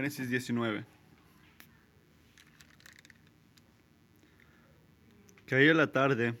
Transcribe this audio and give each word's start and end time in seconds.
Génesis 0.00 0.30
19. 0.30 0.86
Caía 5.44 5.74
la 5.74 5.92
tarde 5.92 6.38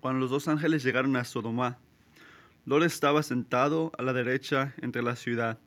cuando 0.00 0.18
los 0.18 0.30
dos 0.30 0.48
ángeles 0.48 0.82
llegaron 0.82 1.14
a 1.14 1.22
Sodoma. 1.22 1.78
Lot 2.66 2.82
estaba 2.82 3.22
sentado 3.22 3.92
a 3.96 4.02
la 4.02 4.12
derecha 4.12 4.74
entre 4.82 5.04
la 5.04 5.14
ciudad. 5.14 5.60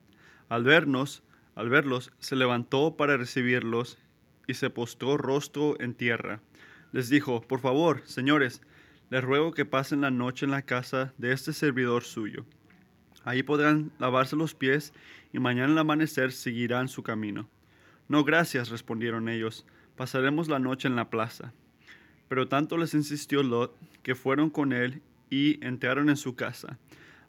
Al 0.49 0.65
vernos, 0.65 1.23
al 1.55 1.69
verlos, 1.69 2.11
se 2.19 2.35
levantó 2.35 2.97
para 2.97 3.15
recibirlos 3.15 3.97
y 4.45 4.55
se 4.55 4.69
postró 4.69 5.15
rostro 5.15 5.79
en 5.79 5.93
tierra. 5.93 6.41
Les 6.91 7.07
dijo, 7.07 7.39
por 7.39 7.61
favor, 7.61 8.01
señores, 8.03 8.61
les 9.09 9.23
ruego 9.23 9.53
que 9.53 9.63
pasen 9.63 10.01
la 10.01 10.11
noche 10.11 10.45
en 10.45 10.51
la 10.51 10.63
casa 10.63 11.13
de 11.17 11.31
este 11.31 11.53
servidor 11.53 12.03
suyo. 12.03 12.43
Ahí 13.23 13.43
podrán 13.43 13.91
lavarse 13.99 14.35
los 14.35 14.53
pies 14.53 14.93
y 15.31 15.39
mañana 15.39 15.71
al 15.73 15.79
amanecer 15.79 16.31
seguirán 16.31 16.87
su 16.87 17.03
camino. 17.03 17.49
No, 18.07 18.23
gracias, 18.23 18.69
respondieron 18.69 19.29
ellos, 19.29 19.65
pasaremos 19.95 20.49
la 20.49 20.59
noche 20.59 20.87
en 20.87 20.95
la 20.95 21.09
plaza. 21.09 21.53
Pero 22.27 22.47
tanto 22.47 22.77
les 22.77 22.93
insistió 22.93 23.43
Lot 23.43 23.75
que 24.01 24.15
fueron 24.15 24.49
con 24.49 24.73
él 24.73 25.01
y 25.29 25.63
entraron 25.65 26.09
en 26.09 26.17
su 26.17 26.35
casa. 26.35 26.77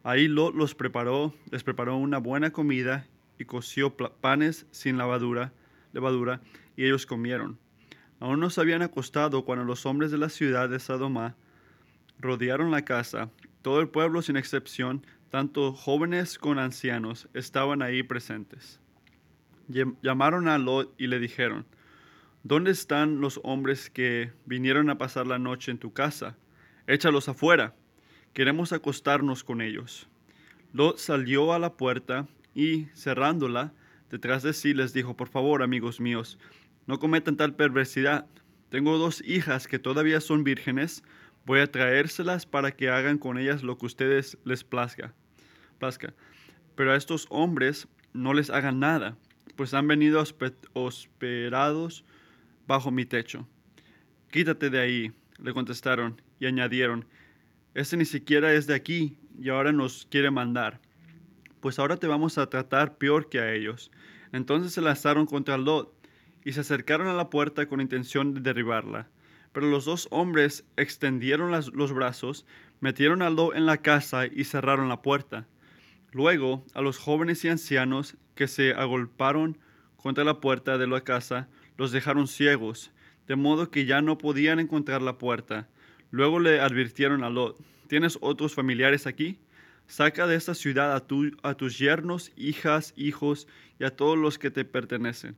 Ahí 0.02 0.28
Lot 0.28 0.54
los 0.54 0.74
preparó, 0.74 1.34
les 1.50 1.62
preparó 1.62 1.96
una 1.96 2.18
buena 2.18 2.50
comida 2.50 3.06
y 3.38 3.44
coció 3.44 3.96
panes 3.96 4.66
sin 4.70 4.98
levadura, 4.98 5.52
levadura, 5.92 6.40
y 6.76 6.84
ellos 6.84 7.06
comieron. 7.06 7.58
Aún 8.20 8.40
no 8.40 8.50
se 8.50 8.60
habían 8.60 8.82
acostado 8.82 9.44
cuando 9.44 9.64
los 9.64 9.86
hombres 9.86 10.10
de 10.10 10.18
la 10.18 10.28
ciudad 10.28 10.68
de 10.68 10.78
Sodoma 10.78 11.36
rodearon 12.18 12.70
la 12.70 12.84
casa. 12.84 13.30
Todo 13.62 13.80
el 13.80 13.88
pueblo, 13.88 14.22
sin 14.22 14.36
excepción, 14.36 15.06
tanto 15.34 15.72
jóvenes 15.72 16.38
como 16.38 16.60
ancianos, 16.60 17.28
estaban 17.34 17.82
ahí 17.82 18.04
presentes. 18.04 18.78
Llamaron 20.00 20.46
a 20.46 20.58
Lot 20.58 20.94
y 20.96 21.08
le 21.08 21.18
dijeron, 21.18 21.66
¿Dónde 22.44 22.70
están 22.70 23.20
los 23.20 23.41
hombres 23.42 23.91
que 23.91 24.30
vinieron 24.46 24.91
a 24.91 24.96
pasar 24.96 25.26
la 25.26 25.41
noche 25.41 25.72
en 25.72 25.78
tu 25.78 25.92
casa? 25.92 26.36
Échalos 26.86 27.28
afuera. 27.28 27.74
Queremos 28.32 28.72
acostarnos 28.72 29.42
con 29.42 29.60
ellos. 29.60 30.08
Lot 30.72 30.98
salió 30.98 31.52
a 31.52 31.58
la 31.58 31.72
puerta 31.72 32.28
y, 32.54 32.84
cerrándola, 32.94 33.72
detrás 34.12 34.44
de 34.44 34.52
sí 34.52 34.72
les 34.72 34.92
dijo, 34.92 35.16
por 35.16 35.26
favor, 35.26 35.64
amigos 35.64 36.00
míos, 36.00 36.38
no 36.86 37.00
cometan 37.00 37.36
tal 37.36 37.56
perversidad. 37.56 38.28
Tengo 38.69 38.98
dos 38.98 39.20
hijas 39.26 39.66
que 39.66 39.80
todavía 39.80 40.20
son 40.20 40.44
vírgenes. 40.44 41.02
Voy 41.44 41.58
a 41.58 41.72
traérselas 41.72 42.46
para 42.46 42.70
que 42.70 42.88
hagan 42.88 43.19
con 43.19 43.36
ellas 43.36 43.64
lo 43.64 43.78
que 43.78 43.86
ustedes 43.86 44.38
les 44.44 44.62
plazca. 44.62 45.12
Plazca. 45.75 46.14
Pero 46.75 46.92
a 46.92 46.97
estos 46.97 47.27
hombres 47.30 47.89
no 48.12 48.33
les 48.33 48.50
hagan 48.50 48.80
nada, 48.80 49.17
pues 49.56 49.75
han 49.75 49.86
venido 49.86 50.22
hospedados 50.72 52.05
bajo 52.66 52.91
mi 52.91 53.05
techo. 53.05 53.47
Quítate 54.31 54.70
de 54.70 54.81
ahí, 54.81 55.12
le 55.39 55.53
contestaron 55.53 56.20
y 56.41 56.47
añadieron, 56.47 57.06
este 57.75 57.97
ni 57.97 58.05
siquiera 58.05 58.53
es 58.53 58.66
de 58.66 58.75
aquí 58.75 59.19
y 59.39 59.48
ahora 59.48 59.72
nos 59.72 60.06
quiere 60.11 60.31
mandar. 60.31 60.81
Pues 61.61 61.78
ahora 61.78 61.97
te 61.97 62.06
vamos 62.06 62.38
a 62.38 62.48
tratar 62.48 62.98
peor 62.98 63.28
que 63.28 63.41
a 63.41 63.53
ellos. 63.53 63.91
Entonces 64.33 64.72
se 64.72 64.81
lanzaron 64.81 65.27
contra 65.27 65.59
Lot 65.59 65.92
y 66.44 66.53
se 66.53 66.61
acercaron 66.61 67.09
a 67.09 67.14
la 67.14 67.31
puerta 67.31 67.66
con 67.66 67.81
intención 67.81 68.34
de 68.34 68.41
derribarla. 68.41 69.09
Pero 69.53 69.69
los 69.69 69.84
dos 69.84 70.09
hombres 70.11 70.64
extendieron 70.77 71.53
los 71.53 71.92
brazos, 71.92 72.44
metieron 72.81 73.22
a 73.22 73.31
Lot 73.31 73.55
en 73.55 73.66
la 73.66 73.78
casa 73.78 74.27
y 74.27 74.44
cerraron 74.44 74.88
la 74.88 75.03
puerta. 75.03 75.47
Luego, 76.14 76.64
a 76.74 76.80
los 76.80 76.98
jóvenes 76.98 77.44
y 77.44 77.48
ancianos 77.48 78.16
que 78.36 78.46
se 78.46 78.72
agolparon 78.72 79.58
contra 79.96 80.22
la 80.22 80.40
puerta 80.40 80.78
de 80.78 80.86
la 80.86 81.00
casa, 81.00 81.48
los 81.76 81.90
dejaron 81.90 82.28
ciegos, 82.28 82.92
de 83.26 83.34
modo 83.34 83.72
que 83.72 83.84
ya 83.84 84.00
no 84.00 84.16
podían 84.16 84.60
encontrar 84.60 85.02
la 85.02 85.19
puerta. 85.19 85.69
Luego 86.12 86.38
le 86.38 86.60
advirtieron 86.60 87.24
a 87.24 87.30
Lot, 87.30 87.58
¿tienes 87.88 88.16
otros 88.20 88.54
familiares 88.54 89.08
aquí? 89.08 89.41
Saca 89.88 90.28
de 90.28 90.36
esta 90.36 90.54
ciudad 90.54 90.94
a, 90.94 91.54
tus 91.56 91.78
yernos, 91.78 92.30
hijas, 92.36 92.94
hijos 92.97 93.48
y 93.80 93.84
a 93.84 93.91
todos 93.91 94.16
los 94.16 94.38
que 94.38 94.53
te 94.53 94.64
pertenecen, 94.64 95.34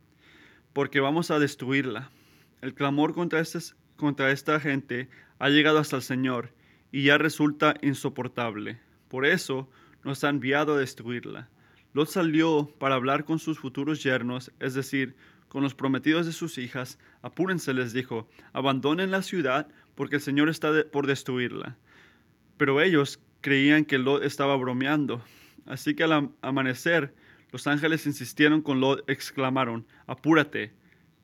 porque 0.74 1.00
vamos 1.00 1.30
a 1.30 1.38
destruirla. 1.38 2.10
El 2.60 2.74
clamor 2.74 3.14
contra, 3.14 3.42
contra 3.96 4.30
esta 4.30 4.60
gente 4.60 5.08
ha 5.38 5.48
llegado 5.48 5.78
hasta 5.78 5.96
el 5.96 6.02
Señor 6.02 6.52
y 6.92 7.04
ya 7.04 7.16
resulta 7.16 7.76
insoportable. 7.80 8.78
Por 9.08 9.24
eso 9.24 9.70
nos 10.06 10.24
ha 10.24 10.30
enviado 10.30 10.74
a 10.74 10.78
destruirla. 10.78 11.50
Lot 11.92 12.08
salió 12.08 12.72
para 12.78 12.94
hablar 12.94 13.24
con 13.24 13.38
sus 13.38 13.58
futuros 13.58 14.02
yernos, 14.02 14.52
es 14.60 14.74
decir, 14.74 15.16
con 15.48 15.62
los 15.62 15.74
prometidos 15.74 16.26
de 16.26 16.32
sus 16.32 16.58
hijas. 16.58 16.98
Apúrense, 17.22 17.74
les 17.74 17.92
dijo, 17.92 18.28
abandonen 18.52 19.10
la 19.10 19.22
ciudad 19.22 19.68
porque 19.96 20.16
el 20.16 20.22
Señor 20.22 20.48
está 20.48 20.70
por 20.92 21.06
destruirla. 21.06 21.76
Pero 22.56 22.80
ellos 22.80 23.20
creían 23.40 23.84
que 23.84 23.98
Lot 23.98 24.22
estaba 24.22 24.56
bromeando. 24.56 25.22
Así 25.66 25.94
que 25.94 26.04
al 26.04 26.30
amanecer, 26.40 27.12
los 27.50 27.66
ángeles 27.66 28.06
insistieron 28.06 28.62
con 28.62 28.80
Lot, 28.80 29.08
exclamaron, 29.10 29.86
apúrate, 30.06 30.72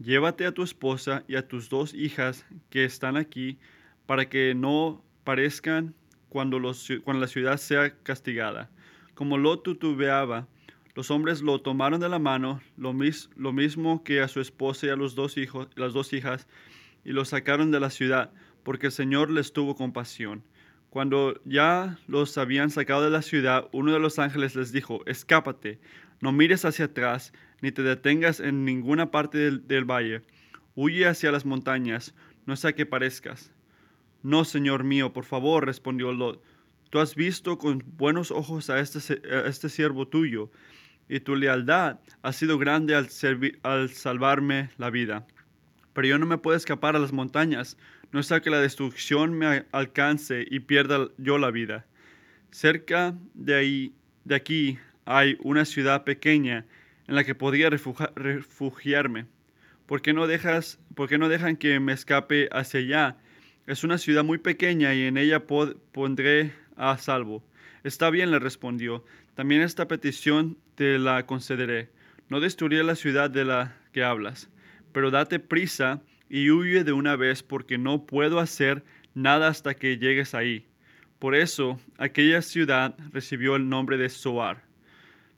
llévate 0.01 0.45
a 0.45 0.53
tu 0.53 0.65
esposa 0.65 1.23
y 1.29 1.37
a 1.37 1.47
tus 1.47 1.69
dos 1.69 1.95
hijas 1.95 2.45
que 2.69 2.85
están 2.85 3.17
aquí, 3.17 3.59
para 4.07 4.29
que 4.29 4.55
no 4.55 5.05
parezcan 5.23 5.95
cuando, 6.33 6.59
la 6.59 7.27
ciudad 7.27 7.59
sea 7.59 7.95
castigada. 8.03 8.71
Como 9.15 9.37
Lot 9.37 9.65
tutubeaba, 9.65 10.49
los 10.95 11.11
hombres 11.11 11.43
lo 11.43 11.61
tomaron 11.61 12.01
de 12.01 12.09
la 12.09 12.19
mano, 12.19 12.63
lo, 12.79 12.95
lo 13.37 13.53
mismo 13.53 14.03
que 14.03 14.23
a 14.23 14.29
su 14.29 14.41
esposa 14.41 14.87
y 14.87 14.89
a 14.89 14.97
los 14.97 15.15
dos 15.15 15.37
hijos, 15.37 15.69
las 15.77 15.93
dos 15.93 16.15
hijas, 16.15 16.49
y 17.05 17.13
lo 17.13 17.27
sacaron 17.27 17.71
de 17.71 17.81
la 17.81 17.91
ciudad, 17.91 18.33
porque 18.63 18.87
el 18.87 18.93
Señor 18.93 19.31
les 19.31 19.53
tuvo 19.53 19.77
compasión. 19.77 20.43
Cuando 20.89 21.39
ya 21.45 21.99
los 22.07 22.39
habían 22.39 22.71
sacado 22.71 23.03
de 23.03 23.11
la 23.11 23.21
ciudad, 23.21 23.69
uno 23.73 23.93
de 23.93 24.01
los 24.01 24.19
ángeles 24.19 24.57
les 24.57 24.73
dijo, 24.73 25.03
escápate, 25.05 25.81
no 26.23 26.33
mires 26.33 26.65
hacia 26.65 26.87
atrás, 26.87 27.35
ni 27.61 27.73
te 27.73 27.83
detengas 27.83 28.41
en 28.41 28.65
ninguna 28.65 29.11
parte 29.11 29.37
del, 29.37 29.69
del 29.69 29.85
valle. 29.85 30.23
Huye 30.75 31.07
hacia 31.07 31.31
las 31.31 31.45
montañas, 31.45 32.15
no 32.47 32.57
sea 32.57 32.73
que 32.73 32.87
parezcas. 32.87 33.53
No, 34.23 34.45
Señor 34.45 34.85
mío, 34.85 35.13
por 35.13 35.25
favor, 35.25 35.67
respondió 35.67 36.13
Lot. 36.13 36.43
Tú 36.91 37.01
has 37.01 37.15
visto 37.15 37.59
con 37.59 37.83
buenos 37.97 38.31
ojos 38.31 38.71
a 38.71 38.79
este, 38.79 39.21
este 39.47 39.69
siervo 39.69 40.07
tuyo 40.07 40.51
y 41.09 41.21
tu 41.21 41.37
lealtad 41.37 41.99
ha 42.23 42.33
sido 42.33 42.59
grande 42.59 42.95
al, 42.95 43.09
al 43.63 43.91
salvarme 43.91 44.71
la 44.79 44.91
vida. 44.91 45.27
Pero 45.93 46.09
yo 46.09 46.19
no 46.19 46.27
me 46.27 46.39
puedo 46.39 46.57
escapar 46.57 46.97
a 46.97 46.99
las 46.99 47.13
montañas, 47.13 47.77
no 48.13 48.23
sea 48.23 48.41
que 48.41 48.51
la 48.51 48.61
destrucción 48.61 49.33
me 49.33 49.65
alcance 49.73 50.47
y 50.51 50.61
pierda 50.61 51.09
yo 51.19 51.39
la 51.39 51.51
vida. 51.51 51.87
Cerca 52.51 53.15
de, 53.35 53.55
ahí, 53.55 53.95
de 54.25 54.35
aquí 54.35 54.79
hay 55.05 55.37
una 55.43 55.65
ciudad 55.65 56.05
pequeña 56.05 56.67
en 57.09 57.15
la 57.15 57.25
que 57.25 57.35
podría 57.35 57.71
refugiarme. 57.71 59.27
¿Por 59.87 60.01
qué, 60.03 60.13
no 60.13 60.27
dejas, 60.27 60.79
¿Por 60.95 61.09
qué 61.09 61.19
no 61.19 61.29
dejan 61.29 61.57
que 61.57 61.81
me 61.81 61.93
escape 61.93 62.49
hacia 62.53 62.81
allá? 62.81 63.17
Es 63.67 63.85
una 63.85 63.97
ciudad 63.99 64.25
muy 64.25 64.39
pequeña 64.39 64.93
y 64.93 65.03
en 65.03 65.17
ella 65.17 65.45
pondré 65.47 66.53
a 66.77 66.99
salvo. 66.99 67.45
Está 67.85 68.11
bien, 68.11 68.33
le 68.33 68.41
respondió. 68.41 69.05
También 69.35 69.63
esta 69.63 69.87
petición 69.87 70.59
te 70.75 70.99
la 70.99 71.27
concederé. 71.27 71.91
No 72.29 72.41
destruiré 72.41 72.83
la 72.83 72.97
ciudad 72.97 73.31
de 73.31 73.45
la 73.45 73.77
que 73.93 74.03
hablas, 74.03 74.51
pero 74.93 75.13
date 75.13 75.39
prisa 75.39 76.03
y 76.29 76.51
huye 76.51 76.83
de 76.83 76.93
una 76.93 77.15
vez 77.15 77.45
porque 77.45 77.79
no 77.79 78.05
puedo 78.05 78.41
hacer 78.41 78.85
nada 79.15 79.49
hasta 79.49 79.75
que 79.75 79.99
llegues 79.99 80.35
ahí. 80.35 80.67
Por 81.21 81.37
eso 81.37 81.79
aquella 81.99 82.43
ciudad 82.43 82.97
recibió 83.13 83.55
el 83.55 83.69
nombre 83.69 83.97
de 83.97 84.09
Soar. 84.09 84.65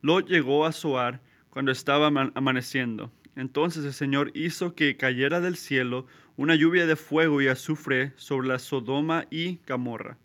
Lot 0.00 0.28
llegó 0.28 0.64
a 0.64 0.72
Soar 0.72 1.20
cuando 1.50 1.72
estaba 1.72 2.06
amaneciendo. 2.34 3.12
Entonces 3.36 3.84
el 3.84 3.92
Señor 3.92 4.30
hizo 4.34 4.74
que 4.74 4.96
cayera 4.96 5.40
del 5.40 5.56
cielo 5.56 6.06
una 6.36 6.56
lluvia 6.56 6.86
de 6.86 6.96
fuego 6.96 7.40
y 7.40 7.48
azufre 7.48 8.12
sobre 8.16 8.48
la 8.48 8.58
Sodoma 8.58 9.26
y 9.30 9.60
Gomorra. 9.68 10.18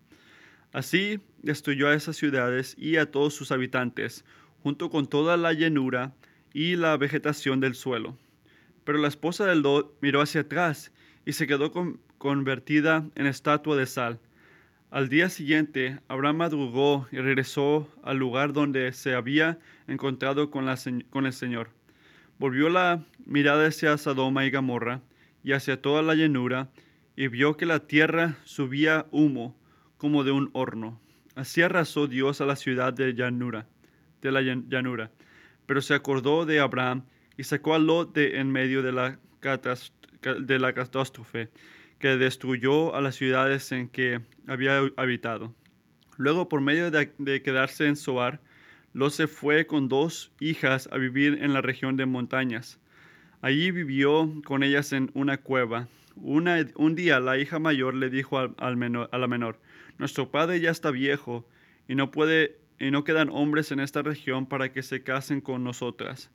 Así 0.71 1.19
destruyó 1.43 1.87
a 1.87 1.93
esas 1.93 2.15
ciudades 2.15 2.75
y 2.77 2.97
a 2.97 3.11
todos 3.11 3.33
sus 3.33 3.51
habitantes, 3.51 4.25
junto 4.63 4.89
con 4.89 5.07
toda 5.07 5.37
la 5.37 5.53
llanura 5.53 6.13
y 6.53 6.75
la 6.75 6.97
vegetación 6.97 7.59
del 7.59 7.75
suelo. 7.75 8.17
Pero 8.83 8.97
la 8.97 9.07
esposa 9.07 9.45
del 9.45 9.61
Lot 9.61 9.97
miró 10.01 10.21
hacia 10.21 10.41
atrás 10.41 10.91
y 11.25 11.33
se 11.33 11.45
quedó 11.45 11.71
convertida 12.17 13.07
en 13.15 13.27
estatua 13.27 13.75
de 13.75 13.85
sal. 13.85 14.19
Al 14.89 15.09
día 15.09 15.29
siguiente, 15.29 15.99
Abraham 16.07 16.37
madrugó 16.37 17.07
y 17.11 17.17
regresó 17.17 17.87
al 18.01 18.17
lugar 18.17 18.53
donde 18.53 18.91
se 18.93 19.13
había 19.13 19.59
encontrado 19.87 20.49
con, 20.49 20.65
con 21.11 21.25
el 21.27 21.33
Señor. 21.33 21.69
Volvió 22.39 22.69
la 22.69 23.05
mirada 23.25 23.67
hacia 23.67 23.97
Sodoma 23.97 24.45
y 24.45 24.51
Gomorra 24.51 25.01
y 25.43 25.53
hacia 25.53 25.81
toda 25.81 26.01
la 26.01 26.15
llanura 26.15 26.69
y 27.15 27.27
vio 27.27 27.57
que 27.57 27.65
la 27.65 27.87
tierra 27.87 28.37
subía 28.45 29.05
humo 29.11 29.57
como 29.97 30.23
de 30.23 30.31
un 30.31 30.49
horno. 30.53 31.01
Así 31.35 31.61
arrasó 31.61 32.07
Dios 32.07 32.41
a 32.41 32.45
la 32.45 32.55
ciudad 32.55 32.93
de 32.93 33.13
llanura, 33.13 33.67
de 34.21 34.31
la 34.31 34.41
llanura. 34.41 35.11
Pero 35.65 35.81
se 35.81 35.93
acordó 35.93 36.45
de 36.45 36.59
Abraham 36.59 37.03
y 37.37 37.43
sacó 37.43 37.75
a 37.75 37.79
Lot 37.79 38.13
de 38.13 38.39
en 38.39 38.51
medio 38.51 38.81
de 38.81 38.91
la, 38.91 39.19
de 39.41 40.73
catástrofe 40.73 41.49
que 41.99 42.17
destruyó 42.17 42.95
a 42.95 43.01
las 43.01 43.15
ciudades 43.15 43.71
en 43.71 43.89
que 43.89 44.21
había 44.47 44.81
habitado. 44.95 45.53
Luego, 46.17 46.49
por 46.49 46.61
medio 46.61 46.91
de, 46.91 47.13
de 47.17 47.41
quedarse 47.41 47.87
en 47.87 47.95
Soar, 47.95 48.41
Lot 48.93 49.11
se 49.11 49.27
fue 49.27 49.67
con 49.67 49.87
dos 49.87 50.31
hijas 50.39 50.89
a 50.91 50.97
vivir 50.97 51.39
en 51.41 51.53
la 51.53 51.61
región 51.61 51.97
de 51.97 52.05
montañas. 52.05 52.79
Allí 53.41 53.71
vivió 53.71 54.33
con 54.43 54.63
ellas 54.63 54.91
en 54.91 55.11
una 55.13 55.37
cueva. 55.37 55.87
Un 56.15 56.95
día 56.95 57.19
la 57.21 57.37
hija 57.37 57.59
mayor 57.59 57.93
le 57.93 58.09
dijo 58.09 58.37
al, 58.37 58.77
menor, 58.77 59.09
a 59.13 59.17
la 59.17 59.27
menor, 59.27 59.59
nuestro 59.97 60.29
padre 60.29 60.59
ya 60.59 60.71
está 60.71 60.91
viejo 60.91 61.47
y 61.87 61.95
no 61.95 62.11
puede 62.11 62.57
y 62.79 62.91
no 62.91 63.03
quedan 63.03 63.29
hombres 63.29 63.71
en 63.71 63.79
esta 63.79 64.01
región 64.01 64.45
para 64.45 64.71
que 64.71 64.83
se 64.83 65.03
casen 65.03 65.41
con 65.41 65.63
nosotras, 65.63 66.31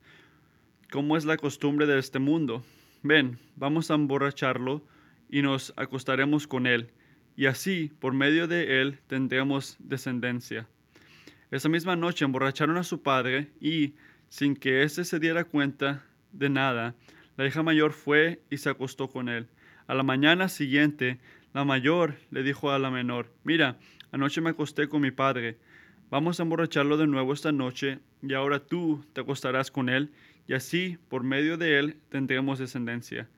como 0.91 1.17
es 1.17 1.25
la 1.25 1.37
costumbre 1.37 1.87
de 1.87 1.99
este 1.99 2.19
mundo. 2.19 2.63
Ven, 3.03 3.39
vamos 3.57 3.91
a 3.91 3.95
emborracharlo 3.95 4.83
y 5.29 5.43
nos 5.43 5.73
acostaremos 5.77 6.47
con 6.47 6.67
él, 6.67 6.91
y 7.37 7.47
así, 7.47 7.91
por 7.99 8.13
medio 8.13 8.47
de 8.47 8.81
él, 8.81 8.99
tendremos 9.07 9.77
descendencia. 9.79 10.69
Esa 11.51 11.69
misma 11.69 11.97
noche 11.97 12.25
emborracharon 12.25 12.77
a 12.77 12.85
su 12.85 13.03
padre 13.03 13.51
y, 13.61 13.95
sin 14.29 14.55
que 14.55 14.83
éste 14.83 15.05
se 15.05 15.19
diera 15.19 15.45
cuenta 15.45 16.05
de 16.35 16.51
nada, 16.51 16.95
la 17.37 17.47
hija 17.47 17.63
mayor 17.63 17.93
fue 17.93 18.43
y 18.51 18.59
se 18.59 18.71
acostó 18.71 19.09
con 19.09 19.29
él. 19.29 19.49
A 19.87 19.95
la 19.95 20.03
mañana 20.03 20.49
siguiente, 20.49 21.19
la 21.53 21.65
mayor 21.65 22.17
le 22.31 22.43
dijo 22.43 22.71
a 22.71 22.79
la 22.79 22.91
menor, 22.91 23.33
mira, 23.45 23.79
anoche 24.13 24.41
me 24.41 24.51
acosté 24.51 24.89
con 24.89 25.03
mi 25.03 25.11
padre, 25.11 25.59
vamos 26.11 26.39
a 26.39 26.43
emborracharlo 26.43 26.97
de 26.97 27.07
nuevo 27.07 27.33
esta 27.33 27.53
noche, 27.53 27.99
y 28.23 28.35
ahora 28.35 28.61
tú 28.61 29.05
te 29.13 29.21
acostarás 29.21 29.71
con 29.71 29.89
él, 29.89 30.13
y 30.47 30.55
así, 30.55 30.99
por 31.09 31.23
medio 31.23 31.57
de 31.57 31.79
él, 31.79 31.97
tendremos 32.09 32.59
descendencia. 32.59 33.29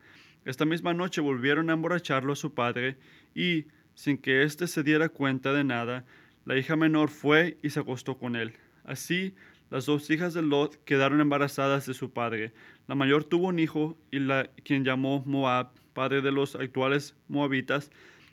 Esta 0.44 0.64
misma 0.64 0.94
noche 0.94 1.20
volvieron 1.20 1.70
a 1.70 1.72
emborracharlo 1.72 2.32
a 2.32 2.36
su 2.36 2.54
padre, 2.54 2.96
y, 3.34 3.66
sin 3.94 4.18
que 4.18 4.42
éste 4.42 4.66
se 4.66 4.82
diera 4.82 5.08
cuenta 5.08 5.52
de 5.52 5.64
nada, 5.64 6.04
la 6.44 6.56
hija 6.56 6.76
menor 6.76 7.08
fue 7.08 7.58
y 7.62 7.70
se 7.70 7.80
acostó 7.80 8.18
con 8.18 8.36
él. 8.36 8.54
Así, 8.84 9.34
las 9.70 9.86
dos 9.86 10.08
hijas 10.10 10.32
de 10.34 10.42
Lot 10.42 10.76
quedaron 10.84 11.20
embarazadas 11.20 11.86
de 11.86 11.94
su 11.94 12.10
padre. 12.10 12.52
La 12.86 12.94
mayor 12.94 13.24
tuvo 13.24 13.48
un 13.48 13.58
hijo, 13.58 13.96
y 14.10 14.18
quien 14.62 14.84
llamó 14.84 15.22
Moab, 15.26 15.70
padre 15.92 16.22
de 16.22 16.30
los 16.30 16.54
actuales 16.54 17.16
moabitas. 17.28 17.90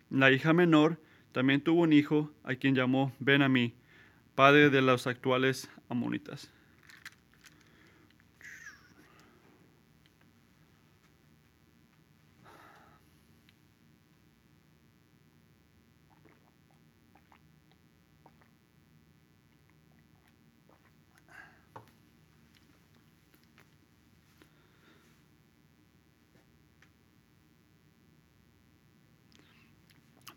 La 0.09 0.31
hija 0.31 0.53
menor 0.53 0.99
también 1.31 1.61
tuvo 1.61 1.81
un 1.81 1.93
hijo, 1.93 2.31
a 2.43 2.55
quien 2.55 2.75
llamó 2.75 3.11
Benamí, 3.19 3.73
padre 4.35 4.69
de 4.69 4.81
los 4.81 5.07
actuales 5.07 5.69
amonitas. 5.89 6.51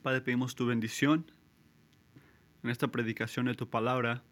Padre, 0.07 0.21
pedimos 0.21 0.55
tu 0.55 0.67
bendición 0.67 1.29
en 2.63 2.71
esta 2.71 2.87
predicación 2.87 3.47
de 3.47 3.57
tu 3.57 3.69
palabra. 3.69 4.23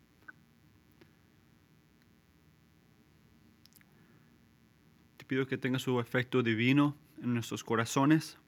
Te 5.16 5.24
pido 5.24 5.48
que 5.48 5.58
tenga 5.58 5.80
su 5.80 5.98
efecto 5.98 6.44
divino 6.44 6.96
en 7.20 7.34
nuestros 7.34 7.64
corazones. 7.64 8.38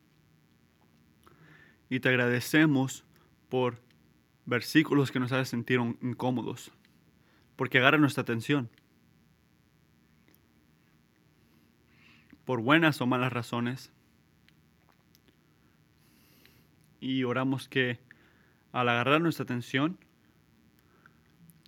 Y 1.90 1.98
te 1.98 2.10
agradecemos 2.10 3.04
por 3.48 3.82
versículos 4.44 5.10
que 5.10 5.18
nos 5.18 5.32
hacen 5.32 5.46
sentir 5.46 5.80
incómodos, 6.02 6.70
porque 7.56 7.78
agarran 7.78 8.02
nuestra 8.02 8.22
atención. 8.22 8.70
Por 12.44 12.60
buenas 12.60 13.00
o 13.00 13.06
malas 13.08 13.32
razones, 13.32 13.92
y 17.06 17.22
oramos 17.24 17.68
que 17.68 18.00
al 18.72 18.88
agarrar 18.88 19.20
nuestra 19.20 19.44
atención, 19.44 19.98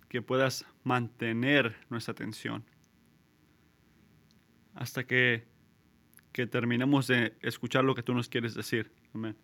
que 0.09 0.21
puedas 0.21 0.65
mantener 0.83 1.75
nuestra 1.89 2.11
atención 2.11 2.65
hasta 4.73 5.05
que, 5.05 5.45
que 6.31 6.45
terminemos 6.47 7.07
de 7.07 7.37
escuchar 7.41 7.83
lo 7.83 7.95
que 7.95 8.03
tú 8.03 8.13
nos 8.13 8.27
quieres 8.27 8.53
decir. 8.53 8.91
Amén. 9.13 9.35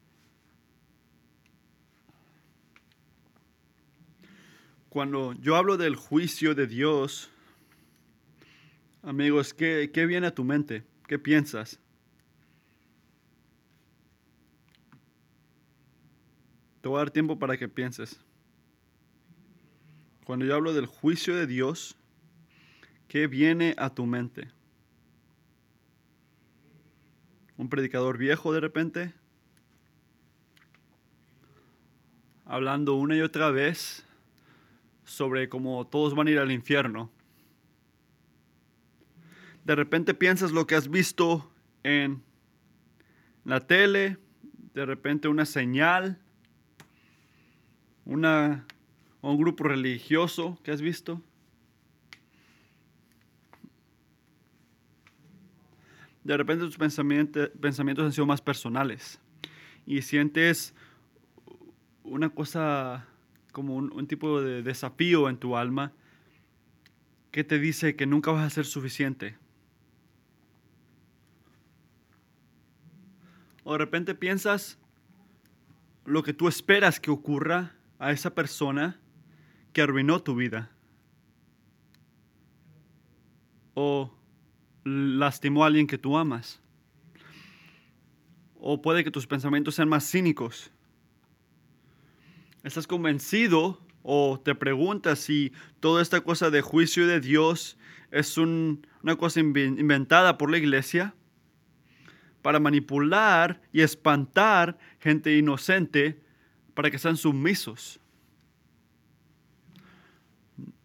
Cuando 4.90 5.34
yo 5.34 5.56
hablo 5.56 5.78
del 5.78 5.96
juicio 5.96 6.56
de 6.56 6.68
Dios, 6.68 7.30
amigos, 9.04 9.54
¿qué, 9.54 9.92
qué 9.94 10.06
viene 10.06 10.28
a 10.28 10.36
tu 10.36 10.44
mente? 10.44 10.84
¿Qué 11.08 11.20
piensas? 11.20 11.80
Te 16.86 16.90
voy 16.90 16.98
a 16.98 17.00
dar 17.00 17.10
tiempo 17.10 17.40
para 17.40 17.58
que 17.58 17.68
pienses. 17.68 18.20
Cuando 20.24 20.46
yo 20.46 20.54
hablo 20.54 20.72
del 20.72 20.86
juicio 20.86 21.36
de 21.36 21.48
Dios, 21.48 21.98
¿qué 23.08 23.26
viene 23.26 23.74
a 23.80 23.96
tu 23.96 24.06
mente? 24.06 24.52
¿Un 27.58 27.70
predicador 27.70 28.20
viejo 28.20 28.54
de 28.54 28.60
repente? 28.60 29.16
Hablando 32.46 32.94
una 32.94 33.18
y 33.18 33.22
otra 33.22 33.50
vez 33.50 34.06
sobre 35.06 35.50
cómo 35.50 35.88
todos 35.88 36.14
van 36.14 36.28
a 36.28 36.30
ir 36.30 36.38
al 36.38 36.52
infierno. 36.52 37.10
De 39.64 39.74
repente 39.74 40.14
piensas 40.14 40.52
lo 40.52 40.68
que 40.68 40.76
has 40.76 40.88
visto 40.88 41.52
en 41.82 42.22
la 43.44 43.62
tele, 43.62 44.20
de 44.76 44.86
repente 44.86 45.28
una 45.28 45.48
señal 45.48 46.22
una, 48.06 48.66
un 49.22 49.38
grupo 49.38 49.64
religioso 49.66 50.58
que 50.64 50.72
has 50.72 50.82
visto? 50.82 51.22
De 56.24 56.38
repente 56.38 56.66
tus 56.66 56.78
pensamientos, 56.78 57.50
pensamientos 57.60 58.06
han 58.06 58.12
sido 58.12 58.26
más 58.26 58.42
personales 58.42 59.20
y 59.86 60.02
sientes 60.02 60.74
una 62.04 62.30
cosa 62.30 63.06
como 63.52 63.76
un, 63.76 63.92
un 63.92 64.08
tipo 64.08 64.42
de 64.42 64.64
desafío 64.64 65.30
en 65.30 65.38
tu 65.38 65.56
alma 65.56 65.92
que 67.32 67.44
te 67.44 67.60
dice 67.60 67.96
que 67.96 68.06
nunca 68.06 68.32
vas 68.32 68.46
a 68.46 68.50
ser 68.50 68.66
suficiente. 68.66 69.38
O 73.64 73.74
de 73.74 73.78
repente 73.80 74.16
piensas 74.16 74.78
lo 76.06 76.24
que 76.24 76.34
tú 76.34 76.48
esperas 76.48 77.00
que 77.00 77.12
ocurra 77.12 77.76
a 78.06 78.12
esa 78.12 78.36
persona 78.36 79.00
que 79.74 79.82
arruinó 79.82 80.22
tu 80.22 80.36
vida 80.36 80.70
o 83.74 84.16
lastimó 84.84 85.64
a 85.64 85.68
alguien 85.68 85.88
que 85.88 85.98
tú 85.98 86.16
amas. 86.16 86.62
O 88.60 88.80
puede 88.84 89.04
que 89.04 89.10
tus 89.10 89.26
pensamientos 89.26 89.74
sean 89.74 89.90
más 89.90 90.08
cínicos. 90.08 90.70
¿Estás 92.62 92.86
convencido 92.86 93.82
o 94.04 94.40
te 94.40 94.54
preguntas 94.54 95.18
si 95.18 95.52
toda 95.80 96.04
esta 96.04 96.22
cosa 96.22 96.52
de 96.52 96.62
juicio 96.62 97.08
de 97.08 97.20
Dios 97.20 97.76
es 98.12 98.38
una 98.38 99.16
cosa 99.18 99.40
inventada 99.40 100.38
por 100.38 100.52
la 100.52 100.60
iglesia 100.60 101.16
para 102.44 102.60
manipular 102.60 103.64
y 103.74 103.82
espantar 103.82 104.78
gente 105.00 105.36
inocente 105.36 106.24
para 106.76 106.92
que 106.92 107.00
sean 107.00 107.18
sumisos. 107.18 108.00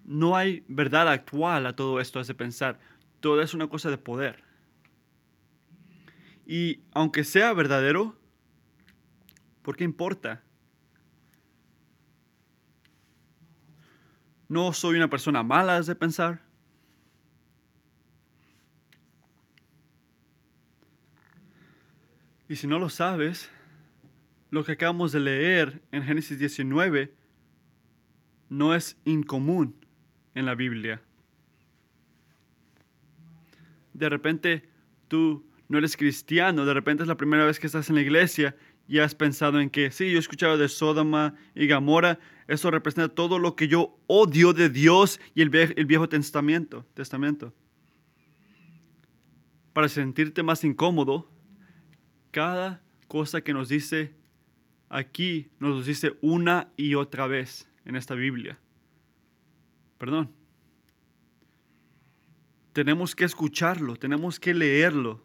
No 0.05 0.37
hay 0.37 0.65
verdad 0.69 1.09
actual 1.09 1.67
a 1.67 1.77
todo 1.77 2.01
esto, 2.01 2.19
hace 2.19 2.35
pensar. 2.35 2.81
Todo 3.21 3.43
es 3.43 3.53
una 3.53 3.69
cosa 3.69 3.91
de 3.91 3.99
poder. 3.99 4.43
Y 6.47 6.81
aunque 6.93 7.25
sea 7.25 7.53
verdadero, 7.53 8.17
¿por 9.63 9.77
qué 9.77 9.85
importa? 9.85 10.43
No 14.49 14.73
soy 14.73 14.97
una 14.97 15.11
persona 15.11 15.43
mala, 15.43 15.81
de 15.81 15.95
pensar. 15.95 16.41
Y 22.49 22.57
si 22.57 22.67
no 22.67 22.81
lo 22.81 22.89
sabes, 22.89 23.49
lo 24.51 24.65
que 24.65 24.73
acabamos 24.73 25.13
de 25.13 25.21
leer 25.21 25.83
en 25.93 26.03
Génesis 26.03 26.39
19 26.39 27.15
no 28.49 28.75
es 28.75 28.97
incomún 29.05 29.75
en 30.35 30.47
la 30.47 30.55
Biblia. 30.55 31.03
de 34.01 34.09
repente 34.09 34.69
tú 35.07 35.47
no 35.69 35.79
eres 35.79 35.97
cristiano, 35.97 36.65
de 36.65 36.75
repente 36.75 37.05
es 37.05 37.09
la 37.09 37.17
primera 37.17 37.45
vez 37.45 37.61
que 37.61 37.67
estás 37.67 37.89
en 37.91 37.95
la 37.95 38.01
iglesia 38.01 38.57
y 38.89 38.99
has 38.99 39.15
pensado 39.15 39.61
en 39.61 39.71
que, 39.71 39.93
sí, 39.93 40.11
yo 40.11 40.17
he 40.17 40.19
escuchado 40.19 40.59
de 40.59 40.69
Sodoma 40.69 41.35
y 41.55 41.69
Gomorra, 41.69 42.19
eso 42.49 42.73
representa 42.73 43.15
todo 43.15 43.39
lo 43.39 43.55
que 43.55 43.69
yo 43.69 43.97
odio 44.09 44.53
de 44.53 44.69
Dios 44.69 45.21
y 45.35 45.43
el, 45.43 45.55
el 45.55 45.87
Viejo 45.87 46.09
Testamento, 46.09 46.85
Testamento. 46.95 47.55
Para 49.73 49.89
sentirte 49.89 50.43
más 50.43 50.65
incómodo, 50.65 51.31
cada 52.33 52.83
cosa 53.07 53.41
que 53.43 53.53
nos 53.53 53.69
dice 53.69 54.13
aquí 54.91 55.49
nos 55.61 55.87
dice 55.87 56.19
una 56.21 56.69
y 56.77 56.97
otra 56.97 57.27
vez 57.27 57.67
en 57.87 57.97
esta 57.97 58.15
Biblia. 58.15 58.59
Perdón. 59.97 60.31
Tenemos 62.73 63.15
que 63.15 63.25
escucharlo, 63.25 63.97
tenemos 63.97 64.39
que 64.39 64.53
leerlo. 64.53 65.25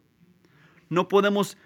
No 0.88 1.08
podemos 1.08 1.58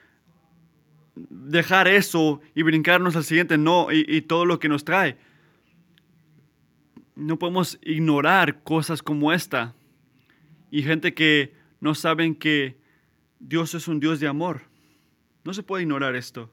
dejar 1.14 1.88
eso 1.88 2.40
y 2.54 2.62
brincarnos 2.62 3.16
al 3.16 3.24
siguiente 3.24 3.58
no 3.58 3.88
y, 3.92 4.20
todo 4.22 4.44
lo 4.44 4.58
que 4.58 4.68
nos 4.68 4.84
trae. 4.84 5.16
No 7.14 7.38
podemos 7.38 7.78
ignorar 7.82 8.62
cosas 8.62 9.02
como 9.02 9.32
esta. 9.32 9.74
Y 10.70 10.82
gente 10.82 11.12
que 11.12 11.54
no 11.80 11.94
saben 11.94 12.34
que 12.34 12.78
Dios 13.38 13.74
es 13.74 13.88
un 13.88 14.00
Dios 14.00 14.20
de 14.20 14.28
amor. 14.28 14.62
No 15.44 15.52
se 15.52 15.62
puede 15.62 15.82
ignorar 15.82 16.14
esto. 16.14 16.52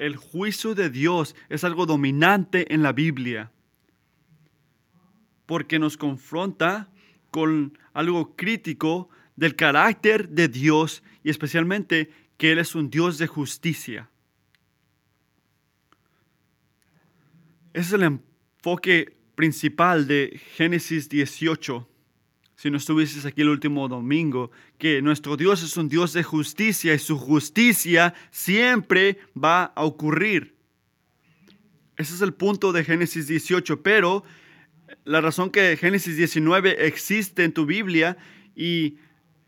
El 0.00 0.16
juicio 0.16 0.74
de 0.74 0.88
Dios 0.88 1.36
es 1.50 1.62
algo 1.62 1.84
dominante 1.84 2.72
en 2.72 2.82
la 2.82 2.94
Biblia 2.94 3.52
porque 5.44 5.78
nos 5.78 5.98
confronta 5.98 6.88
con 7.30 7.76
algo 7.92 8.34
crítico 8.34 9.10
del 9.36 9.56
carácter 9.56 10.30
de 10.30 10.48
Dios 10.48 11.02
y 11.22 11.28
especialmente 11.28 12.10
que 12.38 12.52
Él 12.52 12.60
es 12.60 12.74
un 12.74 12.88
Dios 12.88 13.18
de 13.18 13.26
justicia. 13.26 14.08
Ese 17.74 17.88
es 17.88 17.92
el 17.92 18.04
enfoque 18.04 19.18
principal 19.34 20.06
de 20.06 20.40
Génesis 20.56 21.10
18. 21.10 21.89
Si 22.60 22.70
no 22.70 22.76
estuvieses 22.76 23.24
aquí 23.24 23.40
el 23.40 23.48
último 23.48 23.88
domingo, 23.88 24.50
que 24.76 25.00
nuestro 25.00 25.38
Dios 25.38 25.62
es 25.62 25.78
un 25.78 25.88
Dios 25.88 26.12
de 26.12 26.22
justicia 26.22 26.92
y 26.92 26.98
su 26.98 27.16
justicia 27.16 28.12
siempre 28.30 29.16
va 29.34 29.72
a 29.74 29.82
ocurrir. 29.82 30.54
Ese 31.96 32.12
es 32.12 32.20
el 32.20 32.34
punto 32.34 32.72
de 32.72 32.84
Génesis 32.84 33.28
18, 33.28 33.82
pero 33.82 34.24
la 35.04 35.22
razón 35.22 35.48
que 35.48 35.74
Génesis 35.78 36.18
19 36.18 36.86
existe 36.86 37.44
en 37.44 37.54
tu 37.54 37.64
Biblia 37.64 38.18
y 38.54 38.98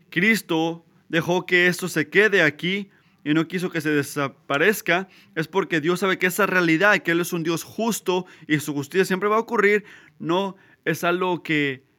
Cristo 0.09 0.83
dejó 1.07 1.45
que 1.45 1.67
esto 1.67 1.89
se 1.89 2.09
quede 2.09 2.41
aquí 2.41 2.89
y 3.23 3.35
no 3.35 3.47
quiso 3.47 3.69
que 3.69 3.81
se 3.81 3.91
desaparezca, 3.91 5.07
es 5.35 5.47
porque 5.47 5.81
Dios 5.81 5.99
sabe 5.99 6.17
que 6.17 6.25
esa 6.25 6.47
realidad, 6.47 6.97
que 7.03 7.11
Él 7.11 7.19
es 7.19 7.31
un 7.31 7.43
Dios 7.43 7.63
justo 7.63 8.25
y 8.47 8.57
su 8.57 8.73
justicia 8.73 9.05
siempre 9.05 9.29
va 9.29 9.35
a 9.35 9.41
ocurrir, 9.41 9.85
no 10.17 10.55
es 10.83 11.03
algo 11.03 11.43
que 11.43 11.92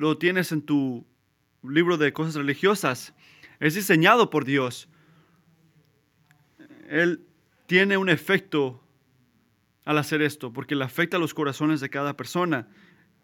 lo 0.00 0.16
tienes 0.16 0.50
en 0.50 0.62
tu 0.62 1.06
libro 1.62 1.98
de 1.98 2.12
cosas 2.12 2.34
religiosas. 2.34 3.14
Es 3.58 3.74
diseñado 3.74 4.30
por 4.30 4.44
Dios. 4.44 4.88
Él 6.88 7.26
tiene 7.66 7.98
un 7.98 8.08
efecto 8.08 8.82
al 9.84 9.98
hacer 9.98 10.22
esto, 10.22 10.52
porque 10.52 10.74
le 10.74 10.84
afecta 10.84 11.18
a 11.18 11.20
los 11.20 11.34
corazones 11.34 11.80
de 11.80 11.90
cada 11.90 12.16
persona 12.16 12.68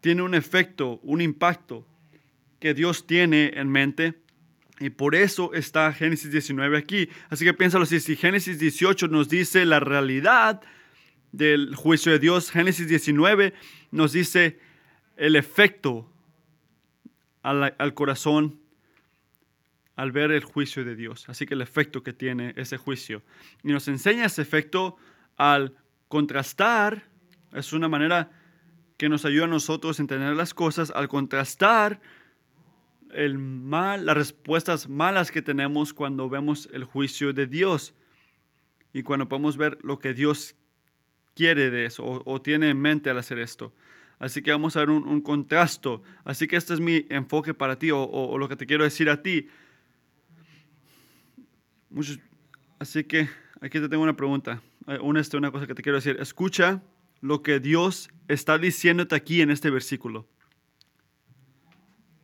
tiene 0.01 0.21
un 0.21 0.35
efecto, 0.35 0.99
un 1.01 1.21
impacto 1.21 1.87
que 2.59 2.73
Dios 2.73 3.07
tiene 3.07 3.53
en 3.55 3.69
mente. 3.69 4.13
Y 4.79 4.91
por 4.91 5.15
eso 5.15 5.53
está 5.53 5.91
Génesis 5.91 6.31
19 6.31 6.77
aquí. 6.77 7.09
Así 7.29 7.43
que 7.43 7.53
piénsalo 7.53 7.83
así, 7.83 7.99
si 7.99 8.15
Génesis 8.15 8.59
18 8.59 9.07
nos 9.07 9.29
dice 9.29 9.65
la 9.65 9.79
realidad 9.79 10.61
del 11.31 11.75
juicio 11.75 12.11
de 12.11 12.19
Dios, 12.19 12.51
Génesis 12.51 12.87
19 12.87 13.53
nos 13.89 14.11
dice 14.11 14.59
el 15.15 15.35
efecto 15.35 16.11
al, 17.47 17.93
corazón 17.93 18.59
al 19.95 20.11
ver 20.11 20.31
el 20.31 20.43
juicio 20.43 20.83
de 20.83 20.95
Dios. 20.95 21.27
Así 21.29 21.45
que 21.45 21.53
el 21.53 21.61
efecto 21.61 22.03
que 22.03 22.13
tiene 22.13 22.53
ese 22.55 22.77
juicio. 22.77 23.23
Y 23.63 23.69
nos 23.69 23.87
enseña 23.87 24.25
ese 24.25 24.41
efecto 24.41 24.97
al 25.37 25.75
contrastar, 26.07 27.03
es 27.53 27.73
una 27.73 27.87
manera 27.87 28.31
que 28.97 29.09
nos 29.09 29.25
ayuda 29.25 29.45
a 29.45 29.49
nosotros 29.49 29.99
a 29.99 30.03
entender 30.03 30.35
las 30.35 30.53
cosas 30.53 30.91
al 30.91 31.07
contrastar 31.07 32.01
el 33.13 33.37
mal, 33.37 34.05
las 34.05 34.17
respuestas 34.17 34.89
malas 34.89 35.31
que 35.31 35.41
tenemos 35.41 35.93
cuando 35.93 36.29
vemos 36.29 36.67
el 36.73 36.83
juicio 36.83 37.31
de 37.31 37.47
Dios 37.47 37.93
y 38.91 39.03
cuando 39.03 39.29
podemos 39.29 39.57
ver 39.57 39.77
lo 39.83 39.99
que 39.99 40.13
Dios 40.13 40.55
quiere 41.35 41.69
de 41.69 41.85
eso 41.85 42.03
o, 42.03 42.41
tiene 42.41 42.69
en 42.69 42.81
mente 42.81 43.09
al 43.09 43.17
hacer 43.17 43.39
esto. 43.39 43.73
Así 44.19 44.41
que 44.41 44.51
vamos 44.51 44.75
a 44.75 44.79
ver 44.79 44.89
un, 44.89 45.21
contrasto. 45.21 46.01
Así 46.23 46.47
que 46.47 46.55
este 46.55 46.73
es 46.73 46.79
mi 46.79 47.05
enfoque 47.09 47.53
para 47.53 47.77
ti 47.77 47.91
o, 47.91 48.37
lo 48.37 48.49
que 48.49 48.55
te 48.55 48.65
quiero 48.65 48.83
decir 48.83 49.09
a 49.09 49.21
ti. 49.21 49.47
así 52.79 53.03
que 53.03 53.29
aquí 53.61 53.79
te 53.79 53.89
tengo 53.89 54.03
una 54.03 54.15
pregunta, 54.15 54.61
eh, 54.87 54.97
una, 55.01 55.19
este, 55.19 55.37
una 55.37 55.51
cosa 55.51 55.67
que 55.67 55.75
te 55.75 55.83
quiero 55.83 55.97
decir. 55.97 56.17
Escucha 56.19 56.81
lo 57.21 57.43
que 57.43 57.59
Dios 57.59 58.09
está 58.27 58.57
diciéndote 58.57 59.15
aquí 59.15 59.41
en 59.41 59.51
este 59.51 59.69
versículo. 59.69 60.27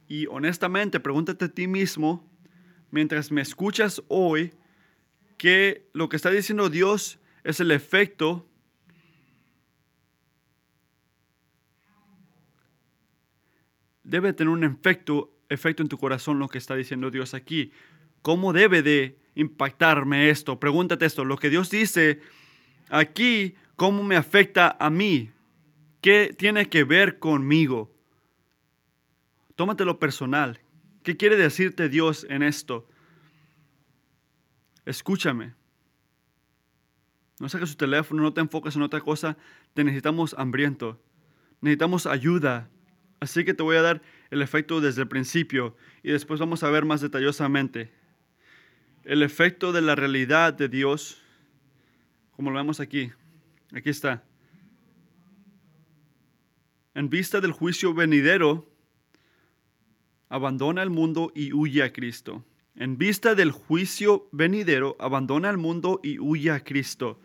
Y 0.08 0.26
honestamente, 0.28 1.00
pregúntate 1.00 1.46
a 1.46 1.50
ti 1.50 1.68
mismo, 1.68 2.28
mientras 2.92 3.32
me 3.32 3.42
escuchas 3.42 4.02
hoy, 4.08 4.54
que 5.38 5.90
lo 5.94 6.10
que 6.10 6.16
está 6.16 6.30
diciendo 6.30 6.70
Dios 6.70 7.20
es 7.44 7.60
el 7.60 7.72
efecto 7.72 8.48
debe 14.14 14.34
tener 14.34 14.54
un 14.54 14.64
efecto, 14.64 15.32
efecto 15.50 15.82
en 15.84 15.90
tu 15.90 15.98
corazón 15.98 16.40
lo 16.40 16.48
que 16.48 16.58
está 16.58 16.76
diciendo 16.76 17.12
Dios 17.12 17.34
aquí. 17.34 17.72
¿Cómo 18.22 18.54
debe 18.54 18.82
de 18.82 19.18
impactarme 19.36 20.30
esto? 20.30 20.60
Pregúntate 20.60 21.06
esto. 21.06 21.26
Lo 21.26 21.38
que 21.38 21.50
Dios 21.50 21.70
dice 21.70 22.22
aquí 22.90 23.56
¿Cómo 23.76 24.04
me 24.04 24.16
afecta 24.16 24.78
a 24.80 24.90
mí? 24.90 25.32
¿Qué 26.02 26.36
tiene 26.38 26.70
que 26.70 26.84
ver 26.84 27.20
conmigo? 27.20 27.92
Tómatelo 29.56 30.00
personal. 30.00 30.60
¿Qué 31.04 31.18
quiere 31.18 31.36
decirte 31.36 31.90
Dios 31.90 32.26
en 32.30 32.44
esto? 32.44 32.88
Escúchame. 34.86 35.54
No 37.40 37.50
saques 37.50 37.70
su 37.70 37.76
teléfono, 37.76 38.22
no 38.22 38.34
te 38.34 38.42
enfoques 38.42 38.76
en 38.76 38.84
otra 38.84 39.02
cosa. 39.02 39.38
Te 39.74 39.84
necesitamos 39.84 40.36
hambriento. 40.38 41.02
Necesitamos 41.62 42.06
ayuda. 42.06 42.70
Así 43.24 43.46
que 43.46 43.54
te 43.54 43.64
voy 43.64 43.78
a 43.78 43.82
dar 43.82 44.02
el 44.32 44.42
efecto 44.42 44.82
desde 44.82 45.04
el 45.04 45.08
principio 45.08 45.78
y 46.04 46.12
después 46.12 46.42
vamos 46.42 46.62
a 46.62 46.70
ver 46.70 46.84
más 46.84 47.00
detallosamente. 47.00 47.90
El 49.06 49.24
efecto 49.24 49.72
de 49.72 49.80
la 49.80 49.96
realidad 49.96 50.52
de 50.52 50.68
Dios, 50.68 51.22
como 52.32 52.52
lo 52.52 52.58
vemos 52.58 52.82
aquí. 52.82 53.14
Aquí 53.74 53.90
está. 53.92 54.26
En 56.96 57.10
vista 57.10 57.40
del 57.40 57.54
juicio 57.54 57.94
venidero, 57.94 58.70
abandona 60.28 60.84
el 60.84 60.90
mundo 60.90 61.32
y 61.34 61.54
huye 61.54 61.82
a 61.82 61.94
Cristo. 61.94 62.44
En 62.76 62.98
vista 62.98 63.36
del 63.36 63.52
juicio 63.52 64.28
venidero, 64.34 64.98
abandona 65.00 65.50
el 65.50 65.58
mundo 65.58 66.02
y 66.04 66.20
huye 66.20 66.52
a 66.52 66.62
Cristo. 66.62 67.22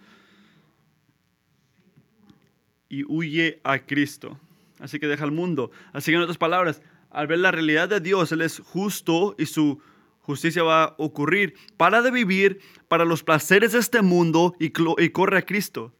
Y 2.88 3.02
huye 3.02 3.60
a 3.64 3.80
Cristo. 3.80 4.38
Así 4.80 4.98
que 4.98 5.06
deja 5.06 5.24
el 5.24 5.32
mundo. 5.32 5.70
Así 5.92 6.10
que 6.10 6.16
en 6.16 6.22
otras 6.22 6.38
palabras, 6.38 6.82
al 7.10 7.26
ver 7.26 7.38
la 7.38 7.50
realidad 7.50 7.88
de 7.88 8.00
Dios, 8.00 8.32
Él 8.32 8.42
es 8.42 8.60
justo 8.60 9.34
y 9.38 9.46
su 9.46 9.80
justicia 10.20 10.62
va 10.62 10.84
a 10.84 10.94
ocurrir. 10.98 11.54
Para 11.76 12.02
de 12.02 12.10
vivir 12.10 12.60
para 12.88 13.04
los 13.04 13.22
placeres 13.22 13.72
de 13.72 13.78
este 13.78 14.02
mundo 14.02 14.54
y, 14.58 14.70
corre 14.70 15.38
a 15.38 15.42
Cristo. 15.42 15.94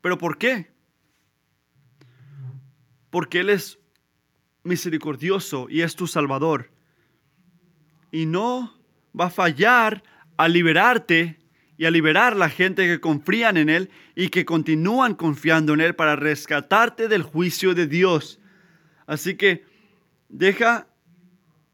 ¿Pero 0.00 0.18
por 0.18 0.38
qué? 0.38 0.72
Porque 3.10 3.40
Él 3.40 3.50
es 3.50 3.78
misericordioso 4.62 5.66
y 5.68 5.82
es 5.82 5.96
tu 5.96 6.06
Salvador. 6.06 6.70
Y 8.10 8.26
no 8.26 8.74
va 9.18 9.26
a 9.26 9.30
fallar 9.30 10.02
a 10.36 10.48
liberarte 10.48 11.38
y 11.78 11.84
a 11.84 11.90
liberar 11.90 12.36
la 12.36 12.48
gente 12.48 12.86
que 12.86 13.00
confían 13.00 13.56
en 13.56 13.68
Él 13.68 13.90
y 14.14 14.28
que 14.28 14.44
continúan 14.44 15.14
confiando 15.14 15.74
en 15.74 15.80
Él 15.80 15.94
para 15.94 16.16
rescatarte 16.16 17.08
del 17.08 17.22
juicio 17.22 17.74
de 17.74 17.86
Dios. 17.86 18.40
Así 19.06 19.36
que 19.36 19.64
deja, 20.28 20.88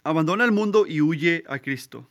abandona 0.03 0.45
el 0.45 0.53
mundo 0.53 0.87
y 0.87 1.01
huye 1.01 1.45
a 1.49 1.59
Cristo. 1.61 2.09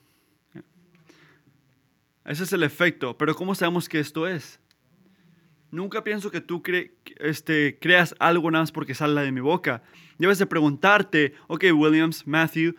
Ese 2.25 2.43
es 2.43 2.53
el 2.53 2.63
efecto. 2.63 3.17
Pero 3.17 3.36
¿cómo 3.36 3.55
sabemos 3.55 3.89
que 3.89 4.00
esto 4.00 4.27
es? 4.27 4.60
Nunca 5.71 6.03
pienso 6.03 6.31
que 6.31 6.41
tú 6.41 6.62
este, 7.17 7.77
creas 7.79 8.13
algo 8.19 8.51
nada 8.51 8.63
más 8.63 8.71
porque 8.71 8.93
sale 8.93 9.21
de 9.21 9.31
mi 9.31 9.41
boca. 9.41 9.83
Debes 10.17 10.38
de 10.38 10.45
preguntarte, 10.45 11.33
ok, 11.48 11.65
Williams, 11.74 12.27
Matthew, 12.27 12.75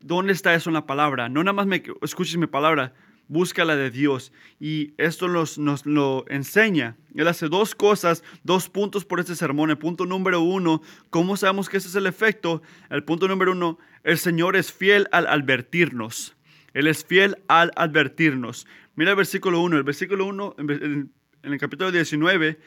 ¿dónde 0.00 0.32
está 0.32 0.54
eso 0.54 0.70
en 0.70 0.74
la 0.74 0.86
palabra? 0.86 1.28
No 1.28 1.44
nada 1.44 1.52
más 1.52 1.66
me 1.66 1.82
escuches 2.02 2.36
mi 2.38 2.46
palabra, 2.46 2.94
busca 3.28 3.64
la 3.64 3.76
de 3.76 3.90
Dios. 3.90 4.32
Y 4.60 4.94
esto 4.98 5.28
nos, 5.28 5.58
lo 5.86 6.24
enseña. 6.28 6.96
Él 7.14 7.28
hace 7.28 7.48
dos 7.48 7.74
cosas, 7.74 8.22
dos 8.42 8.68
puntos 8.68 9.04
por 9.04 9.20
este 9.20 9.34
sermón. 9.34 9.70
El 9.70 9.78
punto 9.78 10.06
número 10.06 10.40
uno, 10.40 10.82
¿cómo 11.10 11.36
sabemos 11.36 11.68
que 11.68 11.78
ese 11.78 11.88
es 11.88 11.94
el 11.94 12.06
efecto? 12.06 12.62
El 12.90 13.04
punto 13.04 13.28
número 13.28 13.52
uno, 13.52 13.78
el 14.04 14.18
Señor 14.18 14.56
es 14.56 14.72
fiel 14.72 15.08
al 15.12 15.26
advertirnos. 15.26 16.36
Él 16.74 16.86
es 16.86 17.04
fiel 17.04 17.38
al 17.48 17.72
advertirnos. 17.76 18.66
Mira 18.96 19.10
el 19.10 19.16
versículo 19.16 19.60
1. 19.60 19.76
El 19.76 19.82
versículo 19.82 20.26
1, 20.26 20.56
en 20.58 21.10
el 21.42 21.58
capítulo 21.58 21.90
19, 21.90 22.58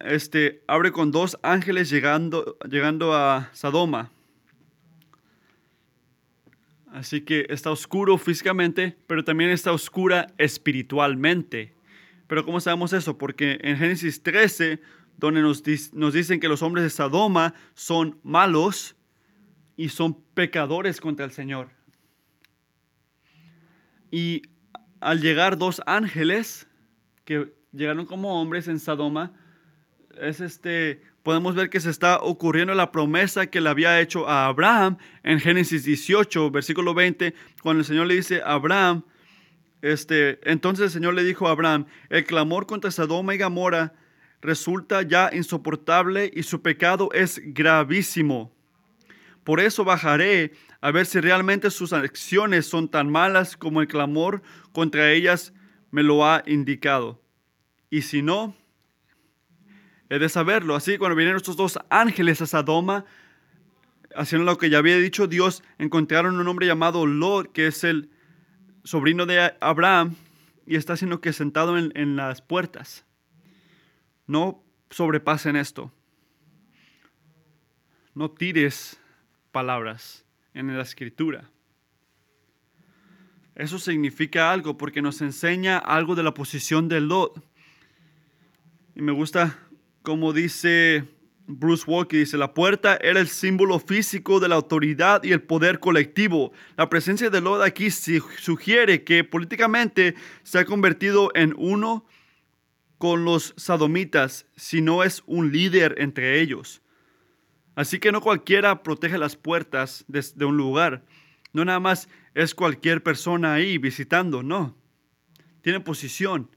este, 0.00 0.62
abre 0.66 0.90
con 0.90 1.12
dos 1.12 1.38
ángeles 1.42 1.90
llegando, 1.90 2.56
llegando 2.68 3.14
a 3.14 3.50
Sadoma. 3.52 4.10
Así 6.92 7.22
que 7.22 7.46
está 7.48 7.70
oscuro 7.70 8.18
físicamente, 8.18 8.98
pero 9.06 9.24
también 9.24 9.48
está 9.48 9.72
oscura 9.72 10.26
espiritualmente. 10.36 11.72
Pero 12.26 12.44
¿cómo 12.44 12.60
sabemos 12.60 12.92
eso? 12.92 13.16
Porque 13.16 13.58
en 13.62 13.78
Génesis 13.78 14.22
13, 14.22 14.78
donde 15.16 15.40
nos, 15.40 15.62
nos 15.94 16.12
dicen 16.12 16.38
que 16.38 16.48
los 16.48 16.60
hombres 16.60 16.84
de 16.84 16.90
Sadoma 16.90 17.54
son 17.72 18.20
malos 18.22 18.94
y 19.74 19.88
son 19.88 20.22
pecadores 20.34 21.00
contra 21.00 21.24
el 21.24 21.32
Señor. 21.32 21.70
Y 24.10 24.42
al 25.00 25.22
llegar 25.22 25.56
dos 25.56 25.80
ángeles 25.86 26.68
que 27.24 27.54
llegaron 27.72 28.04
como 28.04 28.38
hombres 28.38 28.68
en 28.68 28.78
Sodoma, 28.78 29.32
es 30.20 30.40
este, 30.40 31.00
podemos 31.22 31.54
ver 31.54 31.70
que 31.70 31.80
se 31.80 31.90
está 31.90 32.20
ocurriendo 32.20 32.74
la 32.74 32.92
promesa 32.92 33.46
que 33.46 33.60
le 33.60 33.68
había 33.68 34.00
hecho 34.00 34.28
a 34.28 34.46
Abraham 34.46 34.98
en 35.22 35.40
Génesis 35.40 35.84
18, 35.84 36.50
versículo 36.50 36.94
20, 36.94 37.34
cuando 37.62 37.80
el 37.80 37.86
Señor 37.86 38.06
le 38.06 38.14
dice 38.14 38.42
a 38.42 38.52
Abraham, 38.52 39.04
este, 39.82 40.38
entonces 40.50 40.86
el 40.86 40.90
Señor 40.90 41.14
le 41.14 41.24
dijo 41.24 41.48
a 41.48 41.52
Abraham, 41.52 41.86
el 42.08 42.24
clamor 42.24 42.66
contra 42.66 42.90
Sodoma 42.90 43.34
y 43.34 43.38
Gomorra 43.38 43.94
resulta 44.40 45.02
ya 45.02 45.30
insoportable 45.32 46.30
y 46.32 46.42
su 46.42 46.62
pecado 46.62 47.10
es 47.12 47.40
gravísimo. 47.42 48.52
Por 49.44 49.60
eso 49.60 49.84
bajaré 49.84 50.52
a 50.80 50.90
ver 50.90 51.06
si 51.06 51.20
realmente 51.20 51.70
sus 51.70 51.92
acciones 51.92 52.66
son 52.66 52.88
tan 52.88 53.10
malas 53.10 53.56
como 53.56 53.80
el 53.80 53.88
clamor 53.88 54.42
contra 54.72 55.12
ellas 55.12 55.52
me 55.90 56.02
lo 56.02 56.24
ha 56.24 56.42
indicado. 56.46 57.20
Y 57.90 58.02
si 58.02 58.22
no, 58.22 58.56
he 60.12 60.18
de 60.18 60.28
saberlo. 60.28 60.76
Así 60.76 60.98
cuando 60.98 61.16
vinieron 61.16 61.38
estos 61.38 61.56
dos 61.56 61.78
ángeles 61.88 62.42
a 62.42 62.46
Sadoma, 62.46 63.06
haciendo 64.14 64.44
lo 64.44 64.58
que 64.58 64.68
ya 64.68 64.76
había 64.76 64.98
dicho 64.98 65.26
Dios, 65.26 65.62
encontraron 65.78 66.38
un 66.38 66.46
hombre 66.46 66.66
llamado 66.66 67.06
Lot, 67.06 67.50
que 67.52 67.66
es 67.66 67.82
el 67.82 68.10
sobrino 68.84 69.24
de 69.24 69.54
Abraham, 69.60 70.16
y 70.66 70.76
está 70.76 70.92
haciendo 70.92 71.22
que 71.22 71.32
sentado 71.32 71.78
en, 71.78 71.92
en 71.94 72.16
las 72.16 72.42
puertas. 72.42 73.06
No 74.26 74.62
sobrepasen 74.90 75.56
esto. 75.56 75.90
No 78.14 78.30
tires 78.30 79.00
palabras 79.50 80.26
en 80.52 80.76
la 80.76 80.82
escritura. 80.82 81.48
Eso 83.54 83.78
significa 83.78 84.52
algo 84.52 84.76
porque 84.76 85.00
nos 85.00 85.22
enseña 85.22 85.78
algo 85.78 86.14
de 86.14 86.22
la 86.22 86.34
posición 86.34 86.90
de 86.90 87.00
Lot. 87.00 87.42
Y 88.94 89.00
me 89.00 89.12
gusta 89.12 89.58
como 90.02 90.32
dice 90.32 91.08
Bruce 91.46 91.84
Walker, 91.86 92.18
dice, 92.18 92.36
la 92.36 92.54
puerta 92.54 92.96
era 93.00 93.20
el 93.20 93.28
símbolo 93.28 93.78
físico 93.78 94.40
de 94.40 94.48
la 94.48 94.56
autoridad 94.56 95.22
y 95.24 95.32
el 95.32 95.42
poder 95.42 95.80
colectivo. 95.80 96.52
La 96.76 96.88
presencia 96.88 97.30
de 97.30 97.40
Lot 97.40 97.62
aquí 97.62 97.90
sugiere 97.90 99.04
que 99.04 99.24
políticamente 99.24 100.14
se 100.42 100.58
ha 100.58 100.64
convertido 100.64 101.30
en 101.34 101.54
uno 101.56 102.06
con 102.98 103.24
los 103.24 103.54
sadomitas, 103.56 104.46
si 104.56 104.80
no 104.80 105.02
es 105.02 105.22
un 105.26 105.50
líder 105.50 105.96
entre 105.98 106.40
ellos. 106.40 106.82
Así 107.74 107.98
que 107.98 108.12
no 108.12 108.20
cualquiera 108.20 108.82
protege 108.82 109.18
las 109.18 109.36
puertas 109.36 110.04
de, 110.06 110.44
un 110.44 110.56
lugar. 110.56 111.04
No 111.52 111.64
nada 111.64 111.80
más 111.80 112.08
es 112.34 112.54
cualquier 112.54 113.02
persona 113.02 113.54
ahí 113.54 113.78
visitando, 113.78 114.42
no. 114.42 114.76
Tiene 115.62 115.80
posición. 115.80 116.50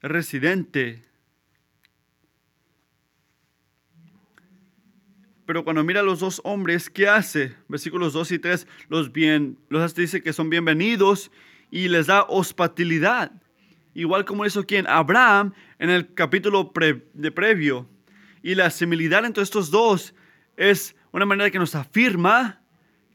Es 0.00 0.10
residente. 0.10 1.02
Pero 5.46 5.64
cuando 5.64 5.82
mira 5.82 6.00
a 6.00 6.04
los 6.04 6.20
dos 6.20 6.40
hombres, 6.44 6.88
¿qué 6.88 7.08
hace? 7.08 7.54
Versículos 7.68 8.12
2 8.12 8.32
y 8.32 8.38
3, 8.38 8.66
los, 8.88 9.12
bien, 9.12 9.58
los 9.68 9.94
dice 9.94 10.22
que 10.22 10.32
son 10.32 10.50
bienvenidos 10.50 11.32
y 11.70 11.88
les 11.88 12.06
da 12.06 12.22
hospitalidad. 12.28 13.32
Igual 13.94 14.24
como 14.24 14.46
hizo 14.46 14.64
quien 14.64 14.86
Abraham 14.86 15.52
en 15.78 15.90
el 15.90 16.14
capítulo 16.14 16.72
de 17.12 17.30
previo. 17.32 17.88
Y 18.42 18.54
la 18.54 18.70
similaridad 18.70 19.24
entre 19.24 19.42
estos 19.42 19.70
dos 19.70 20.14
es 20.56 20.94
una 21.10 21.26
manera 21.26 21.50
que 21.50 21.58
nos 21.58 21.74
afirma 21.74 22.60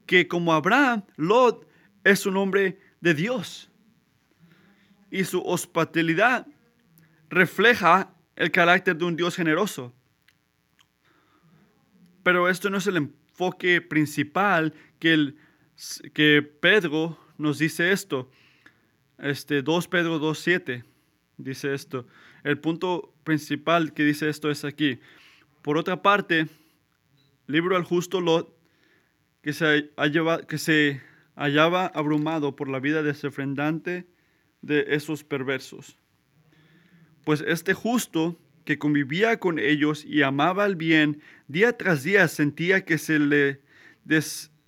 que 0.06 0.28
como 0.28 0.54
Abraham, 0.54 1.04
Lot 1.16 1.68
es 2.04 2.26
un 2.26 2.38
hombre 2.38 2.80
de 3.02 3.14
Dios. 3.14 3.70
Y 5.10 5.24
su 5.24 5.42
hospitalidad 5.42 6.48
refleja 7.30 8.14
el 8.36 8.52
carácter 8.52 8.96
de 8.98 9.06
un 9.06 9.16
Dios 9.16 9.36
generoso. 9.36 9.94
Pero 12.28 12.50
esto 12.50 12.70
no 12.70 12.76
es 12.76 12.88
el 12.88 12.98
enfoque 12.98 13.80
principal 13.80 14.74
que, 15.00 15.14
el, 15.14 15.38
que 16.14 16.42
Pedro 16.42 17.18
nos 17.38 17.58
dice 17.58 17.94
esto. 17.94 18.30
Este 19.18 19.62
2 19.62 19.88
Pedro 19.88 20.20
2.7 20.20 20.84
dice 21.38 21.74
esto. 21.74 22.06
El 22.44 22.60
punto 22.60 23.14
principal 23.24 23.94
que 23.94 24.04
dice 24.04 24.28
esto 24.28 24.52
es 24.52 24.66
aquí. 24.66 25.00
Por 25.62 25.78
otra 25.78 26.02
parte, 26.02 26.50
libro 27.46 27.78
al 27.78 27.86
justo 27.86 28.20
Lot, 28.20 28.54
que 29.42 29.54
se, 29.54 29.92
que 30.50 30.58
se 30.58 31.02
hallaba 31.38 31.86
abrumado 31.86 32.58
por 32.58 32.68
la 32.68 32.82
vida 32.82 33.04
desofrendante 33.04 34.06
de 34.62 34.84
esos 34.90 35.24
perversos. 35.24 35.98
Pues 37.24 37.40
este 37.48 37.74
justo 37.74 38.38
que 38.68 38.78
convivía 38.78 39.40
con 39.40 39.58
ellos 39.58 40.06
y 40.06 40.22
amaba 40.22 40.68
el 40.68 40.76
bien, 40.76 41.24
día 41.48 41.76
tras 41.76 42.04
día 42.04 42.28
sentía 42.28 42.86
que 42.86 43.00
se 43.00 43.18
le 43.18 43.62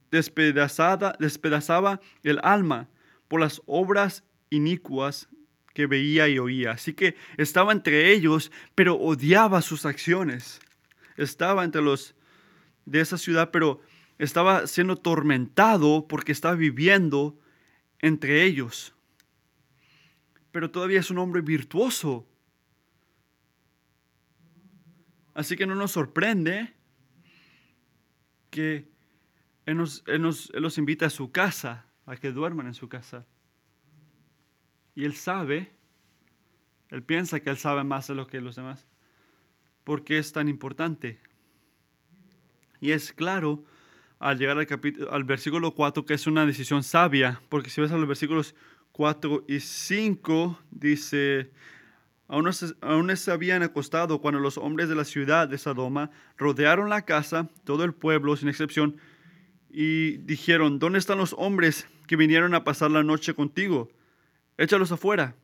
despedazaba, 0.09 1.15
despedazaba 1.19 2.01
el 2.23 2.39
alma 2.41 2.89
por 3.27 3.41
las 3.41 3.61
obras 3.67 4.23
inicuas 4.49 5.29
que 5.75 5.85
veía 5.85 6.27
y 6.27 6.39
oía. 6.39 6.71
Así 6.71 6.93
que 6.93 7.15
estaba 7.37 7.71
entre 7.71 8.11
ellos, 8.11 8.51
pero 8.73 8.95
odiaba 8.95 9.61
sus 9.61 9.85
acciones 9.85 10.59
estaba 11.19 11.63
entre 11.63 11.81
los 11.81 12.15
de 12.85 13.01
esa 13.01 13.17
ciudad, 13.17 13.51
pero 13.51 13.81
estaba 14.17 14.67
siendo 14.67 14.95
tormentado 14.95 16.07
porque 16.07 16.31
estaba 16.31 16.55
viviendo 16.55 17.37
entre 17.99 18.43
ellos. 18.45 18.95
Pero 20.51 20.71
todavía 20.71 20.99
es 20.99 21.11
un 21.11 21.19
hombre 21.19 21.41
virtuoso. 21.41 22.25
Así 25.39 25.55
que 25.55 25.65
no 25.65 25.73
nos 25.73 25.93
sorprende 25.93 26.73
que 28.49 28.89
él, 29.65 29.77
nos, 29.77 30.03
los 30.53 30.77
invita 30.77 31.05
a 31.05 31.09
su 31.09 31.31
casa, 31.31 31.85
a 32.05 32.17
que 32.17 32.33
duerman 32.33 32.67
en 32.67 32.73
su 32.73 32.89
casa. 32.89 33.25
Y 34.95 35.05
él 35.05 35.15
sabe, 35.15 35.71
él 36.89 37.03
piensa 37.03 37.39
que 37.39 37.49
él 37.49 37.55
sabe 37.55 37.85
más 37.85 38.07
de 38.07 38.15
lo 38.15 38.27
que 38.27 38.41
los 38.41 38.57
demás. 38.57 38.85
¿Por 39.85 40.03
qué 40.03 40.17
es 40.17 40.33
tan 40.33 40.49
importante? 40.49 41.21
Y 42.81 42.91
es 42.91 43.13
claro 43.13 43.63
al 44.19 44.39
llegar 44.39 44.57
al, 44.57 44.67
al 45.09 45.23
versículo 45.23 45.73
4 45.73 46.03
que 46.03 46.15
es 46.15 46.27
una 46.27 46.45
decisión 46.45 46.83
sabia, 46.83 47.41
porque 47.47 47.69
si 47.69 47.79
ves 47.79 47.93
a 47.93 47.97
los 47.97 48.09
versículos 48.09 48.55
4 48.91 49.45
y 49.47 49.61
5, 49.61 50.59
dice, 50.69 51.53
aún, 52.29 52.49
aún 52.79 53.17
se 53.17 53.31
habían 53.31 53.61
acostado 53.63 54.21
cuando 54.21 54.39
los 54.39 54.57
hombres 54.57 54.87
de 54.87 54.95
la 54.95 55.03
ciudad 55.03 55.49
de 55.49 55.57
Sodoma 55.57 56.11
rodearon 56.37 56.89
la 56.89 57.03
casa, 57.03 57.49
todo 57.65 57.83
el 57.83 57.93
pueblo 57.93 58.37
sin 58.37 58.47
excepción, 58.47 58.95
y 59.69 60.17
dijeron, 60.19 60.79
¿dónde 60.79 60.99
están 60.99 61.17
los 61.17 61.35
hombres 61.37 61.85
que 62.07 62.15
vinieron 62.15 62.55
a 62.55 62.63
pasar 62.63 62.89
la 62.91 63.03
noche 63.03 63.33
contigo? 63.33 63.89
Échalos 64.57 64.93
afuera. 64.93 65.35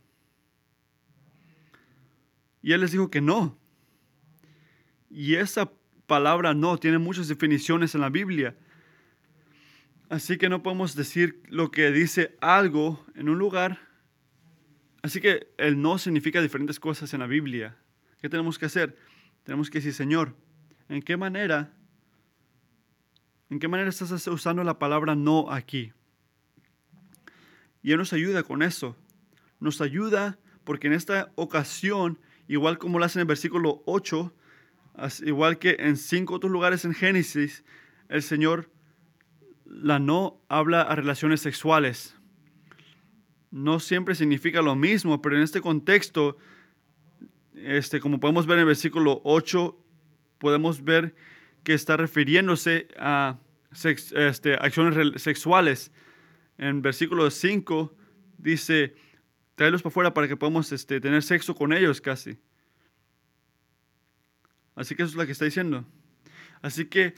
Y 2.62 2.72
él 2.72 2.82
les 2.82 2.92
dijo 2.92 3.12
que 3.12 3.22
no, 3.22 3.58
y 5.16 5.36
esa 5.36 5.72
palabra 6.08 6.54
no 6.54 6.78
tiene 6.78 6.98
muchas 6.98 7.30
definiciones 7.30 7.96
en 7.96 8.02
la 8.02 8.10
Biblia. 8.10 8.56
Así 10.10 10.38
que 10.38 10.50
no 10.50 10.62
podemos 10.62 10.94
decir 10.96 11.42
lo 11.48 11.72
que 11.72 11.90
dice 11.92 12.36
algo 12.42 13.06
en 13.16 13.30
un 13.30 13.38
lugar. 13.38 13.80
Así 15.06 15.22
que 15.22 15.54
el 15.60 15.80
no 15.80 16.00
significa 16.00 16.42
diferentes 16.42 16.80
cosas 16.80 17.14
en 17.14 17.20
la 17.20 17.28
Biblia. 17.28 17.78
¿Qué 18.20 18.28
tenemos 18.28 18.58
que 18.58 18.66
hacer? 18.66 18.98
Tenemos 19.44 19.70
que 19.70 19.78
decir, 19.78 19.94
Señor, 19.94 20.36
¿en 20.90 21.04
qué 21.04 21.16
manera 21.16 21.72
¿En 23.52 23.60
qué 23.60 23.68
manera 23.68 23.92
estás 23.92 24.26
usando 24.26 24.64
la 24.64 24.80
palabra 24.80 25.14
no 25.14 25.52
aquí? 25.52 25.94
Y 27.84 27.92
Él 27.92 28.00
nos 28.00 28.14
ayuda 28.14 28.42
con 28.42 28.64
eso. 28.64 28.98
Nos 29.60 29.80
ayuda 29.80 30.40
porque 30.64 30.88
en 30.88 30.94
esta 30.94 31.32
ocasión, 31.36 32.20
igual 32.48 32.80
como 32.80 32.98
lo 32.98 33.06
hace 33.06 33.20
en 33.20 33.22
el 33.22 33.28
versículo 33.28 33.84
8, 33.86 34.34
igual 35.24 35.60
que 35.60 35.76
en 35.78 35.98
cinco 35.98 36.34
otros 36.34 36.52
lugares 36.52 36.84
en 36.84 36.96
Génesis, 36.96 37.64
el 38.10 38.24
Señor 38.24 38.72
la 39.66 40.00
no 40.00 40.42
habla 40.50 40.82
a 40.82 40.96
relaciones 40.96 41.42
sexuales. 41.42 42.16
No 43.56 43.80
siempre 43.80 44.16
significa 44.16 44.62
lo 44.62 44.76
mismo, 44.76 45.22
pero 45.22 45.38
en 45.38 45.42
este 45.42 45.62
contexto, 45.62 46.38
este, 47.54 48.02
como 48.02 48.20
podemos 48.20 48.46
ver 48.46 48.58
en 48.58 48.64
el 48.64 48.66
versículo 48.66 49.22
8, 49.24 49.82
podemos 50.40 50.84
ver 50.84 51.16
que 51.64 51.74
está 51.74 51.96
refiriéndose 51.96 52.90
a 53.00 53.40
este, 53.82 54.56
acciones 54.56 55.22
sexuales. 55.22 55.94
En 56.58 56.82
versículo 56.82 57.32
5 57.32 57.96
dice, 58.38 58.98
tráelos 59.56 59.82
para 59.82 59.92
afuera 59.92 60.14
para 60.14 60.28
que 60.28 60.36
podamos 60.36 60.74
este, 60.74 61.00
tener 61.00 61.24
sexo 61.24 61.56
con 61.56 61.72
ellos 61.72 62.02
casi. 62.02 62.38
Así 64.76 64.96
que 64.96 65.04
eso 65.04 65.12
es 65.12 65.16
lo 65.16 65.26
que 65.26 65.32
está 65.32 65.46
diciendo. 65.46 65.86
Así 66.62 66.88
que 66.88 67.16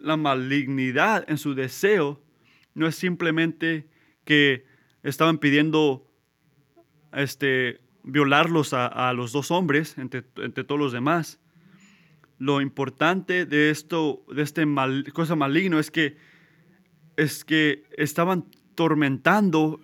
la 0.00 0.16
malignidad 0.16 1.26
en 1.28 1.36
su 1.36 1.54
deseo 1.54 2.24
no 2.72 2.86
es 2.86 2.96
simplemente 2.96 3.90
que 4.24 4.74
estaban 5.08 5.38
pidiendo 5.38 6.04
este, 7.12 7.80
violarlos 8.02 8.72
a, 8.72 9.12
los 9.12 9.32
dos 9.32 9.50
hombres 9.50 9.96
entre, 9.98 10.22
todos 10.22 10.80
los 10.80 10.92
demás. 10.92 11.38
Lo 12.38 12.60
importante 12.60 13.46
de 13.46 13.70
esto, 13.70 14.24
de 14.34 14.42
este 14.42 14.66
mal, 14.66 15.10
cosa 15.12 15.36
maligno, 15.36 15.78
es 15.78 15.90
que, 15.90 16.16
es 17.16 17.44
que 17.44 17.84
estaban 17.96 18.46
tormentando 18.74 19.80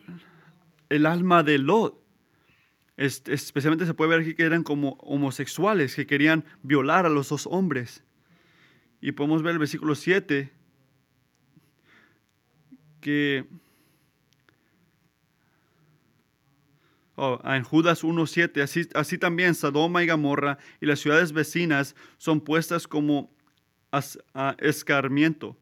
el 0.88 1.06
alma 1.06 1.42
de 1.42 1.58
Lot. 1.58 2.02
especialmente 2.96 3.86
se 3.86 3.94
puede 3.94 4.10
ver 4.10 4.20
aquí 4.20 4.34
que 4.34 4.42
eran 4.42 4.64
como 4.64 4.94
homosexuales 5.00 5.94
que 5.94 6.06
querían 6.06 6.44
violar 6.62 7.06
a 7.06 7.08
los 7.08 7.28
dos 7.28 7.46
hombres. 7.46 8.04
Y 9.00 9.12
podemos 9.12 9.42
ver 9.42 9.52
el 9.52 9.58
versículo 9.60 9.94
7 9.94 10.52
que 13.00 13.46
oh, 17.24 17.40
en 17.44 17.62
Judas 17.62 18.04
1.7, 18.04 18.94
así, 18.94 19.18
también 19.18 19.54
Sodoma 19.54 20.02
y 20.02 20.08
Gomorra 20.08 20.58
y 20.80 20.86
las 20.86 21.00
ciudades 21.00 21.32
vecinas 21.32 21.94
son 22.18 22.40
puestas 22.40 22.86
como 22.86 23.30
a 23.90 24.56
escarmiento 24.58 25.58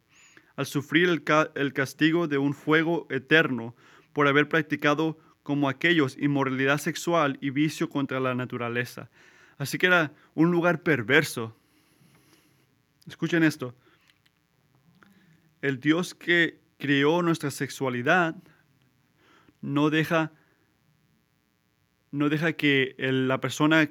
al 0.56 0.66
sufrir 0.66 1.08
el, 1.08 1.24
el 1.54 1.72
castigo 1.72 2.28
de 2.28 2.38
un 2.38 2.54
fuego 2.54 3.06
eterno 3.10 3.74
por 4.12 4.28
haber 4.28 4.48
practicado 4.48 5.18
como 5.42 5.68
aquellos 5.68 6.16
inmoralidad 6.18 6.78
sexual 6.78 7.38
y 7.40 7.50
vicio 7.50 7.88
contra 7.88 8.20
la 8.20 8.34
naturaleza. 8.34 9.10
Así 9.58 9.78
que 9.78 9.86
era 9.86 10.12
un 10.34 10.50
lugar 10.50 10.82
perverso, 10.82 11.56
Escuchen 13.10 13.42
esto. 13.42 13.74
El 15.62 15.80
Dios 15.80 16.14
que 16.14 16.60
creó 16.78 17.22
nuestra 17.22 17.50
sexualidad 17.50 18.36
no 19.60 19.90
deja, 19.90 20.32
no 22.10 22.28
deja 22.28 22.52
que 22.52 22.94
la 22.98 23.40
persona 23.40 23.90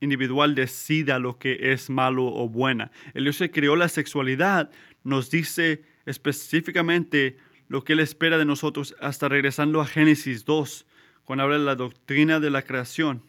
individual 0.00 0.54
decida 0.54 1.18
lo 1.18 1.38
que 1.38 1.72
es 1.72 1.90
malo 1.90 2.26
o 2.26 2.48
buena. 2.48 2.90
El 3.14 3.24
Dios 3.24 3.38
que 3.38 3.50
creó 3.50 3.76
la 3.76 3.88
sexualidad 3.88 4.70
nos 5.04 5.30
dice 5.30 5.84
específicamente 6.04 7.38
lo 7.68 7.82
que 7.82 7.94
Él 7.94 8.00
espera 8.00 8.38
de 8.38 8.44
nosotros 8.44 8.94
hasta 9.00 9.28
regresando 9.28 9.80
a 9.80 9.86
Génesis 9.86 10.44
2, 10.44 10.86
cuando 11.24 11.44
habla 11.44 11.58
de 11.58 11.64
la 11.64 11.74
doctrina 11.74 12.38
de 12.38 12.50
la 12.50 12.62
creación. 12.62 13.22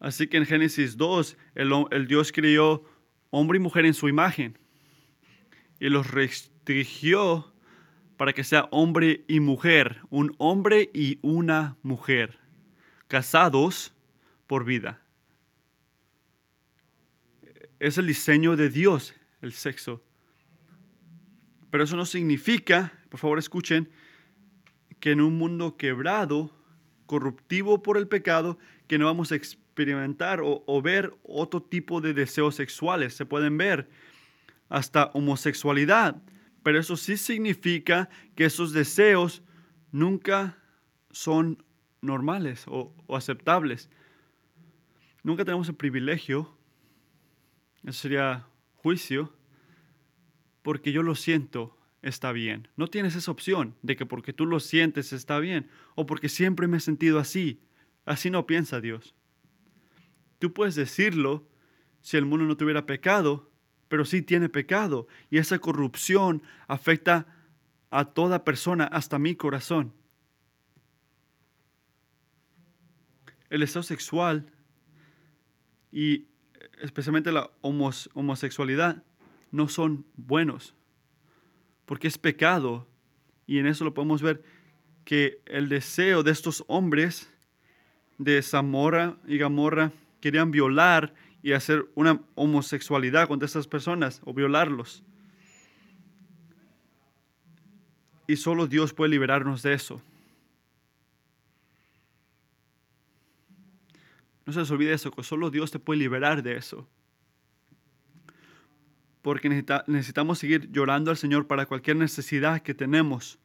Así 0.00 0.26
que 0.26 0.36
en 0.36 0.46
Génesis 0.46 0.96
2, 0.96 1.36
el, 1.54 1.72
el 1.90 2.06
Dios 2.06 2.32
creó 2.32 2.84
hombre 3.30 3.56
y 3.56 3.60
mujer 3.60 3.86
en 3.86 3.94
su 3.94 4.08
imagen 4.08 4.58
y 5.80 5.88
los 5.88 6.10
restringió 6.10 7.52
para 8.16 8.32
que 8.32 8.44
sea 8.44 8.68
hombre 8.70 9.24
y 9.28 9.40
mujer, 9.40 10.00
un 10.10 10.34
hombre 10.38 10.90
y 10.92 11.18
una 11.22 11.76
mujer, 11.82 12.38
casados 13.08 13.92
por 14.46 14.64
vida. 14.64 15.02
Es 17.80 17.98
el 17.98 18.06
diseño 18.06 18.56
de 18.56 18.70
Dios, 18.70 19.14
el 19.40 19.52
sexo. 19.52 20.02
Pero 21.70 21.84
eso 21.84 21.96
no 21.96 22.06
significa, 22.06 22.92
por 23.08 23.20
favor 23.20 23.38
escuchen, 23.38 23.90
que 25.00 25.12
en 25.12 25.20
un 25.20 25.36
mundo 25.36 25.76
quebrado, 25.76 26.50
corruptivo 27.06 27.82
por 27.82 27.96
el 27.96 28.08
pecado, 28.08 28.58
que 28.86 28.98
no 28.98 29.06
vamos 29.06 29.32
a 29.32 29.36
experimentar 29.36 30.40
o, 30.42 30.82
ver 30.82 31.14
otro 31.22 31.62
tipo 31.62 32.00
de 32.00 32.14
deseos 32.14 32.56
sexuales. 32.56 33.14
Se 33.14 33.26
pueden 33.26 33.56
ver 33.56 33.88
hasta 34.68 35.06
homosexualidad. 35.14 36.20
Pero 36.62 36.80
eso 36.80 36.96
sí 36.96 37.16
significa 37.16 38.08
que 38.34 38.44
esos 38.44 38.72
deseos 38.72 39.42
nunca 39.92 40.58
son 41.10 41.62
normales 42.00 42.64
o, 42.66 42.94
aceptables. 43.08 43.90
Nunca 45.22 45.44
tenemos 45.44 45.68
el 45.68 45.74
privilegio, 45.74 46.56
eso 47.82 48.00
sería 48.00 48.46
juicio, 48.76 49.32
porque 50.62 50.92
yo 50.92 51.02
lo 51.02 51.14
siento, 51.14 51.76
está 52.02 52.32
bien. 52.32 52.68
No 52.76 52.88
tienes 52.88 53.16
esa 53.16 53.30
opción 53.30 53.74
de 53.82 53.96
que 53.96 54.06
porque 54.06 54.32
tú 54.32 54.46
lo 54.46 54.60
sientes 54.60 55.12
está 55.12 55.38
bien 55.38 55.68
o 55.94 56.06
porque 56.06 56.28
siempre 56.28 56.68
me 56.68 56.78
he 56.78 56.80
sentido 56.80 57.18
así. 57.18 57.60
Así 58.04 58.30
no 58.30 58.46
piensa 58.46 58.80
Dios. 58.80 59.14
Tú 60.38 60.52
puedes 60.52 60.74
decirlo 60.74 61.48
si 62.00 62.16
el 62.16 62.24
mundo 62.24 62.46
no 62.46 62.56
tuviera 62.56 62.86
pecado, 62.86 63.50
pero 63.88 64.04
sí 64.04 64.22
tiene 64.22 64.48
pecado. 64.48 65.08
Y 65.30 65.38
esa 65.38 65.58
corrupción 65.58 66.42
afecta 66.68 67.26
a 67.90 68.04
toda 68.06 68.44
persona, 68.44 68.84
hasta 68.84 69.18
mi 69.18 69.34
corazón. 69.34 69.94
El 73.50 73.62
estado 73.62 73.82
sexual 73.82 74.52
y 75.90 76.26
especialmente 76.80 77.32
la 77.32 77.50
homosexualidad 77.60 79.02
no 79.50 79.68
son 79.68 80.04
buenos, 80.16 80.74
porque 81.86 82.08
es 82.08 82.18
pecado. 82.18 82.86
Y 83.46 83.58
en 83.58 83.66
eso 83.66 83.84
lo 83.84 83.94
podemos 83.94 84.22
ver 84.22 84.42
que 85.04 85.40
el 85.46 85.68
deseo 85.68 86.22
de 86.22 86.30
estos 86.30 86.64
hombres 86.66 87.32
de 88.18 88.42
Zamora 88.42 89.16
y 89.26 89.38
Gamorra 89.38 89.92
querían 90.20 90.50
violar 90.50 91.14
y 91.42 91.52
hacer 91.52 91.86
una 91.94 92.20
homosexualidad 92.34 93.28
contra 93.28 93.46
estas 93.46 93.66
personas 93.66 94.20
o 94.24 94.34
violarlos. 94.34 95.02
Y 98.26 98.36
solo 98.36 98.66
Dios 98.66 98.92
puede 98.92 99.10
liberarnos 99.10 99.62
de 99.62 99.72
eso. 99.72 100.02
No 104.48 104.54
se 104.54 104.60
les 104.60 104.70
olvide 104.70 104.94
eso, 104.94 105.10
que 105.10 105.22
solo 105.22 105.50
Dios 105.50 105.70
te 105.70 105.78
puede 105.78 105.98
liberar 105.98 106.42
de 106.42 106.56
eso. 106.56 106.88
Porque 109.20 109.46
necesitamos 109.50 110.38
seguir 110.38 110.72
llorando 110.72 111.10
al 111.10 111.18
Señor 111.18 111.46
para 111.46 111.66
cualquier 111.66 111.96
necesidad 111.96 112.62
que 112.62 112.72
tenemos. 112.72 113.38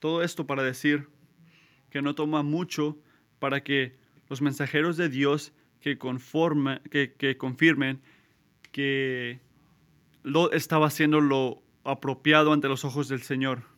Todo 0.00 0.24
esto 0.24 0.44
para 0.44 0.64
decir 0.64 1.08
que 1.88 2.02
no 2.02 2.16
toma 2.16 2.42
mucho 2.42 2.98
para 3.38 3.62
que 3.62 3.96
los 4.28 4.42
mensajeros 4.42 4.96
de 4.96 5.08
Dios 5.08 5.52
que, 5.78 5.96
que, 7.16 7.36
confirmen 7.38 8.02
que 8.72 9.38
lo 10.24 10.50
estaba 10.50 10.88
haciendo 10.88 11.20
lo 11.20 11.62
apropiado 11.84 12.52
ante 12.52 12.66
los 12.66 12.84
ojos 12.84 13.06
del 13.06 13.22
Señor. 13.22 13.75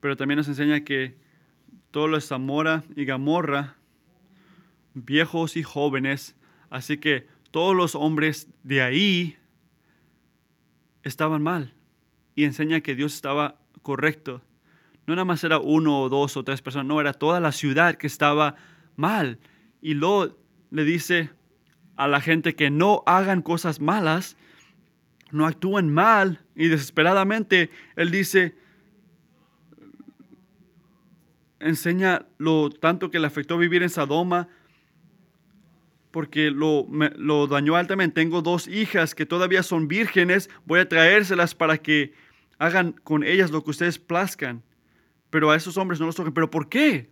Pero 0.00 0.16
también 0.16 0.38
nos 0.38 0.48
enseña 0.48 0.80
que 0.80 1.16
todos 1.90 2.08
los 2.08 2.26
Zamora 2.26 2.84
y 2.96 3.04
Gamorra, 3.04 3.76
viejos 4.94 5.56
y 5.56 5.62
jóvenes, 5.62 6.36
así 6.70 6.98
que 6.98 7.26
todos 7.50 7.76
los 7.76 7.94
hombres 7.94 8.48
de 8.62 8.82
ahí 8.82 9.36
estaban 11.02 11.42
mal. 11.42 11.74
Y 12.34 12.44
enseña 12.44 12.80
que 12.80 12.94
Dios 12.94 13.14
estaba 13.14 13.60
correcto 13.82 14.42
no 15.10 15.16
nada 15.16 15.24
más 15.24 15.42
era 15.42 15.58
uno 15.58 16.02
o 16.02 16.08
dos 16.08 16.36
o 16.36 16.44
tres 16.44 16.62
personas, 16.62 16.86
no, 16.86 17.00
era 17.00 17.12
toda 17.12 17.40
la 17.40 17.50
ciudad 17.50 17.96
que 17.96 18.06
estaba 18.06 18.54
mal. 18.94 19.40
Y 19.82 19.94
luego 19.94 20.38
le 20.70 20.84
dice 20.84 21.30
a 21.96 22.06
la 22.06 22.20
gente 22.20 22.54
que 22.54 22.70
no 22.70 23.02
hagan 23.06 23.42
cosas 23.42 23.80
malas, 23.80 24.36
no 25.32 25.46
actúen 25.46 25.92
mal. 25.92 26.44
Y 26.54 26.68
desesperadamente 26.68 27.70
él 27.96 28.12
dice, 28.12 28.54
enseña 31.60 32.26
lo 32.38 32.70
tanto 32.70 33.10
que 33.10 33.18
le 33.20 33.26
afectó 33.26 33.56
vivir 33.58 33.82
en 33.82 33.90
Sodoma 33.90 34.48
porque 36.10 36.50
lo, 36.50 36.86
me- 36.88 37.10
lo 37.10 37.46
dañó 37.46 37.76
altamente. 37.76 38.20
Tengo 38.20 38.42
dos 38.42 38.66
hijas 38.66 39.14
que 39.14 39.26
todavía 39.26 39.62
son 39.62 39.86
vírgenes, 39.86 40.50
voy 40.64 40.80
a 40.80 40.88
traérselas 40.88 41.54
para 41.54 41.78
que 41.78 42.12
hagan 42.58 42.92
con 42.92 43.22
ellas 43.22 43.50
lo 43.50 43.62
que 43.62 43.70
ustedes 43.70 43.98
plazcan. 43.98 44.62
Pero 45.30 45.50
a 45.50 45.56
esos 45.56 45.76
hombres 45.76 46.00
no 46.00 46.06
los 46.06 46.16
toquen. 46.16 46.34
¿Pero 46.34 46.50
por 46.50 46.68
qué? 46.68 47.10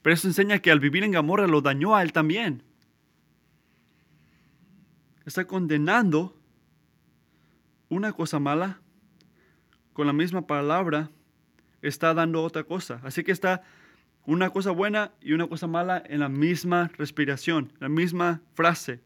Pero 0.00 0.14
eso 0.14 0.26
enseña 0.26 0.58
que 0.60 0.70
al 0.70 0.80
vivir 0.80 1.04
en 1.04 1.10
Gamorra 1.12 1.46
lo 1.46 1.60
dañó 1.60 1.94
a 1.94 2.02
él 2.02 2.12
también. 2.12 2.62
Está 5.24 5.46
condenando 5.46 6.36
una 7.88 8.12
cosa 8.12 8.38
mala 8.40 8.80
con 9.92 10.06
la 10.06 10.12
misma 10.12 10.46
palabra, 10.46 11.10
está 11.82 12.14
dando 12.14 12.42
otra 12.42 12.64
cosa. 12.64 13.00
Así 13.02 13.24
que 13.24 13.32
está 13.32 13.62
una 14.24 14.50
cosa 14.50 14.70
buena 14.70 15.12
y 15.20 15.32
una 15.32 15.46
cosa 15.48 15.66
mala 15.66 16.02
en 16.06 16.20
la 16.20 16.28
misma 16.28 16.90
respiración, 16.96 17.72
la 17.80 17.88
misma 17.88 18.40
frase. 18.54 19.00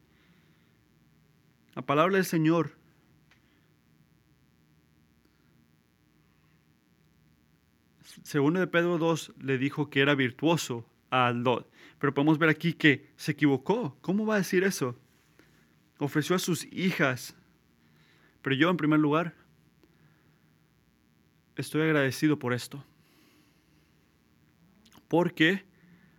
La 1.75 1.81
palabra 1.81 2.15
del 2.15 2.25
Señor 2.25 2.77
segundo 8.23 8.59
de 8.59 8.67
Pedro 8.67 8.97
2 8.97 9.33
le 9.39 9.57
dijo 9.57 9.89
que 9.89 10.01
era 10.01 10.13
virtuoso 10.13 10.85
a 11.09 11.31
Lot, 11.31 11.69
pero 11.97 12.13
podemos 12.13 12.37
ver 12.37 12.49
aquí 12.49 12.73
que 12.73 13.07
se 13.15 13.31
equivocó. 13.31 13.97
¿Cómo 14.01 14.25
va 14.25 14.35
a 14.35 14.39
decir 14.39 14.63
eso? 14.63 14.99
Ofreció 15.97 16.35
a 16.35 16.39
sus 16.39 16.65
hijas, 16.65 17.35
pero 18.41 18.55
yo 18.55 18.69
en 18.69 18.77
primer 18.77 18.99
lugar 18.99 19.33
estoy 21.57 21.81
agradecido 21.81 22.39
por 22.39 22.53
esto, 22.53 22.83
porque 25.07 25.65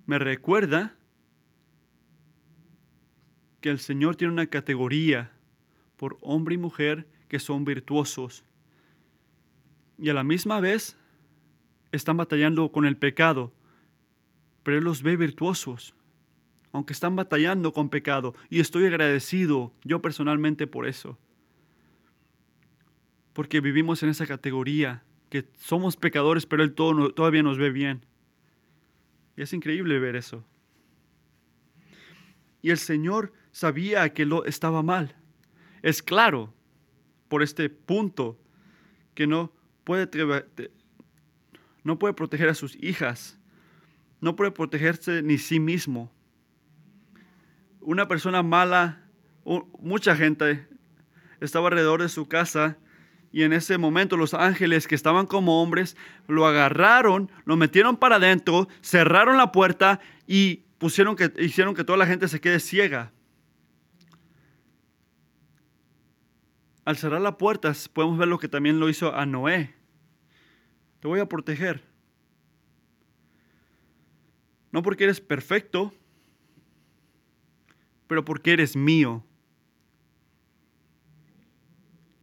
me 0.07 0.19
recuerda 0.19 0.95
que 3.61 3.71
el 3.71 3.79
Señor 3.79 4.17
tiene 4.17 4.33
una 4.33 4.47
categoría 4.47 5.33
por 5.97 6.19
hombre 6.21 6.55
y 6.55 6.59
mujer 6.59 7.09
que 7.29 7.39
son 7.39 7.65
virtuosos 7.65 8.45
y 9.99 10.09
a 10.09 10.15
la 10.15 10.25
misma 10.25 10.61
vez 10.61 10.97
están 11.91 12.17
batallando 12.17 12.71
con 12.71 12.87
el 12.87 12.97
pecado, 12.97 13.53
pero 14.63 14.79
Él 14.79 14.85
los 14.85 15.03
ve 15.03 15.17
virtuosos, 15.17 15.95
aunque 16.73 16.93
están 16.93 17.17
batallando 17.17 17.73
con 17.73 17.89
pecado, 17.89 18.35
y 18.49 18.61
estoy 18.61 18.87
agradecido 18.87 19.73
yo 19.83 20.01
personalmente 20.01 20.67
por 20.67 20.87
eso, 20.87 21.19
porque 23.33 23.61
vivimos 23.61 24.03
en 24.03 24.11
esa 24.11 24.27
categoría, 24.27 25.03
que 25.31 25.49
somos 25.59 25.97
pecadores, 25.97 26.47
pero 26.47 26.63
Él 26.63 26.75
todo, 26.75 27.13
todavía 27.13 27.43
nos 27.43 27.59
ve 27.59 27.71
bien. 27.71 28.05
Y 29.37 29.43
es 29.43 29.53
increíble 29.53 29.99
ver 29.99 30.17
eso. 30.17 30.45
Y 32.63 32.71
el 32.71 32.79
Señor 32.79 33.33
sabía 33.53 34.13
que 34.13 34.27
lo 34.27 34.45
estaba 34.45 34.83
mal. 34.83 35.15
Es 35.83 36.03
claro 36.03 36.53
por 37.29 37.43
este 37.43 37.69
punto 37.71 38.39
que 39.15 39.27
no 39.27 39.53
puede 39.85 40.09
no 41.85 41.99
puede 41.99 42.15
proteger 42.15 42.49
a 42.49 42.55
sus 42.55 42.77
hijas, 42.83 43.39
no 44.21 44.37
puede 44.37 44.51
protegerse 44.51 45.23
ni 45.23 45.39
sí 45.39 45.61
mismo. 45.61 46.13
Una 47.81 48.09
persona 48.09 48.43
mala, 48.43 49.07
mucha 49.79 50.17
gente 50.17 50.67
estaba 51.41 51.69
alrededor 51.69 52.03
de 52.03 52.09
su 52.09 52.27
casa 52.29 52.77
y 53.31 53.43
en 53.43 53.53
ese 53.53 53.79
momento 53.79 54.17
los 54.17 54.35
ángeles 54.35 54.87
que 54.87 54.95
estaban 54.95 55.27
como 55.27 55.63
hombres 55.63 55.97
lo 56.27 56.47
agarraron, 56.47 57.31
lo 57.45 57.57
metieron 57.57 57.97
para 57.97 58.17
adentro, 58.17 58.69
cerraron 58.81 59.37
la 59.37 59.53
puerta 59.53 60.01
y 60.27 60.65
pusieron 60.79 61.17
que, 61.17 61.33
hicieron 61.39 61.75
que 61.75 61.85
toda 61.85 61.99
la 61.99 62.07
gente 62.07 62.29
se 62.29 62.41
quede 62.41 62.61
ciega. 62.61 63.13
Al 66.85 66.97
cerrar 66.97 67.21
la 67.21 67.37
puerta 67.37 67.73
podemos 67.93 68.17
ver 68.17 68.29
lo 68.29 68.39
que 68.39 68.49
también 68.49 68.81
lo 68.81 68.89
hizo 68.89 69.15
a 69.15 69.27
Noé. 69.27 69.75
Te 71.01 71.09
voy 71.09 71.21
a 71.21 71.27
proteger. 71.27 71.85
No 74.73 74.83
porque 74.83 75.05
eres 75.05 75.21
perfecto, 75.21 75.93
pero 78.07 78.25
porque 78.25 78.53
eres 78.53 78.75
mío. 78.75 79.25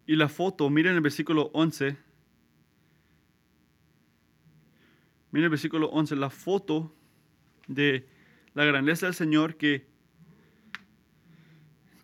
Y 0.07 0.15
la 0.15 0.29
foto, 0.29 0.69
miren 0.69 0.95
el 0.95 1.01
versículo 1.01 1.49
11. 1.53 1.97
Miren 5.31 5.45
el 5.45 5.49
versículo 5.49 5.87
11, 5.87 6.15
la 6.15 6.29
foto 6.29 6.95
de 7.67 8.07
la 8.53 8.65
grandeza 8.65 9.07
del 9.07 9.15
Señor 9.15 9.57
que, 9.57 9.87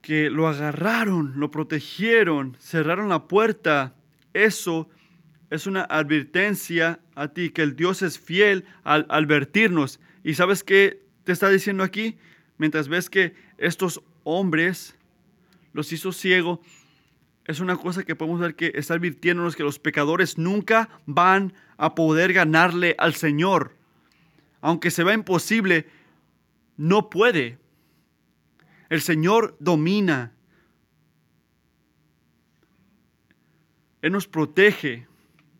que 0.02 0.30
lo 0.30 0.48
agarraron, 0.48 1.40
lo 1.40 1.52
protegieron, 1.52 2.58
cerraron 2.60 3.08
la 3.08 3.28
puerta. 3.28 3.96
Eso 4.34 4.90
es 5.52 5.68
una 5.68 5.84
advertencia 5.84 7.00
a 7.14 7.28
ti, 7.28 7.52
que 7.52 7.62
el 7.62 7.76
Dios 7.76 8.02
es 8.02 8.18
fiel 8.18 8.66
al 8.84 9.06
advertirnos. 9.10 10.00
¿Y 10.24 10.34
sabes 10.34 10.64
qué 10.64 11.04
te 11.24 11.32
está 11.32 11.50
diciendo 11.50 11.84
aquí? 11.84 12.18
Mientras 12.58 12.88
ves 12.88 13.10
que 13.10 13.36
estos 13.58 14.02
hombres 14.24 14.96
los 15.74 15.92
hizo 15.94 16.12
ciego, 16.12 16.62
es 17.46 17.60
una 17.60 17.76
cosa 17.76 18.04
que 18.04 18.16
podemos 18.16 18.40
ver 18.40 18.56
que 18.56 18.72
está 18.76 18.94
advirtiéndonos 18.94 19.56
que 19.56 19.64
los 19.64 19.80
pecadores 19.80 20.38
nunca 20.38 20.90
van 21.06 21.54
a 21.78 21.96
poder 21.96 22.34
ganarle 22.34 22.96
al 22.98 23.16
Señor. 23.16 23.76
Aunque 24.62 24.92
se 24.92 25.04
vea 25.04 25.16
imposible, 25.16 25.88
no 26.78 27.10
puede. 27.10 27.58
El 28.90 29.02
Señor 29.02 29.56
domina. 29.60 30.34
Él 34.02 34.12
nos 34.12 34.28
protege. 34.28 35.08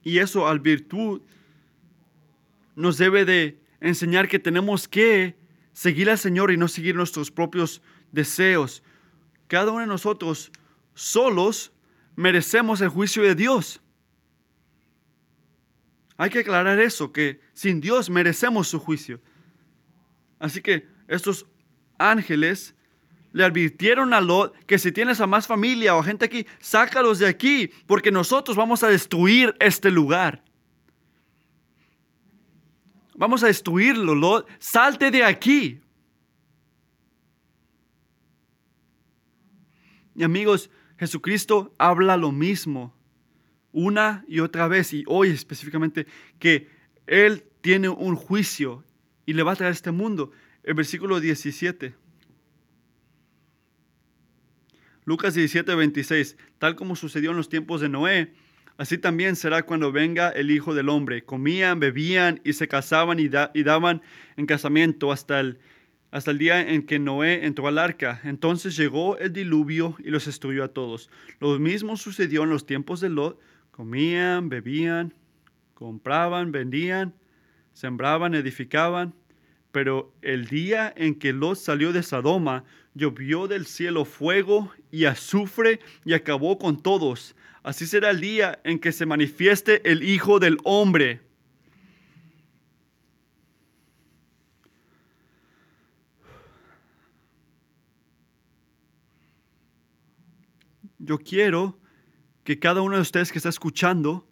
Y 0.04 0.20
eso 0.20 0.48
al 0.48 0.60
virtud 0.60 1.22
nos 2.76 2.98
debe 2.98 3.26
de 3.26 3.60
enseñar 3.80 4.28
que 4.28 4.39
tenemos 4.39 4.88
que 4.88 5.36
seguir 5.74 6.10
al 6.10 6.17
Señor 6.17 6.52
y 6.52 6.58
no 6.58 6.67
seguir 6.67 6.96
nuestros 6.96 7.32
propios 7.32 7.82
deseos. 8.12 8.84
Cada 9.48 9.72
uno 9.72 9.82
de 9.82 9.88
nosotros 9.88 10.52
solos 10.93 11.71
merecemos 12.15 12.82
el 12.82 12.89
juicio 12.89 13.23
de 13.23 13.36
Dios. 13.36 13.82
Hay 16.17 16.30
que 16.30 16.39
aclarar 16.39 16.80
eso, 16.80 17.12
que 17.12 17.41
sin 17.54 17.82
Dios 17.82 18.10
merecemos 18.10 18.67
su 18.67 18.80
juicio. 18.80 19.19
Así 20.39 20.62
que 20.62 20.88
estos 21.08 21.47
ángeles 21.97 22.75
le 23.32 23.43
advirtieron 23.43 24.13
a 24.13 24.21
Lot 24.21 24.56
que 24.65 24.77
si 24.77 24.91
tienes 24.91 25.21
a 25.21 25.27
más 25.27 25.47
familia 25.47 25.95
o 25.95 26.04
gente 26.04 26.25
aquí, 26.25 26.45
sácalos 26.60 27.19
de 27.19 27.27
aquí, 27.27 27.71
porque 27.88 28.12
nosotros 28.12 28.58
vamos 28.58 28.84
a 28.84 28.89
destruir 28.89 29.56
este 29.60 29.89
lugar. 29.89 30.43
Vamos 33.15 33.43
a 33.43 33.47
destruirlo, 33.47 34.15
Lot. 34.15 34.47
Salte 34.60 35.12
de 35.12 35.23
aquí. 35.23 35.80
Y 40.15 40.23
amigos, 40.23 40.69
Jesucristo 41.01 41.73
habla 41.79 42.15
lo 42.15 42.31
mismo 42.31 42.95
una 43.71 44.23
y 44.27 44.39
otra 44.39 44.67
vez, 44.67 44.93
y 44.93 45.03
hoy 45.07 45.29
específicamente, 45.29 46.05
que 46.37 46.69
Él 47.07 47.43
tiene 47.61 47.89
un 47.89 48.15
juicio 48.15 48.83
y 49.25 49.33
le 49.33 49.41
va 49.41 49.53
a 49.53 49.55
traer 49.55 49.71
a 49.71 49.73
este 49.73 49.89
mundo. 49.89 50.29
El 50.61 50.75
versículo 50.75 51.19
17. 51.19 51.95
Lucas 55.05 55.33
17, 55.33 55.73
26. 55.73 56.37
Tal 56.59 56.75
como 56.75 56.95
sucedió 56.95 57.31
en 57.31 57.37
los 57.37 57.49
tiempos 57.49 57.81
de 57.81 57.89
Noé, 57.89 58.35
así 58.77 58.99
también 58.99 59.35
será 59.35 59.63
cuando 59.63 59.91
venga 59.91 60.29
el 60.29 60.51
Hijo 60.51 60.75
del 60.75 60.87
Hombre. 60.87 61.23
Comían, 61.23 61.79
bebían 61.79 62.41
y 62.43 62.53
se 62.53 62.67
casaban 62.67 63.19
y, 63.19 63.27
y 63.55 63.63
daban 63.63 64.03
en 64.37 64.45
casamiento 64.45 65.11
hasta 65.11 65.39
el, 65.39 65.57
hasta 66.12 66.32
el 66.32 66.38
día 66.38 66.62
en 66.62 66.86
que 66.86 67.00
Noé 67.00 67.45
entró 67.45 67.67
al 67.67 67.78
arca. 67.78 68.19
Entonces 68.24 68.76
llegó 68.76 69.17
el 69.17 69.32
diluvio 69.32 69.95
y 70.00 70.10
los 70.10 70.26
destruyó 70.26 70.63
a 70.63 70.67
todos. 70.67 71.10
Lo 71.39 71.58
mismo 71.58 71.95
sucedió 71.97 72.43
en 72.43 72.50
los 72.50 72.65
tiempos 72.65 73.00
de 73.00 73.10
Lot. 73.10 73.39
Comían, 73.71 74.50
bebían, 74.50 75.13
compraban, 75.74 76.52
vendían, 76.52 77.15
sembraban, 77.74 78.36
edificaban. 78.36 79.15
Pero 79.71 80.13
el 80.21 80.47
día 80.47 80.93
en 80.97 81.15
que 81.15 81.32
Lot 81.32 81.58
salió 81.58 81.93
de 81.93 82.04
Sodoma, 82.04 82.65
llovió 82.93 83.47
del 83.47 83.65
cielo 83.65 84.04
fuego 84.04 84.69
y 84.91 85.06
azufre 85.06 85.80
y 86.04 86.13
acabó 86.13 86.60
con 86.60 86.84
todos. 86.84 87.38
Así 87.63 87.86
será 87.86 88.10
el 88.10 88.19
día 88.19 88.60
en 88.65 88.80
que 88.80 88.91
se 88.91 89.06
manifieste 89.06 89.89
el 89.89 90.04
Hijo 90.04 90.39
del 90.39 90.58
Hombre. 90.65 91.21
Yo 101.03 101.17
quiero 101.17 101.79
que 102.43 102.59
cada 102.59 102.83
uno 102.83 102.95
de 102.95 103.01
ustedes 103.01 103.31
que 103.31 103.39
está 103.39 103.49
escuchando, 103.49 104.27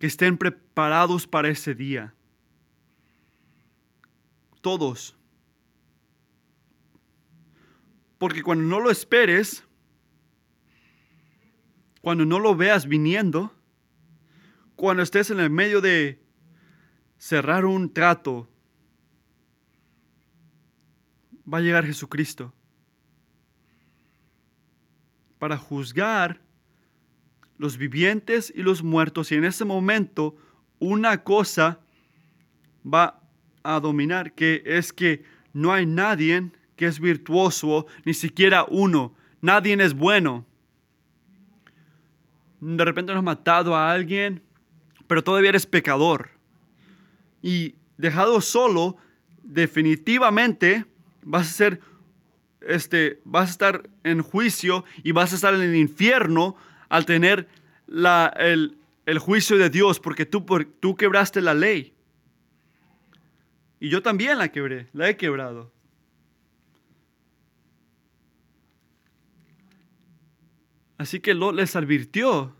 que 0.00 0.08
estén 0.08 0.36
preparados 0.36 1.28
para 1.28 1.48
ese 1.48 1.76
día. 1.76 2.12
Todos. 4.60 5.16
Porque 8.18 8.42
cuando 8.42 8.64
no 8.64 8.80
lo 8.80 8.90
esperes, 8.90 9.64
cuando 12.00 12.26
no 12.26 12.40
lo 12.40 12.56
veas 12.56 12.88
viniendo, 12.88 13.54
cuando 14.74 15.04
estés 15.04 15.30
en 15.30 15.38
el 15.38 15.50
medio 15.50 15.80
de 15.80 16.20
cerrar 17.16 17.64
un 17.64 17.92
trato, 17.92 18.50
va 21.46 21.58
a 21.58 21.60
llegar 21.60 21.86
Jesucristo 21.86 22.52
para 25.38 25.56
juzgar 25.56 26.40
los 27.58 27.76
vivientes 27.76 28.52
y 28.54 28.62
los 28.62 28.82
muertos. 28.82 29.32
Y 29.32 29.36
en 29.36 29.44
ese 29.44 29.64
momento 29.64 30.36
una 30.78 31.22
cosa 31.24 31.80
va 32.86 33.20
a 33.62 33.80
dominar, 33.80 34.32
que 34.32 34.62
es 34.64 34.92
que 34.92 35.24
no 35.52 35.72
hay 35.72 35.86
nadie 35.86 36.50
que 36.76 36.86
es 36.86 37.00
virtuoso, 37.00 37.86
ni 38.04 38.14
siquiera 38.14 38.64
uno. 38.68 39.14
Nadie 39.40 39.74
es 39.82 39.94
bueno. 39.94 40.46
De 42.60 42.84
repente 42.84 43.12
no 43.12 43.18
has 43.18 43.24
matado 43.24 43.74
a 43.74 43.90
alguien, 43.90 44.42
pero 45.06 45.22
todavía 45.22 45.50
eres 45.50 45.66
pecador. 45.66 46.30
Y 47.42 47.74
dejado 47.96 48.40
solo, 48.40 48.96
definitivamente 49.42 50.84
vas 51.22 51.48
a 51.48 51.52
ser 51.52 51.80
este, 52.60 53.20
vas 53.24 53.48
a 53.48 53.52
estar 53.52 53.90
en 54.04 54.22
juicio 54.22 54.84
y 55.02 55.12
vas 55.12 55.32
a 55.32 55.36
estar 55.36 55.54
en 55.54 55.62
el 55.62 55.76
infierno 55.76 56.56
al 56.88 57.06
tener 57.06 57.48
la, 57.86 58.32
el, 58.38 58.78
el, 59.06 59.18
juicio 59.18 59.56
de 59.58 59.70
Dios, 59.70 60.00
porque 60.00 60.26
tú, 60.26 60.44
tú 60.80 60.96
quebraste 60.96 61.40
la 61.40 61.54
ley. 61.54 61.94
Y 63.80 63.88
yo 63.88 64.02
también 64.02 64.38
la 64.38 64.48
quebré, 64.48 64.88
la 64.92 65.08
he 65.08 65.16
quebrado. 65.16 65.72
Así 70.98 71.20
que 71.20 71.32
lo, 71.32 71.52
les 71.52 71.76
advirtió, 71.76 72.56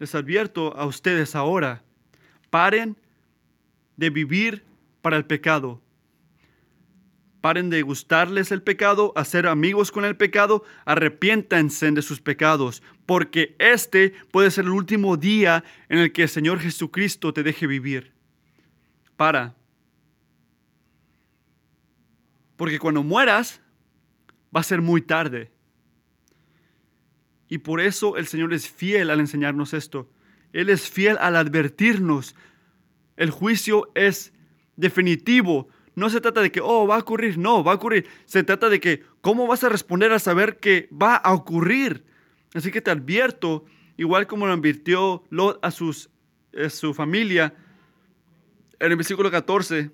les 0.00 0.14
advierto 0.16 0.76
a 0.76 0.84
ustedes 0.84 1.36
ahora, 1.36 1.82
paren 2.50 2.96
de 3.96 4.10
vivir 4.10 4.64
para 5.00 5.16
el 5.16 5.24
pecado. 5.24 5.80
Paren 7.46 7.70
de 7.70 7.82
gustarles 7.82 8.50
el 8.50 8.60
pecado, 8.60 9.12
hacer 9.14 9.46
amigos 9.46 9.92
con 9.92 10.04
el 10.04 10.16
pecado, 10.16 10.64
arrepiéntanse 10.84 11.88
de 11.92 12.02
sus 12.02 12.20
pecados, 12.20 12.82
porque 13.06 13.54
este 13.60 14.14
puede 14.32 14.50
ser 14.50 14.64
el 14.64 14.72
último 14.72 15.16
día 15.16 15.62
en 15.88 16.00
el 16.00 16.12
que 16.12 16.24
el 16.24 16.28
Señor 16.28 16.58
Jesucristo 16.58 17.32
te 17.32 17.44
deje 17.44 17.68
vivir. 17.68 18.12
Para. 19.16 19.54
Porque 22.56 22.80
cuando 22.80 23.04
mueras, 23.04 23.60
va 24.52 24.58
a 24.58 24.64
ser 24.64 24.82
muy 24.82 25.00
tarde. 25.00 25.52
Y 27.48 27.58
por 27.58 27.80
eso 27.80 28.16
el 28.16 28.26
Señor 28.26 28.54
es 28.54 28.68
fiel 28.68 29.08
al 29.08 29.20
enseñarnos 29.20 29.72
esto. 29.72 30.10
Él 30.52 30.68
es 30.68 30.90
fiel 30.90 31.16
al 31.20 31.36
advertirnos. 31.36 32.34
El 33.16 33.30
juicio 33.30 33.92
es 33.94 34.32
definitivo. 34.74 35.68
No 35.96 36.10
se 36.10 36.20
trata 36.20 36.42
de 36.42 36.52
que, 36.52 36.60
oh, 36.62 36.86
va 36.86 36.96
a 36.96 36.98
ocurrir. 36.98 37.38
No, 37.38 37.64
va 37.64 37.72
a 37.72 37.74
ocurrir. 37.76 38.06
Se 38.26 38.44
trata 38.44 38.68
de 38.68 38.80
que, 38.80 39.02
¿cómo 39.22 39.46
vas 39.46 39.64
a 39.64 39.70
responder 39.70 40.12
a 40.12 40.18
saber 40.18 40.58
que 40.58 40.88
va 40.92 41.16
a 41.16 41.32
ocurrir? 41.32 42.04
Así 42.54 42.70
que 42.70 42.82
te 42.82 42.90
advierto, 42.90 43.64
igual 43.96 44.26
como 44.26 44.46
lo 44.46 44.52
advirtió 44.52 45.24
Lot 45.30 45.58
a, 45.64 45.70
su 45.70 46.94
familia, 46.94 47.54
en 48.78 48.90
el 48.90 48.96
versículo 48.96 49.30
14, 49.30 49.90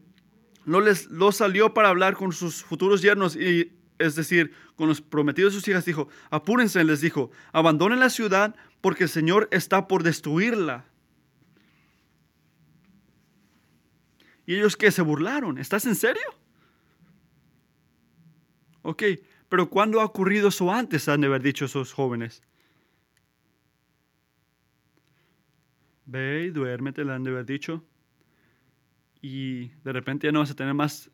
Lot, 0.65 0.85
les, 0.85 1.09
Lot 1.11 1.33
salió 1.35 1.73
para 1.73 1.89
hablar 1.89 2.17
con 2.17 2.33
sus 2.33 2.65
futuros 2.65 3.01
yernos 3.01 3.37
y 3.37 3.73
es 3.99 4.17
decir, 4.17 4.53
con 4.75 4.89
los 4.89 5.01
prometidos 5.01 5.53
de 5.53 5.61
sus 5.61 5.69
hijas, 5.69 5.85
dijo, 5.85 6.09
apúrense, 6.31 6.83
les 6.83 7.01
dijo, 7.01 7.31
abandonen 7.53 8.01
la 8.01 8.11
ciudad 8.11 8.57
porque 8.81 9.05
el 9.05 9.09
Señor 9.09 9.49
está 9.53 9.87
por 9.87 10.03
destruirla. 10.03 10.85
Y 14.47 14.57
ellos 14.57 14.77
que 14.77 14.91
se 14.91 15.03
burlaron, 15.03 15.59
¿estás 15.59 15.87
en 15.87 15.95
serio? 15.95 16.23
Ok, 18.83 19.03
pero 19.49 19.71
¿cuándo 19.71 20.01
ha 20.01 20.05
ocurrido 20.05 20.49
eso 20.49 20.73
antes? 20.73 21.09
Han 21.09 21.21
de 21.21 21.29
haber 21.29 21.43
dicho 21.43 21.67
esos 21.67 21.93
jóvenes. 21.93 22.43
Ve 26.07 26.47
y 26.47 26.51
duérmete, 26.51 27.05
le 27.05 27.13
han 27.13 27.23
de 27.23 27.31
haber 27.31 27.47
dicho. 27.47 27.85
Y 29.21 29.69
de 29.85 29.93
repente 29.93 30.27
ya 30.27 30.33
no 30.33 30.41
vas 30.41 30.51
a 30.51 30.57
tener 30.57 30.75
más 30.75 31.11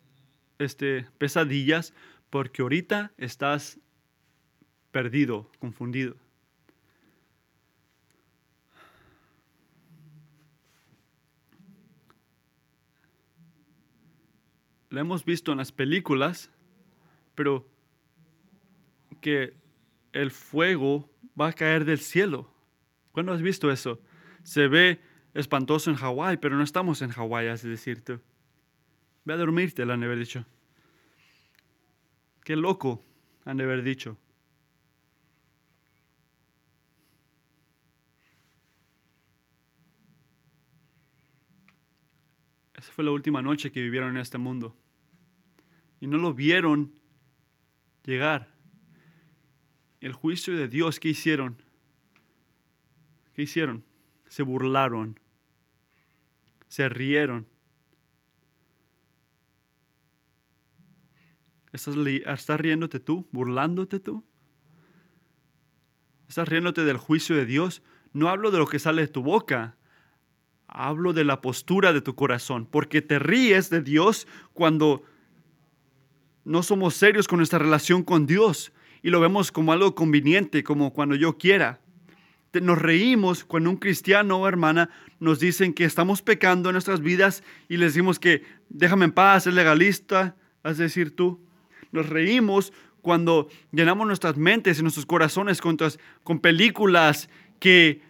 este, 0.58 1.06
pesadillas 1.18 1.92
porque 2.30 2.62
ahorita 2.62 3.12
estás 3.18 3.78
perdido, 4.90 5.50
confundido. 5.58 6.16
Lo 14.90 15.01
hemos 15.01 15.24
visto 15.24 15.53
en 15.53 15.59
las 15.59 15.72
películas, 15.72 16.51
pero 17.35 17.68
que 19.20 19.55
el 20.12 20.31
fuego 20.31 21.11
va 21.38 21.48
a 21.48 21.53
caer 21.53 21.85
del 21.85 21.98
cielo. 21.98 22.51
¿Cuándo 23.12 23.33
has 23.33 23.42
visto 23.42 23.70
eso? 23.70 24.01
Se 24.42 24.68
ve 24.68 25.01
espantoso 25.35 25.90
en 25.90 25.96
Hawái, 25.96 26.38
pero 26.38 26.57
no 26.57 26.64
estamos 26.64 27.03
en 27.03 27.11
Hawái, 27.11 27.48
es 27.48 27.62
decir, 27.62 28.03
tú. 28.03 28.20
Ve 29.24 29.35
a 29.35 29.37
dormirte, 29.37 29.85
le 29.85 29.92
han 29.92 30.03
haber 30.03 30.18
dicho. 30.18 30.44
Qué 32.44 32.57
loco, 32.57 33.05
han 33.44 33.59
de 33.59 33.64
haber 33.64 33.83
dicho. 33.83 34.16
Esa 42.88 42.94
fue 42.94 43.05
la 43.05 43.11
última 43.11 43.42
noche 43.42 43.70
que 43.70 43.83
vivieron 43.83 44.12
en 44.12 44.16
este 44.16 44.38
mundo. 44.38 44.74
Y 46.01 46.07
no 46.07 46.16
lo 46.16 46.33
vieron 46.33 46.94
llegar. 48.03 48.48
El 50.01 50.14
juicio 50.14 50.57
de 50.57 50.68
Dios, 50.68 50.98
¿qué 50.98 51.11
hicieron? 51.11 51.62
¿Qué 53.35 53.42
hicieron? 53.42 53.85
Se 54.31 54.42
burlaron. 54.42 55.20
Se 56.68 56.88
rieron. 56.88 57.46
¿Estás, 61.70 62.59
riéndote 62.59 63.01
tú? 63.01 63.29
¿Burlándote 63.33 64.01
tú? 64.01 64.24
¿Estás 66.27 66.48
riéndote 66.48 66.85
del 66.85 66.96
juicio 66.96 67.37
de 67.37 67.44
Dios? 67.44 67.83
No 68.14 68.31
hablo 68.31 68.51
de 68.51 68.57
lo 68.57 68.66
que 68.66 68.79
sale 68.79 69.03
de 69.03 69.09
tu 69.09 69.22
boca. 69.22 69.77
Hablo 70.68 71.12
de 71.12 71.24
la 71.24 71.40
postura 71.40 71.92
de 71.92 72.00
tu 72.00 72.14
corazón. 72.14 72.66
Porque 72.70 73.02
te 73.02 73.18
ríes 73.18 73.70
de 73.70 73.83
Dios 73.83 74.28
cuando 74.52 75.02
no 76.44 76.62
somos 76.62 76.94
serios 76.94 77.26
con 77.26 77.38
nuestra 77.38 77.59
relación 77.59 78.02
con 78.02 78.26
Dios 78.26 78.72
y 79.02 79.11
lo 79.11 79.20
vemos 79.20 79.52
como 79.52 79.72
algo 79.72 79.94
conveniente, 79.94 80.62
como 80.64 80.92
cuando 80.92 81.14
yo 81.14 81.38
quiera. 81.38 81.81
Nos 82.52 82.78
reímos 82.78 83.44
cuando 83.44 83.70
un 83.70 83.76
cristiano 83.76 84.38
o 84.38 84.48
hermana 84.48 84.90
nos 85.20 85.40
dicen 85.40 85.74
que 85.74 85.85
estamos 85.85 86.22
pecando 86.22 86.70
en 86.70 86.74
nuestras 86.74 87.00
vidas 87.00 87.42
y 87.68 87.76
les 87.76 87.92
decimos 87.92 88.18
que 88.18 88.42
déjame 88.68 89.04
en 89.04 89.12
paz, 89.12 89.46
es 89.46 89.54
legalista, 89.54 90.37
de 90.64 90.74
decir 90.74 91.14
tú. 91.14 91.40
Nos 91.92 92.09
reímos 92.09 92.72
cuando 93.02 93.48
llenamos 93.70 94.07
nuestras 94.07 94.37
mentes 94.37 94.78
y 94.78 94.83
nuestros 94.83 95.07
corazones 95.07 95.61
con, 95.61 95.76
con 96.22 96.40
películas 96.40 97.28
que 97.61 98.02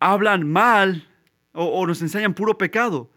hablan 0.00 0.48
mal 0.50 1.08
o, 1.54 1.86
nos 1.86 2.02
enseñan 2.02 2.34
puro 2.34 2.58
pecado. 2.58 3.10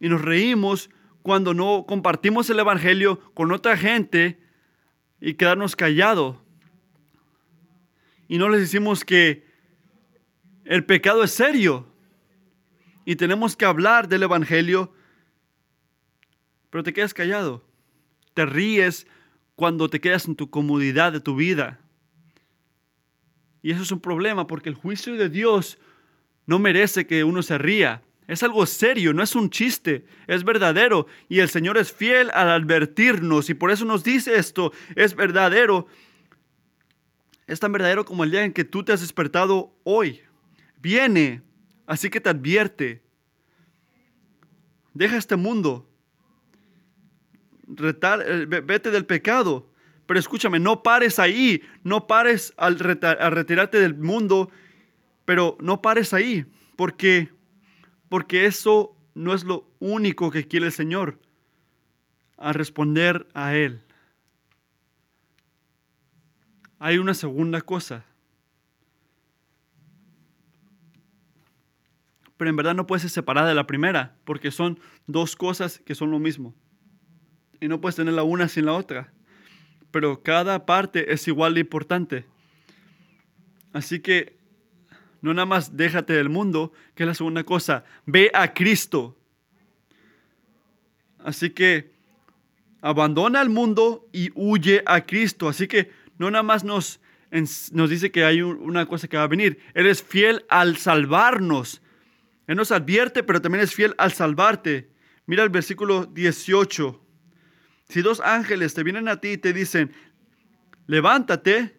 Y 0.00 0.08
nos 0.08 0.22
reímos 0.22 0.88
cuando 1.22 1.52
no 1.52 1.84
compartimos 1.86 2.48
el 2.48 2.60
Evangelio 2.60 3.20
con 3.34 3.52
otra 3.52 3.76
gente 3.76 4.40
y 5.20 5.34
quedarnos 5.34 5.74
callados. 5.74 6.36
Y 8.28 8.38
no 8.38 8.48
les 8.48 8.60
decimos 8.60 9.04
que 9.04 9.44
el 10.64 10.84
pecado 10.84 11.24
es 11.24 11.32
serio 11.32 11.86
y 13.04 13.16
tenemos 13.16 13.56
que 13.56 13.64
hablar 13.64 14.08
del 14.08 14.24
Evangelio, 14.24 14.92
pero 16.70 16.84
te 16.84 16.92
quedas 16.92 17.14
callado. 17.14 17.64
Te 18.34 18.46
ríes 18.46 19.06
cuando 19.54 19.88
te 19.88 20.00
quedas 20.00 20.26
en 20.26 20.36
tu 20.36 20.50
comodidad 20.50 21.12
de 21.12 21.20
tu 21.20 21.34
vida. 21.34 21.80
Y 23.62 23.72
eso 23.72 23.82
es 23.82 23.90
un 23.90 24.00
problema 24.00 24.46
porque 24.46 24.68
el 24.68 24.74
juicio 24.74 25.16
de 25.16 25.28
Dios 25.28 25.78
no 26.46 26.58
merece 26.58 27.06
que 27.06 27.24
uno 27.24 27.42
se 27.42 27.58
ría. 27.58 28.02
Es 28.28 28.42
algo 28.42 28.66
serio, 28.66 29.12
no 29.12 29.22
es 29.22 29.36
un 29.36 29.50
chiste, 29.50 30.04
es 30.26 30.42
verdadero. 30.42 31.06
Y 31.28 31.40
el 31.40 31.48
Señor 31.48 31.78
es 31.78 31.92
fiel 31.92 32.30
al 32.32 32.48
advertirnos 32.48 33.50
y 33.50 33.54
por 33.54 33.70
eso 33.70 33.84
nos 33.84 34.02
dice 34.02 34.36
esto, 34.36 34.72
es 34.96 35.14
verdadero. 35.14 35.86
Es 37.46 37.60
tan 37.60 37.70
verdadero 37.70 38.04
como 38.04 38.24
el 38.24 38.32
día 38.32 38.44
en 38.44 38.52
que 38.52 38.64
tú 38.64 38.82
te 38.82 38.92
has 38.92 39.00
despertado 39.00 39.76
hoy. 39.84 40.20
Viene, 40.80 41.42
así 41.86 42.10
que 42.10 42.20
te 42.20 42.30
advierte. 42.30 43.02
Deja 44.92 45.16
este 45.16 45.36
mundo, 45.36 45.88
eh, 47.68 48.46
vete 48.46 48.90
del 48.90 49.06
pecado, 49.06 49.70
Pero 50.06 50.20
escúchame, 50.20 50.60
no 50.60 50.84
pares 50.84 51.18
ahí, 51.18 51.62
no 51.82 52.06
pares 52.06 52.54
al 52.56 52.78
retirarte 52.78 53.80
del 53.80 53.96
mundo, 53.96 54.50
pero 55.26 55.58
no 55.60 55.82
pares 55.82 56.14
ahí, 56.14 56.46
porque, 56.74 57.28
porque 58.08 58.46
eso 58.46 58.96
no 59.14 59.34
es 59.34 59.44
lo 59.44 59.70
único 59.78 60.30
que 60.30 60.48
quiere 60.48 60.66
el 60.66 60.72
Señor, 60.72 61.20
a 62.38 62.54
responder 62.54 63.28
a 63.34 63.54
Él. 63.54 63.82
Hay 66.78 66.96
una 66.96 67.12
segunda 67.12 67.60
cosa. 67.60 68.06
Pero 72.38 72.48
en 72.48 72.56
verdad 72.56 72.74
no 72.74 72.86
puede 72.86 73.00
ser 73.00 73.10
separada 73.10 73.48
de 73.48 73.54
la 73.54 73.66
primera, 73.66 74.16
porque 74.24 74.50
son 74.50 74.80
dos 75.06 75.36
cosas 75.36 75.80
que 75.80 75.94
son 75.94 76.10
lo 76.10 76.18
mismo. 76.18 76.54
Y 77.60 77.68
no 77.68 77.82
puedes 77.82 77.96
tener 77.96 78.14
la 78.14 78.22
una 78.22 78.48
sin 78.48 78.64
la 78.64 78.72
otra 78.72 79.12
pero 79.96 80.22
cada 80.22 80.66
parte 80.66 81.14
es 81.14 81.26
igual 81.26 81.54
de 81.54 81.60
importante. 81.60 82.26
Así 83.72 84.00
que 84.00 84.36
no 85.26 85.34
nada 85.34 85.46
más 85.46 85.76
déjate 85.76 86.12
del 86.12 86.28
mundo, 86.28 86.72
que 86.94 87.02
es 87.02 87.06
la 87.08 87.14
segunda 87.14 87.42
cosa, 87.42 87.84
ve 88.04 88.30
a 88.32 88.54
Cristo. 88.54 89.18
Así 91.18 91.50
que 91.50 91.90
abandona 92.80 93.42
el 93.42 93.48
mundo 93.48 94.08
y 94.12 94.30
huye 94.36 94.84
a 94.86 95.04
Cristo. 95.04 95.48
Así 95.48 95.66
que 95.66 95.90
no 96.16 96.30
nada 96.30 96.44
más 96.44 96.62
nos, 96.62 97.00
nos 97.72 97.90
dice 97.90 98.12
que 98.12 98.24
hay 98.24 98.40
una 98.40 98.86
cosa 98.86 99.08
que 99.08 99.16
va 99.16 99.24
a 99.24 99.26
venir. 99.26 99.58
Él 99.74 99.88
es 99.88 100.00
fiel 100.00 100.44
al 100.48 100.76
salvarnos. 100.76 101.82
Él 102.46 102.56
nos 102.56 102.70
advierte, 102.70 103.24
pero 103.24 103.42
también 103.42 103.64
es 103.64 103.74
fiel 103.74 103.96
al 103.98 104.12
salvarte. 104.12 104.88
Mira 105.26 105.42
el 105.42 105.50
versículo 105.50 106.06
18. 106.06 107.02
Si 107.88 108.00
dos 108.00 108.20
ángeles 108.20 108.74
te 108.74 108.84
vienen 108.84 109.08
a 109.08 109.20
ti 109.20 109.30
y 109.30 109.38
te 109.38 109.52
dicen, 109.52 109.92
levántate, 110.86 111.76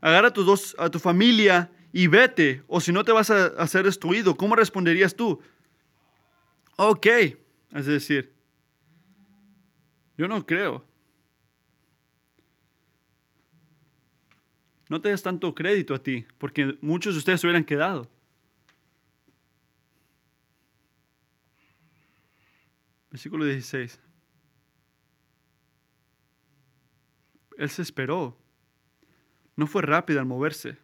agarra 0.00 0.28
a, 0.28 0.32
tus 0.32 0.46
dos, 0.46 0.76
a 0.78 0.88
tu 0.88 0.98
familia 0.98 1.70
y 1.92 2.06
vete, 2.06 2.62
o 2.66 2.80
si 2.80 2.92
no 2.92 3.04
te 3.04 3.12
vas 3.12 3.30
a, 3.30 3.46
a 3.46 3.66
ser 3.66 3.84
destruido, 3.84 4.36
¿cómo 4.36 4.56
responderías 4.56 5.14
tú? 5.14 5.40
Ok, 6.76 7.06
es 7.72 7.86
decir, 7.86 8.32
yo 10.16 10.28
no 10.28 10.44
creo. 10.46 10.84
No 14.88 15.00
te 15.00 15.08
des 15.08 15.22
tanto 15.22 15.54
crédito 15.54 15.94
a 15.94 16.02
ti, 16.02 16.26
porque 16.38 16.76
muchos 16.80 17.14
de 17.14 17.18
ustedes 17.18 17.40
se 17.40 17.46
hubieran 17.46 17.64
quedado. 17.64 18.10
Versículo 23.10 23.44
16. 23.44 24.00
Él 27.58 27.70
se 27.70 27.82
esperó. 27.82 28.36
No 29.56 29.66
fue 29.66 29.82
rápido 29.82 30.20
al 30.20 30.26
moverse. 30.26 30.78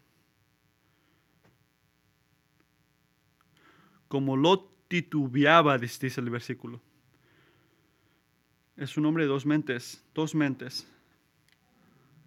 Como 4.08 4.36
lo 4.36 4.70
titubeaba, 4.88 5.78
dice 5.78 6.12
el 6.18 6.30
versículo. 6.30 6.80
Es 8.76 8.96
un 8.96 9.06
hombre 9.06 9.24
de 9.24 9.28
dos 9.28 9.46
mentes, 9.46 10.04
dos 10.14 10.34
mentes. 10.34 10.86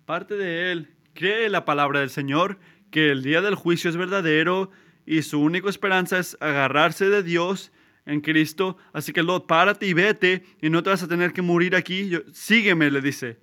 Parte 0.05 0.35
de 0.35 0.71
él 0.71 0.95
cree 1.13 1.49
la 1.49 1.65
palabra 1.65 1.99
del 1.99 2.09
Señor, 2.09 2.59
que 2.91 3.11
el 3.11 3.21
día 3.21 3.41
del 3.41 3.55
juicio 3.55 3.89
es 3.89 3.97
verdadero 3.97 4.71
y 5.05 5.21
su 5.21 5.39
única 5.39 5.69
esperanza 5.69 6.17
es 6.17 6.37
agarrarse 6.39 7.09
de 7.09 7.21
Dios 7.21 7.71
en 8.05 8.21
Cristo. 8.21 8.77
Así 8.93 9.13
que 9.13 9.21
Lot, 9.21 9.45
párate 9.45 9.85
y 9.85 9.93
vete 9.93 10.43
y 10.61 10.69
no 10.69 10.81
te 10.81 10.89
vas 10.89 11.03
a 11.03 11.07
tener 11.07 11.33
que 11.33 11.43
morir 11.43 11.75
aquí. 11.75 12.11
sígueme, 12.33 12.89
le 12.89 13.01
dice 13.01 13.39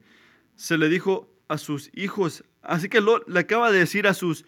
se 0.57 0.79
le 0.79 0.89
dijo 0.89 1.31
a 1.49 1.59
sus 1.59 1.91
hijos. 1.95 2.45
Así 2.63 2.89
que 2.89 3.01
lo, 3.01 3.23
le 3.29 3.41
acaba 3.41 3.71
de 3.71 3.79
decir 3.79 4.09
a 4.09 4.15
sus 4.15 4.45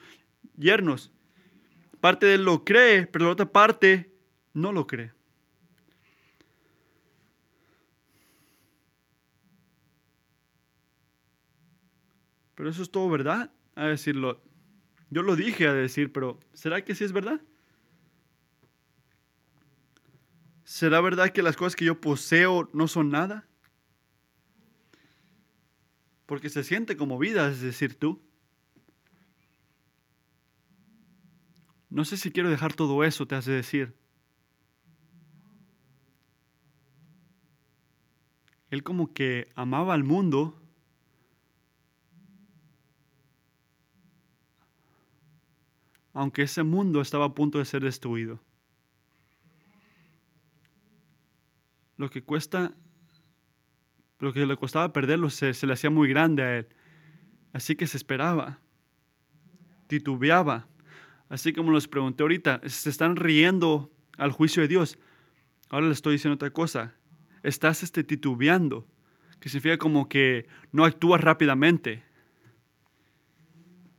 yernos. 0.57 1.12
Parte 2.01 2.26
de 2.26 2.34
él 2.34 2.44
lo 2.44 2.64
cree, 2.64 3.07
pero 3.07 3.26
la 3.26 3.32
otra 3.32 3.51
parte 3.51 4.12
no 4.53 4.72
lo 4.72 4.86
cree. 4.86 5.12
Pero 12.55 12.70
eso 12.70 12.82
es 12.82 12.90
todo 12.90 13.09
verdad, 13.09 13.53
a 13.74 13.86
decirlo. 13.86 14.42
Yo 15.11 15.22
lo 15.22 15.36
dije 15.36 15.66
a 15.66 15.72
decir, 15.72 16.12
pero 16.12 16.38
¿será 16.53 16.84
que 16.84 16.94
sí 16.94 17.05
es 17.05 17.12
verdad? 17.12 17.40
¿Será 20.64 21.01
verdad 21.01 21.30
que 21.30 21.42
las 21.42 21.57
cosas 21.57 21.76
que 21.76 21.84
yo 21.84 22.01
poseo 22.01 22.68
no 22.72 22.88
son 22.88 23.11
nada? 23.11 23.49
porque 26.28 26.51
se 26.51 26.62
siente 26.62 26.99
como 26.99 27.18
vida, 27.18 27.49
es 27.49 27.62
decir, 27.62 27.99
tú. 27.99 28.20
No 31.99 32.05
sé 32.05 32.16
si 32.16 32.30
quiero 32.30 32.49
dejar 32.49 32.74
todo 32.74 33.03
eso, 33.03 33.26
te 33.26 33.34
hace 33.34 33.51
decir. 33.51 33.92
Él 38.70 38.84
como 38.84 39.12
que 39.12 39.51
amaba 39.57 39.94
al 39.94 40.05
mundo, 40.05 40.62
aunque 46.12 46.42
ese 46.42 46.62
mundo 46.62 47.01
estaba 47.01 47.24
a 47.24 47.34
punto 47.34 47.59
de 47.59 47.64
ser 47.64 47.82
destruido. 47.82 48.38
Lo 51.96 52.11
que 52.11 52.22
cuesta 52.22 52.76
lo 54.20 54.32
que 54.32 54.46
le 54.46 54.57
costaba 54.57 54.92
perderlo 54.92 55.30
se, 55.30 55.66
le 55.66 55.72
hacía 55.72 55.90
muy 55.90 56.09
grande 56.09 56.42
a 56.44 56.59
él. 56.59 56.68
Así 57.53 57.74
que 57.74 57.88
se 57.88 57.96
esperaba, 57.96 58.61
titubeaba. 59.88 60.68
Así 61.29 61.53
como 61.53 61.72
les 61.72 61.89
pregunté 61.89 62.22
ahorita, 62.22 62.61
se 62.66 62.91
están 62.91 63.16
riendo 63.16 63.91
al 64.16 64.33
juicio 64.33 64.62
de 64.62 64.68
Dios. 64.68 64.99
Ahora 65.68 65.87
le 65.87 65.93
estoy 65.93 66.14
diciendo 66.14 66.35
otra 66.37 66.51
cosa. 66.51 66.95
Estás 67.43 67.83
este, 67.83 68.05
titubeando, 68.05 68.87
que 69.41 69.49
significa 69.49 69.79
como 69.79 70.09
que 70.09 70.47
no 70.72 70.85
actúas 70.85 71.20
rápidamente. 71.20 72.03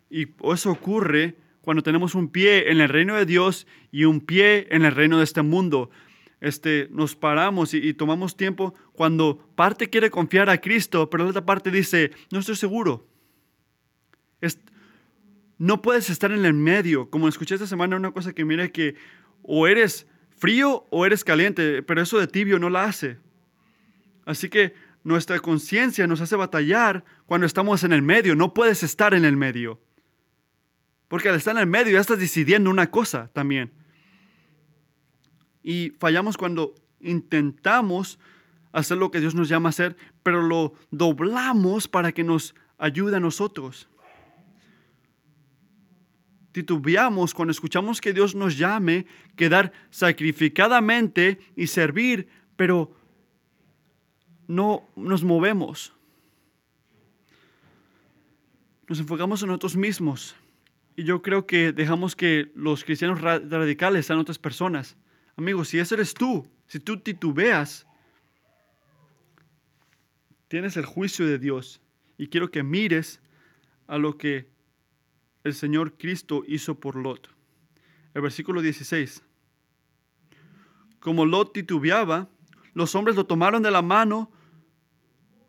Y 0.09 0.27
eso 0.51 0.71
ocurre 0.71 1.37
cuando 1.61 1.83
tenemos 1.83 2.15
un 2.15 2.29
pie 2.29 2.71
en 2.71 2.81
el 2.81 2.89
reino 2.89 3.15
de 3.15 3.25
Dios 3.25 3.67
y 3.91 4.05
un 4.05 4.21
pie 4.21 4.67
en 4.71 4.85
el 4.85 4.95
reino 4.95 5.19
de 5.19 5.23
este 5.23 5.43
mundo 5.43 5.91
este, 6.41 6.87
nos 6.91 7.15
paramos 7.15 7.73
y, 7.73 7.93
tomamos 7.93 8.37
tiempo 8.37 8.73
cuando 8.93 9.37
parte 9.55 9.89
quiere 9.89 10.09
confiar 10.09 10.49
a 10.49 10.59
Cristo, 10.59 11.09
pero 11.09 11.23
la 11.23 11.31
otra 11.31 11.45
parte 11.45 11.71
dice, 11.71 12.11
no 12.31 12.39
estoy 12.39 12.55
seguro. 12.55 13.05
No 15.59 15.81
puedes 15.81 16.09
estar 16.09 16.31
en 16.31 16.45
el 16.45 16.53
medio. 16.53 17.09
Como 17.09 17.27
escuché 17.27 17.53
esta 17.53 17.67
semana 17.67 17.97
una 17.97 18.11
cosa 18.11 18.33
que 18.33 18.45
mire 18.45 18.71
que 18.71 18.95
o 19.43 19.67
eres 19.67 20.07
frío 20.37 20.87
o 20.89 21.05
eres 21.05 21.23
caliente, 21.23 21.83
pero 21.83 22.01
eso 22.01 22.17
de 22.17 22.27
tibio 22.27 22.57
no 22.57 22.69
la 22.69 22.85
hace. 22.85 23.17
Así 24.25 24.49
que 24.49 24.73
nuestra 25.03 25.39
conciencia 25.39 26.07
nos 26.07 26.21
hace 26.21 26.37
batallar 26.37 27.03
cuando 27.25 27.45
estamos 27.45 27.83
en 27.83 27.91
el 27.91 28.01
medio. 28.01 28.35
No 28.35 28.53
puedes 28.53 28.83
estar 28.83 29.13
en 29.13 29.25
el 29.25 29.35
medio. 29.35 29.81
Porque 31.09 31.27
al 31.27 31.35
estar 31.35 31.55
en 31.55 31.61
el 31.61 31.67
medio 31.67 31.93
ya 31.93 31.99
estás 31.99 32.19
decidiendo 32.19 32.69
una 32.69 32.89
cosa 32.89 33.29
también. 33.33 33.71
Y 35.61 35.91
fallamos 35.99 36.37
cuando 36.37 36.73
intentamos 37.01 38.17
hacer 38.71 38.97
lo 38.97 39.11
que 39.11 39.19
Dios 39.19 39.35
nos 39.35 39.49
llama 39.49 39.69
a 39.69 39.71
hacer, 39.71 39.97
pero 40.23 40.41
lo 40.41 40.73
doblamos 40.91 41.87
para 41.89 42.13
que 42.13 42.23
nos 42.23 42.55
ayude 42.77 43.17
a 43.17 43.19
nosotros. 43.19 43.89
Titubeamos 46.59 47.33
cuando 47.33 47.53
escuchamos 47.53 48.01
que 48.01 48.11
Dios 48.11 48.35
nos 48.35 48.57
llame, 48.57 49.05
quedar 49.37 49.71
sacrificadamente 49.91 51.39
y 51.55 51.67
servir, 51.67 52.27
pero 52.57 52.93
no 54.45 54.85
nos 54.97 55.23
movemos. 55.23 55.93
Nos 58.89 58.99
enfocamos 58.99 59.41
en 59.41 59.47
nosotros 59.47 59.77
mismos. 59.77 60.35
Y 60.97 61.05
yo 61.05 61.21
creo 61.21 61.47
que 61.47 61.71
dejamos 61.71 62.13
que 62.13 62.51
los 62.55 62.83
cristianos 62.83 63.21
radicales 63.21 64.07
sean 64.07 64.19
otras 64.19 64.37
personas. 64.37 64.97
Amigos, 65.37 65.69
si 65.69 65.79
ese 65.79 65.95
eres 65.95 66.13
tú, 66.13 66.45
si 66.67 66.81
tú 66.81 66.99
titubeas, 66.99 67.87
tienes 70.49 70.75
el 70.75 70.85
juicio 70.85 71.25
de 71.25 71.39
Dios. 71.39 71.79
Y 72.17 72.27
quiero 72.27 72.51
que 72.51 72.63
mires 72.63 73.21
a 73.87 73.97
lo 73.97 74.17
que 74.17 74.49
el 75.49 75.55
Señor 75.55 75.97
Cristo 75.97 76.43
hizo 76.47 76.79
por 76.79 76.95
Lot. 76.95 77.29
El 78.13 78.21
versículo 78.21 78.61
16. 78.61 79.23
Como 80.99 81.25
Lot 81.25 81.53
titubeaba, 81.53 82.29
los 82.73 82.95
hombres 82.95 83.15
lo 83.15 83.25
tomaron 83.25 83.61
de 83.61 83.71
la 83.71 83.81
mano, 83.81 84.31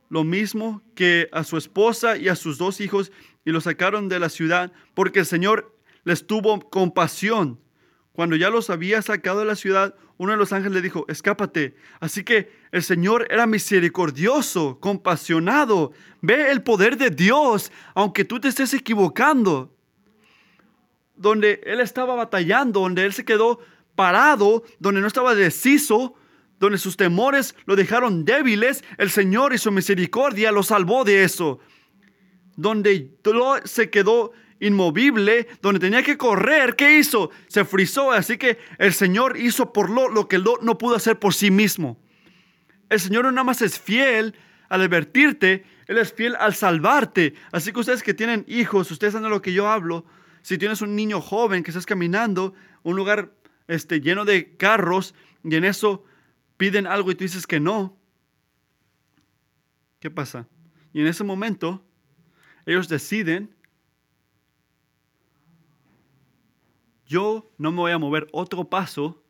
lo 0.09 0.25
mismo 0.25 0.83
que 0.95 1.29
a 1.33 1.45
su 1.45 1.57
esposa 1.57 2.17
y 2.17 2.29
a 2.29 2.35
sus 2.35 2.59
dos 2.59 2.81
hijos, 2.81 3.13
y 3.45 3.51
lo 3.53 3.61
sacaron 3.61 4.09
de 4.09 4.19
la 4.19 4.29
ciudad, 4.29 4.73
porque 4.95 5.21
el 5.21 5.27
Señor 5.27 5.77
les 6.05 6.27
tuvo 6.27 6.59
compasión 6.71 7.61
Cuando 8.13 8.37
ya 8.37 8.51
los 8.51 8.69
había 8.71 9.01
sacado 9.03 9.39
de 9.41 9.47
la 9.47 9.55
ciudad, 9.55 9.95
uno 10.19 10.33
de 10.33 10.39
los 10.39 10.53
ángeles 10.53 10.75
le 10.75 10.83
dijo, 10.83 11.07
escápate. 11.09 11.77
Así 12.01 12.25
que 12.25 12.53
el 12.73 12.83
Señor 12.83 13.27
era 13.31 13.47
misericordioso, 13.47 14.79
compasionado. 14.81 15.93
Ve 16.21 16.51
el 16.51 16.63
poder 16.63 16.99
de 16.99 17.09
Dios, 17.09 17.73
aunque 17.95 18.27
tú 18.27 18.39
te 18.39 18.49
estés 18.49 18.75
equivocando. 18.75 19.75
Donde 21.21 21.61
Él 21.65 21.81
estaba 21.81 22.15
batallando, 22.15 22.81
donde 22.81 23.05
Él 23.05 23.13
se 23.13 23.27
quedó 23.27 23.61
parado, 23.95 24.65
donde 24.79 25.03
no 25.03 25.07
estaba 25.07 25.35
deciso, 25.35 26.15
donde 26.59 26.79
sus 26.79 26.97
temores 26.97 27.55
lo 27.67 27.77
dejaron 27.77 28.25
débiles, 28.25 28.83
el 28.97 29.11
Señor 29.11 29.53
y 29.53 29.59
su 29.59 29.71
misericordia 29.71 30.51
lo 30.51 30.63
salvó 30.63 31.05
de 31.05 31.23
eso. 31.23 31.59
Donde 32.57 33.15
se 33.65 33.91
quedó 33.91 34.33
inmovible, 34.61 35.47
donde 35.61 35.81
tenía 35.81 36.03
que 36.03 36.17
correr, 36.17 36.77
¿qué 36.77 36.99
hizo? 36.99 37.31
Se 37.49 37.67
frizó, 37.67 38.13
así 38.13 38.39
que 38.39 38.59
el 38.79 38.95
Señor 38.95 39.37
hizo 39.37 39.75
por 39.75 39.91
lo 39.91 40.09
lo 40.09 40.27
que 40.27 40.39
Lot 40.39 40.63
no 40.63 40.79
pudo 40.79 40.97
hacer 40.97 41.19
por 41.19 41.35
sí 41.35 41.51
mismo. 41.51 41.99
El 42.89 43.01
Señor 43.01 43.25
no 43.25 43.33
nada 43.33 43.45
más 43.45 43.61
es 43.61 43.79
fiel 43.79 44.35
al 44.71 44.81
advertirte, 44.81 45.65
Él 45.87 45.99
es 45.99 46.15
fiel 46.15 46.37
al 46.37 46.55
salvarte. 46.55 47.35
Así 47.53 47.73
que 47.73 47.81
ustedes 47.81 48.03
que 48.03 48.15
tienen 48.15 48.47
hijos, 48.49 48.91
ustedes 48.91 49.13
saben 49.13 49.29
lo 49.29 49.43
que 49.43 49.53
yo 49.53 49.69
hablo. 49.69 50.07
Si 50.43 50.59
tienes 50.59 50.83
un 50.83 50.97
niño 50.97 51.21
joven 51.21 51.63
que 51.63 51.71
estás 51.71 51.87
caminando, 51.87 52.55
un 52.83 52.97
lugar 52.97 53.35
este, 53.69 54.01
lleno 54.01 54.25
de 54.25 54.57
carros, 54.57 55.15
y 55.45 55.55
en 55.55 55.65
eso 55.65 56.05
piden 56.57 56.87
algo 56.87 57.11
y 57.11 57.15
tú 57.15 57.25
dices 57.25 57.47
que 57.47 57.61
no, 57.61 57.99
¿qué 59.99 60.11
pasa? 60.11 60.49
Y 60.93 61.01
en 61.01 61.07
ese 61.07 61.25
momento, 61.25 61.85
ellos 62.67 62.89
deciden 62.89 63.55
yo 67.11 67.53
no 67.59 67.73
me 67.73 67.79
voy 67.79 67.91
a 67.91 67.99
mover 67.99 68.29
otro 68.31 68.71
paso 68.71 69.21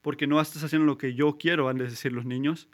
porque 0.00 0.28
no 0.28 0.40
estás 0.40 0.62
haciendo 0.62 0.86
lo 0.86 0.96
que 0.96 1.12
yo 1.12 1.36
quiero, 1.36 1.68
han 1.68 1.76
de 1.76 1.84
decir 1.88 2.12
los 2.12 2.24
niños. 2.24 2.68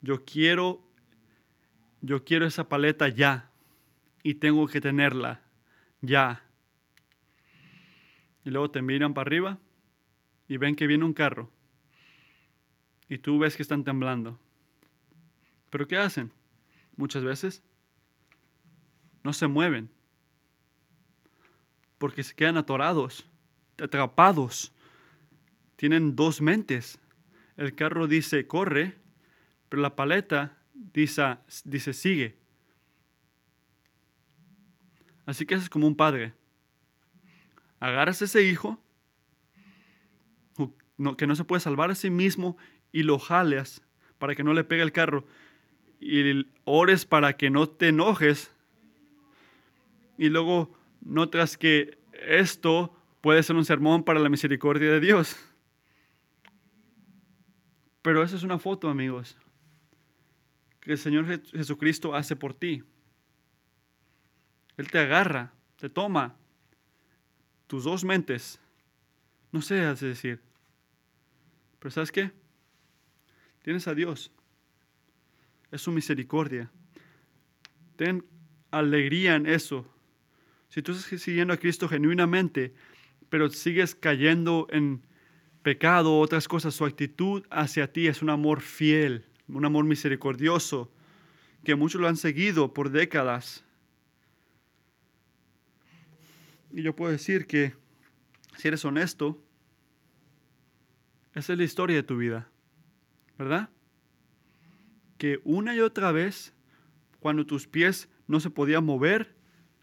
Yo 0.00 0.24
quiero, 0.24 0.82
yo 2.00 2.24
quiero 2.24 2.46
esa 2.46 2.68
paleta 2.68 3.08
ya 3.08 3.52
y 4.26 4.34
tengo 4.34 4.66
que 4.66 4.80
tenerla 4.80 5.40
ya. 6.00 6.42
Y 8.44 8.50
luego 8.50 8.72
te 8.72 8.82
miran 8.82 9.14
para 9.14 9.28
arriba 9.28 9.58
y 10.48 10.56
ven 10.56 10.74
que 10.74 10.88
viene 10.88 11.04
un 11.04 11.12
carro 11.12 11.48
y 13.08 13.18
tú 13.18 13.38
ves 13.38 13.54
que 13.54 13.62
están 13.62 13.84
temblando. 13.84 14.36
Pero 15.70 15.86
¿qué 15.86 15.96
hacen? 15.96 16.32
Muchas 16.96 17.22
veces 17.22 17.62
no 19.22 19.32
se 19.32 19.46
mueven 19.46 19.90
porque 21.96 22.24
se 22.24 22.34
quedan 22.34 22.56
atorados, 22.56 23.30
atrapados. 23.80 24.72
Tienen 25.76 26.16
dos 26.16 26.40
mentes. 26.40 26.98
El 27.56 27.76
carro 27.76 28.08
dice 28.08 28.48
corre, 28.48 28.96
pero 29.68 29.82
la 29.82 29.94
paleta 29.94 30.58
dice, 30.74 31.36
dice 31.64 31.92
sigue. 31.92 32.45
Así 35.26 35.44
que 35.44 35.54
es 35.54 35.68
como 35.68 35.86
un 35.86 35.96
padre. 35.96 36.32
Agarras 37.80 38.22
a 38.22 38.24
ese 38.24 38.42
hijo 38.44 38.80
que 41.18 41.26
no 41.26 41.36
se 41.36 41.44
puede 41.44 41.60
salvar 41.60 41.90
a 41.90 41.94
sí 41.94 42.08
mismo 42.08 42.56
y 42.90 43.02
lo 43.02 43.18
jaleas 43.18 43.82
para 44.18 44.34
que 44.34 44.42
no 44.42 44.54
le 44.54 44.64
pegue 44.64 44.82
el 44.82 44.92
carro 44.92 45.26
y 46.00 46.46
ores 46.64 47.04
para 47.04 47.36
que 47.36 47.50
no 47.50 47.68
te 47.68 47.88
enojes 47.88 48.50
y 50.16 50.30
luego 50.30 50.74
notas 51.02 51.58
que 51.58 51.98
esto 52.12 52.96
puede 53.20 53.42
ser 53.42 53.56
un 53.56 53.64
sermón 53.64 54.04
para 54.04 54.20
la 54.20 54.28
misericordia 54.28 54.90
de 54.90 55.00
Dios. 55.00 55.36
Pero 58.02 58.22
esa 58.22 58.36
es 58.36 58.42
una 58.42 58.58
foto, 58.58 58.88
amigos, 58.88 59.36
que 60.80 60.92
el 60.92 60.98
Señor 60.98 61.26
Jesucristo 61.50 62.14
hace 62.14 62.36
por 62.36 62.54
ti. 62.54 62.82
Él 64.76 64.90
te 64.90 64.98
agarra, 64.98 65.52
te 65.76 65.88
toma 65.88 66.36
tus 67.66 67.84
dos 67.84 68.04
mentes. 68.04 68.60
No 69.52 69.62
sé, 69.62 69.80
hace 69.80 70.06
decir. 70.06 70.40
Pero 71.78 71.90
¿sabes 71.90 72.12
qué? 72.12 72.30
Tienes 73.62 73.88
a 73.88 73.94
Dios. 73.94 74.30
Es 75.70 75.82
su 75.82 75.92
misericordia. 75.92 76.70
Ten 77.96 78.24
alegría 78.70 79.34
en 79.34 79.46
eso. 79.46 79.86
Si 80.68 80.82
tú 80.82 80.92
estás 80.92 81.20
siguiendo 81.20 81.54
a 81.54 81.56
Cristo 81.56 81.88
genuinamente, 81.88 82.74
pero 83.28 83.48
sigues 83.48 83.94
cayendo 83.94 84.66
en 84.70 85.02
pecado 85.62 86.18
otras 86.20 86.46
cosas, 86.46 86.74
su 86.74 86.84
actitud 86.84 87.44
hacia 87.50 87.92
ti 87.92 88.06
es 88.06 88.22
un 88.22 88.30
amor 88.30 88.60
fiel, 88.60 89.24
un 89.48 89.64
amor 89.64 89.84
misericordioso, 89.84 90.92
que 91.64 91.74
muchos 91.74 92.00
lo 92.00 92.08
han 92.08 92.16
seguido 92.16 92.72
por 92.72 92.90
décadas. 92.90 93.65
Y 96.76 96.82
yo 96.82 96.94
puedo 96.94 97.10
decir 97.10 97.46
que, 97.46 97.72
si 98.58 98.68
eres 98.68 98.84
honesto, 98.84 99.42
esa 101.32 101.54
es 101.54 101.58
la 101.58 101.64
historia 101.64 101.96
de 101.96 102.02
tu 102.02 102.18
vida, 102.18 102.50
¿verdad? 103.38 103.70
Que 105.16 105.40
una 105.44 105.74
y 105.74 105.80
otra 105.80 106.12
vez, 106.12 106.52
cuando 107.18 107.46
tus 107.46 107.66
pies 107.66 108.10
no 108.26 108.40
se 108.40 108.50
podían 108.50 108.84
mover, 108.84 109.34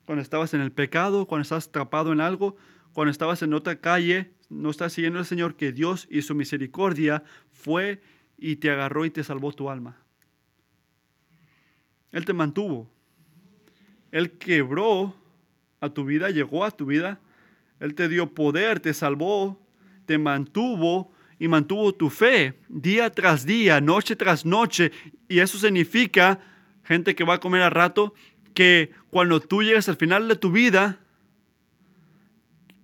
cuando 0.05 0.21
estabas 0.21 0.53
en 0.53 0.61
el 0.61 0.71
pecado, 0.71 1.25
cuando 1.25 1.41
estabas 1.41 1.67
atrapado 1.67 2.13
en 2.13 2.21
algo, 2.21 2.57
cuando 2.93 3.09
estabas 3.09 3.41
en 3.41 3.55
otra 3.55 3.81
calle, 3.81 4.31
no 4.49 4.69
estás 4.69 4.93
siguiendo 4.93 5.17
al 5.17 5.25
Señor, 5.25 5.55
que 5.55 5.71
Dios 5.71 6.07
y 6.11 6.21
su 6.21 6.35
misericordia 6.35 7.23
fue 7.51 8.03
y 8.37 8.57
te 8.57 8.69
agarró 8.69 9.03
y 9.05 9.09
te 9.09 9.23
salvó 9.23 9.51
tu 9.51 9.71
alma. 9.71 9.97
Él 12.11 12.23
te 12.23 12.33
mantuvo. 12.33 12.87
Él 14.11 14.37
quebró 14.37 15.22
a 15.83 15.93
tu 15.93 16.05
vida, 16.05 16.29
llegó 16.29 16.63
a 16.63 16.71
tu 16.71 16.85
vida. 16.85 17.19
Él 17.79 17.95
te 17.95 18.07
dio 18.07 18.33
poder, 18.33 18.79
te 18.79 18.93
salvó, 18.93 19.59
te 20.05 20.17
mantuvo 20.17 21.11
y 21.39 21.47
mantuvo 21.47 21.93
tu 21.93 22.09
fe 22.09 22.53
día 22.69 23.09
tras 23.09 23.45
día, 23.45 23.81
noche 23.81 24.15
tras 24.15 24.45
noche. 24.45 24.91
Y 25.27 25.39
eso 25.39 25.57
significa, 25.57 26.39
gente 26.83 27.15
que 27.15 27.23
va 27.23 27.35
a 27.35 27.39
comer 27.39 27.61
a 27.61 27.69
rato, 27.69 28.13
que 28.53 28.91
cuando 29.09 29.39
tú 29.41 29.61
llegas 29.61 29.89
al 29.89 29.97
final 29.97 30.27
de 30.27 30.35
tu 30.35 30.51
vida, 30.51 30.99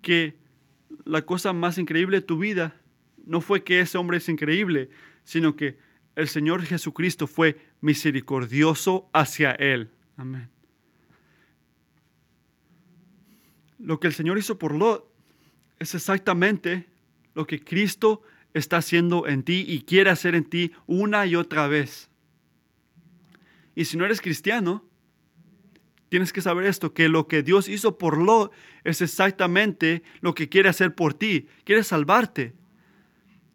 que 0.02 0.36
la 1.06 1.22
cosa 1.22 1.54
más 1.54 1.78
increíble 1.78 2.18
de 2.18 2.26
tu 2.26 2.38
vida 2.38 2.76
no 3.26 3.42
fue 3.42 3.64
que 3.64 3.80
ese 3.80 3.98
hombre 3.98 4.18
es 4.18 4.28
increíble, 4.28 4.90
sino 5.24 5.56
que 5.56 5.78
el 6.16 6.28
Señor 6.28 6.64
Jesucristo 6.64 7.28
fue 7.28 7.58
misericordioso 7.80 9.10
hacia 9.14 9.52
él. 9.52 9.90
Amén. 10.18 10.50
Lo 13.80 14.00
que 14.00 14.08
el 14.08 14.14
Señor 14.14 14.38
hizo 14.38 14.60
por 14.60 14.76
Lot 14.76 15.10
es 15.80 15.96
exactamente 15.96 16.88
lo 17.34 17.48
que 17.48 17.64
Cristo 17.64 18.22
está 18.54 18.78
haciendo 18.78 19.28
en 19.28 19.44
ti 19.44 19.64
y 19.68 19.82
quiere 19.82 20.10
hacer 20.10 20.36
en 20.36 20.44
ti 20.44 20.72
una 20.86 21.26
y 21.26 21.36
otra 21.36 21.68
vez. 21.68 22.10
Y 23.76 23.86
si 23.86 23.98
no 23.98 24.06
eres 24.06 24.22
cristiano, 24.22 24.90
Tienes 26.10 26.34
que 26.34 26.42
saber 26.42 26.66
esto, 26.66 26.94
que 26.94 27.08
lo 27.08 27.28
que 27.28 27.44
Dios 27.44 27.70
hizo 27.70 27.98
por 27.98 28.18
Lot 28.18 28.52
es 28.84 29.02
exactamente 29.02 30.02
lo 30.22 30.34
que 30.34 30.50
quiere 30.50 30.68
hacer 30.68 30.96
por 30.96 31.14
ti. 31.14 31.48
Quiere 31.64 31.84
salvarte. 31.84 32.56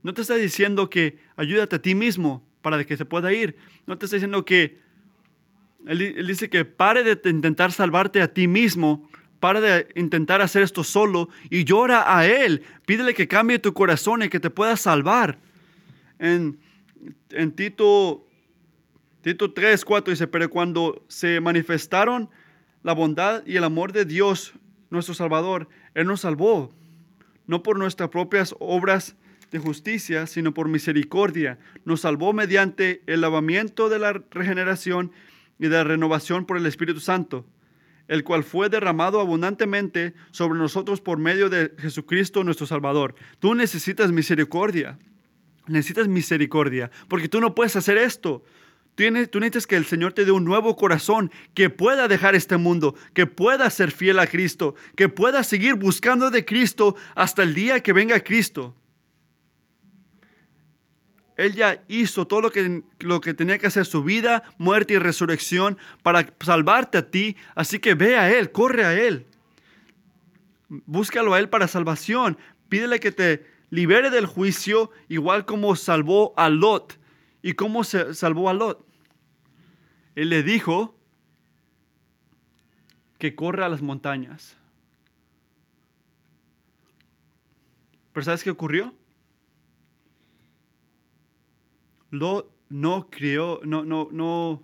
No 0.02 0.14
te 0.14 0.22
está 0.22 0.36
diciendo 0.36 0.88
que 0.88 1.18
ayúdate 1.36 1.76
a 1.76 1.82
ti 1.82 1.96
mismo 1.96 2.46
para 2.62 2.84
que 2.84 2.96
se 2.96 3.04
pueda 3.04 3.32
ir. 3.32 3.56
No 3.86 3.98
te 3.98 4.06
está 4.06 4.16
diciendo 4.16 4.44
que 4.44 4.78
él, 5.86 6.00
él 6.00 6.26
dice 6.28 6.48
que 6.48 6.64
pare 6.64 7.02
de 7.02 7.28
intentar 7.28 7.72
salvarte 7.72 8.22
a 8.22 8.32
ti 8.32 8.46
mismo, 8.46 9.10
pare 9.44 9.60
de 9.60 9.88
intentar 9.94 10.40
hacer 10.40 10.62
esto 10.62 10.82
solo 10.82 11.28
y 11.50 11.64
llora 11.64 12.16
a 12.16 12.26
Él. 12.26 12.62
Pídele 12.86 13.12
que 13.12 13.28
cambie 13.28 13.58
tu 13.58 13.74
corazón 13.74 14.22
y 14.22 14.30
que 14.30 14.40
te 14.40 14.48
pueda 14.48 14.74
salvar. 14.78 15.38
En, 16.18 16.58
en 17.28 17.52
Tito, 17.52 18.26
Tito 19.20 19.52
3, 19.52 19.84
4 19.84 20.12
dice, 20.12 20.26
pero 20.28 20.48
cuando 20.48 21.04
se 21.08 21.42
manifestaron 21.42 22.30
la 22.82 22.94
bondad 22.94 23.42
y 23.44 23.56
el 23.56 23.64
amor 23.64 23.92
de 23.92 24.06
Dios, 24.06 24.54
nuestro 24.88 25.12
Salvador, 25.12 25.68
Él 25.92 26.06
nos 26.06 26.22
salvó, 26.22 26.72
no 27.46 27.62
por 27.62 27.78
nuestras 27.78 28.08
propias 28.08 28.54
obras 28.60 29.14
de 29.50 29.58
justicia, 29.58 30.26
sino 30.26 30.54
por 30.54 30.70
misericordia. 30.70 31.58
Nos 31.84 32.00
salvó 32.00 32.32
mediante 32.32 33.02
el 33.06 33.20
lavamiento 33.20 33.90
de 33.90 33.98
la 33.98 34.22
regeneración 34.30 35.12
y 35.58 35.64
de 35.64 35.76
la 35.76 35.84
renovación 35.84 36.46
por 36.46 36.56
el 36.56 36.64
Espíritu 36.64 37.00
Santo, 37.00 37.44
el 38.08 38.24
cual 38.24 38.44
fue 38.44 38.68
derramado 38.68 39.20
abundantemente 39.20 40.14
sobre 40.30 40.58
nosotros 40.58 41.00
por 41.00 41.18
medio 41.18 41.48
de 41.48 41.72
Jesucristo 41.78 42.44
nuestro 42.44 42.66
Salvador. 42.66 43.14
Tú 43.38 43.54
necesitas 43.54 44.12
misericordia. 44.12 44.98
Necesitas 45.66 46.08
misericordia, 46.08 46.90
porque 47.08 47.28
tú 47.28 47.40
no 47.40 47.54
puedes 47.54 47.74
hacer 47.76 47.96
esto. 47.96 48.44
Tú 48.96 49.02
necesitas 49.10 49.66
que 49.66 49.76
el 49.76 49.86
Señor 49.86 50.12
te 50.12 50.24
dé 50.24 50.30
un 50.30 50.44
nuevo 50.44 50.76
corazón, 50.76 51.32
que 51.54 51.70
pueda 51.70 52.06
dejar 52.06 52.34
este 52.34 52.58
mundo, 52.58 52.94
que 53.12 53.26
pueda 53.26 53.68
ser 53.70 53.90
fiel 53.90 54.18
a 54.18 54.26
Cristo, 54.26 54.74
que 54.94 55.08
pueda 55.08 55.42
seguir 55.42 55.74
buscando 55.74 56.30
de 56.30 56.44
Cristo 56.44 56.94
hasta 57.14 57.42
el 57.42 57.54
día 57.54 57.80
que 57.80 57.92
venga 57.92 58.20
Cristo. 58.20 58.76
Él 61.36 61.54
ya 61.54 61.82
hizo 61.88 62.26
todo 62.26 62.40
lo 62.40 62.52
que, 62.52 62.82
lo 63.00 63.20
que 63.20 63.34
tenía 63.34 63.58
que 63.58 63.66
hacer, 63.66 63.86
su 63.86 64.04
vida, 64.04 64.44
muerte 64.58 64.94
y 64.94 64.98
resurrección, 64.98 65.78
para 66.02 66.32
salvarte 66.40 66.98
a 66.98 67.10
ti. 67.10 67.36
Así 67.54 67.80
que 67.80 67.94
ve 67.94 68.16
a 68.16 68.32
Él, 68.32 68.52
corre 68.52 68.84
a 68.84 68.94
Él. 68.94 69.26
Búscalo 70.68 71.34
a 71.34 71.40
Él 71.40 71.48
para 71.48 71.66
salvación. 71.66 72.38
Pídele 72.68 73.00
que 73.00 73.12
te 73.12 73.46
libere 73.70 74.10
del 74.10 74.26
juicio, 74.26 74.90
igual 75.08 75.44
como 75.44 75.74
salvó 75.74 76.32
a 76.36 76.48
Lot. 76.48 76.98
¿Y 77.42 77.54
cómo 77.54 77.84
se 77.84 78.14
salvó 78.14 78.48
a 78.48 78.54
Lot? 78.54 78.86
Él 80.14 80.30
le 80.30 80.42
dijo 80.44 80.96
que 83.18 83.34
corra 83.34 83.66
a 83.66 83.68
las 83.68 83.82
montañas. 83.82 84.56
Pero 88.12 88.24
¿sabes 88.24 88.44
qué 88.44 88.50
ocurrió? 88.50 88.94
No 92.68 93.08
crió, 93.10 93.60
no, 93.64 93.84
no, 93.84 94.08
no, 94.10 94.62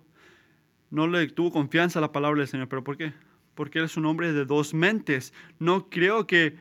no 0.89 1.07
le 1.07 1.27
tuvo 1.27 1.51
confianza 1.51 1.99
a 1.99 2.01
la 2.01 2.11
palabra 2.11 2.39
del 2.39 2.47
Señor. 2.47 2.67
¿Pero 2.67 2.83
por 2.83 2.97
qué? 2.97 3.13
Porque 3.55 3.79
él 3.79 3.85
es 3.85 3.97
un 3.97 4.05
hombre 4.05 4.33
de 4.33 4.45
dos 4.45 4.73
mentes. 4.73 5.33
No 5.59 5.89
creo 5.89 6.27
que 6.27 6.55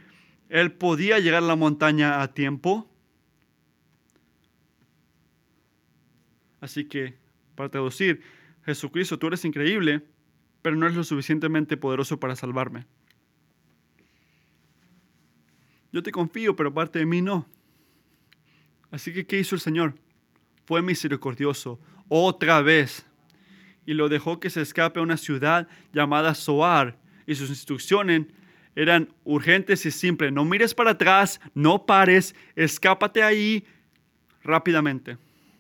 él 0.49 0.73
podía 0.73 1.19
llegar 1.19 1.43
a 1.43 1.47
la 1.47 1.57
montaña 1.57 2.23
a 2.23 2.35
tiempo. 2.35 2.89
Así 6.61 6.85
que, 6.85 7.17
para 7.55 7.71
traducir, 7.71 8.23
Jesucristo, 8.65 9.19
tú 9.19 9.29
eres 9.29 9.45
increíble, 9.45 10.03
pero 10.61 10.77
no 10.77 10.87
eres 10.87 10.97
lo 10.97 11.05
suficientemente 11.05 11.77
poderoso 11.77 12.21
para 12.21 12.37
salvarme. 12.37 12.87
Yo 15.93 16.03
te 16.03 16.13
confío, 16.13 16.55
pero 16.55 16.73
parte 16.73 16.99
de 16.99 17.07
mí 17.07 17.23
no. 17.23 17.47
Así 18.91 19.13
que, 19.13 19.27
¿qué 19.27 19.39
hizo 19.39 19.55
el 19.55 19.61
Señor? 19.61 19.95
Fue 20.71 20.83
misericordioso 20.83 21.81
otra 22.07 22.63
vez 22.63 23.05
y 23.87 23.93
lo 23.93 24.09
dejó 24.09 24.39
que 24.39 24.51
se 24.51 24.61
escape 24.61 25.01
a 25.01 25.03
una 25.03 25.17
ciudad 25.17 25.67
llamada 25.93 26.33
Soar 26.37 26.97
y 27.27 27.35
sus 27.35 27.49
instrucciones 27.49 28.27
eran 28.77 29.13
urgentes 29.25 29.85
y 29.85 29.91
simples. 29.91 30.33
No 30.33 30.45
mires 30.45 30.73
para 30.73 30.93
atrás, 30.93 31.41
no 31.55 31.87
pares, 31.87 32.37
escápate 32.55 33.25
ahí 33.25 33.65
rápidamente. 34.45 35.19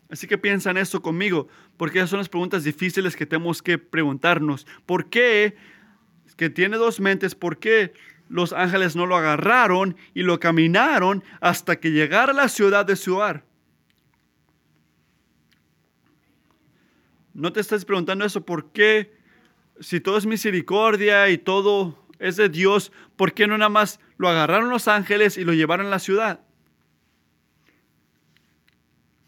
Así 0.08 0.28
que 0.28 0.38
piensa 0.38 0.70
en 0.70 0.76
eso 0.76 1.02
conmigo, 1.02 1.48
porque 1.76 1.98
esas 1.98 2.10
son 2.10 2.20
las 2.20 2.28
preguntas 2.28 2.62
difíciles 2.62 3.16
que 3.16 3.26
tenemos 3.26 3.62
que 3.62 3.78
preguntarnos. 3.78 4.64
¿Por 4.86 5.10
qué, 5.10 5.56
que 6.36 6.50
tiene 6.50 6.76
dos 6.76 7.00
mentes, 7.00 7.34
por 7.34 7.58
qué 7.58 7.94
los 8.28 8.52
ángeles 8.52 8.94
no 8.94 9.06
lo 9.06 9.16
agarraron 9.16 9.96
y 10.14 10.22
lo 10.22 10.38
caminaron 10.38 11.24
hasta 11.40 11.80
que 11.80 11.90
llegara 11.90 12.30
a 12.30 12.36
la 12.36 12.48
ciudad 12.48 12.86
de 12.86 12.94
Suar? 12.94 13.49
¿No 17.40 17.54
te 17.54 17.60
estás 17.60 17.86
preguntando 17.86 18.26
eso? 18.26 18.44
¿Por 18.44 18.70
qué, 18.70 19.16
si 19.80 19.98
todo 19.98 20.18
es 20.18 20.26
misericordia 20.26 21.30
y 21.30 21.38
todo 21.38 22.06
es 22.18 22.36
de 22.36 22.50
Dios, 22.50 22.92
por 23.16 23.32
qué 23.32 23.46
no 23.46 23.56
nada 23.56 23.70
más 23.70 23.98
lo 24.18 24.28
agarraron 24.28 24.68
los 24.68 24.88
ángeles 24.88 25.38
y 25.38 25.44
lo 25.44 25.54
llevaron 25.54 25.86
a 25.86 25.90
la 25.90 26.00
ciudad? 26.00 26.40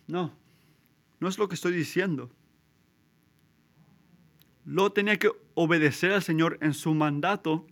No. 0.06 0.36
No 1.20 1.28
es 1.28 1.38
lo 1.38 1.48
que 1.48 1.54
estoy 1.54 1.72
diciendo. 1.72 2.30
Lo 4.66 4.92
tenía 4.92 5.18
que 5.18 5.30
obedecer 5.54 6.12
al 6.12 6.22
Señor 6.22 6.58
en 6.60 6.74
su 6.74 6.92
mandato 6.92 7.66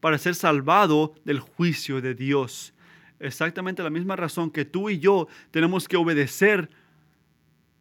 para 0.00 0.18
ser 0.18 0.34
salvado 0.34 1.14
del 1.24 1.38
juicio 1.38 2.00
de 2.00 2.16
Dios. 2.16 2.74
Exactamente 3.20 3.84
la 3.84 3.90
misma 3.90 4.16
razón 4.16 4.50
que 4.50 4.64
tú 4.64 4.90
y 4.90 4.98
yo 4.98 5.28
tenemos 5.52 5.86
que 5.86 5.96
obedecer 5.96 6.70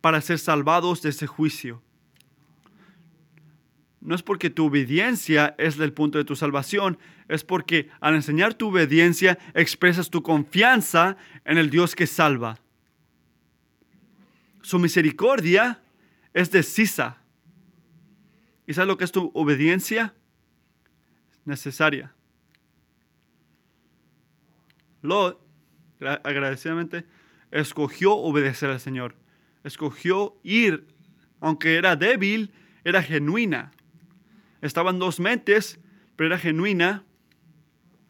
para 0.01 0.21
ser 0.21 0.39
salvados 0.39 1.01
de 1.01 1.09
ese 1.09 1.27
juicio. 1.27 1.81
No 4.01 4.15
es 4.15 4.23
porque 4.23 4.49
tu 4.49 4.67
obediencia 4.67 5.55
es 5.57 5.77
del 5.77 5.91
punto 5.91 6.17
de 6.17 6.23
tu 6.23 6.35
salvación, 6.35 6.97
es 7.27 7.43
porque 7.43 7.89
al 7.99 8.15
enseñar 8.15 8.53
tu 8.53 8.69
obediencia 8.69 9.37
expresas 9.53 10.09
tu 10.09 10.23
confianza 10.23 11.17
en 11.43 11.57
el 11.57 11.69
Dios 11.69 11.95
que 11.95 12.07
salva. 12.07 12.57
Su 14.61 14.79
misericordia 14.79 15.81
es 16.33 16.51
decisa. 16.51 17.17
¿Y 18.65 18.73
sabes 18.73 18.87
lo 18.87 18.97
que 18.97 19.03
es 19.03 19.11
tu 19.11 19.31
obediencia? 19.33 20.13
Necesaria. 21.43 22.13
Lot, 25.01 25.41
agradecidamente, 25.99 27.05
escogió 27.51 28.13
obedecer 28.13 28.69
al 28.69 28.79
Señor. 28.79 29.15
Escogió 29.63 30.35
ir, 30.43 30.87
aunque 31.39 31.75
era 31.75 31.95
débil, 31.95 32.51
era 32.83 33.03
genuina. 33.03 33.71
Estaban 34.61 34.99
dos 34.99 35.19
mentes, 35.19 35.79
pero 36.15 36.27
era 36.27 36.37
genuina 36.37 37.03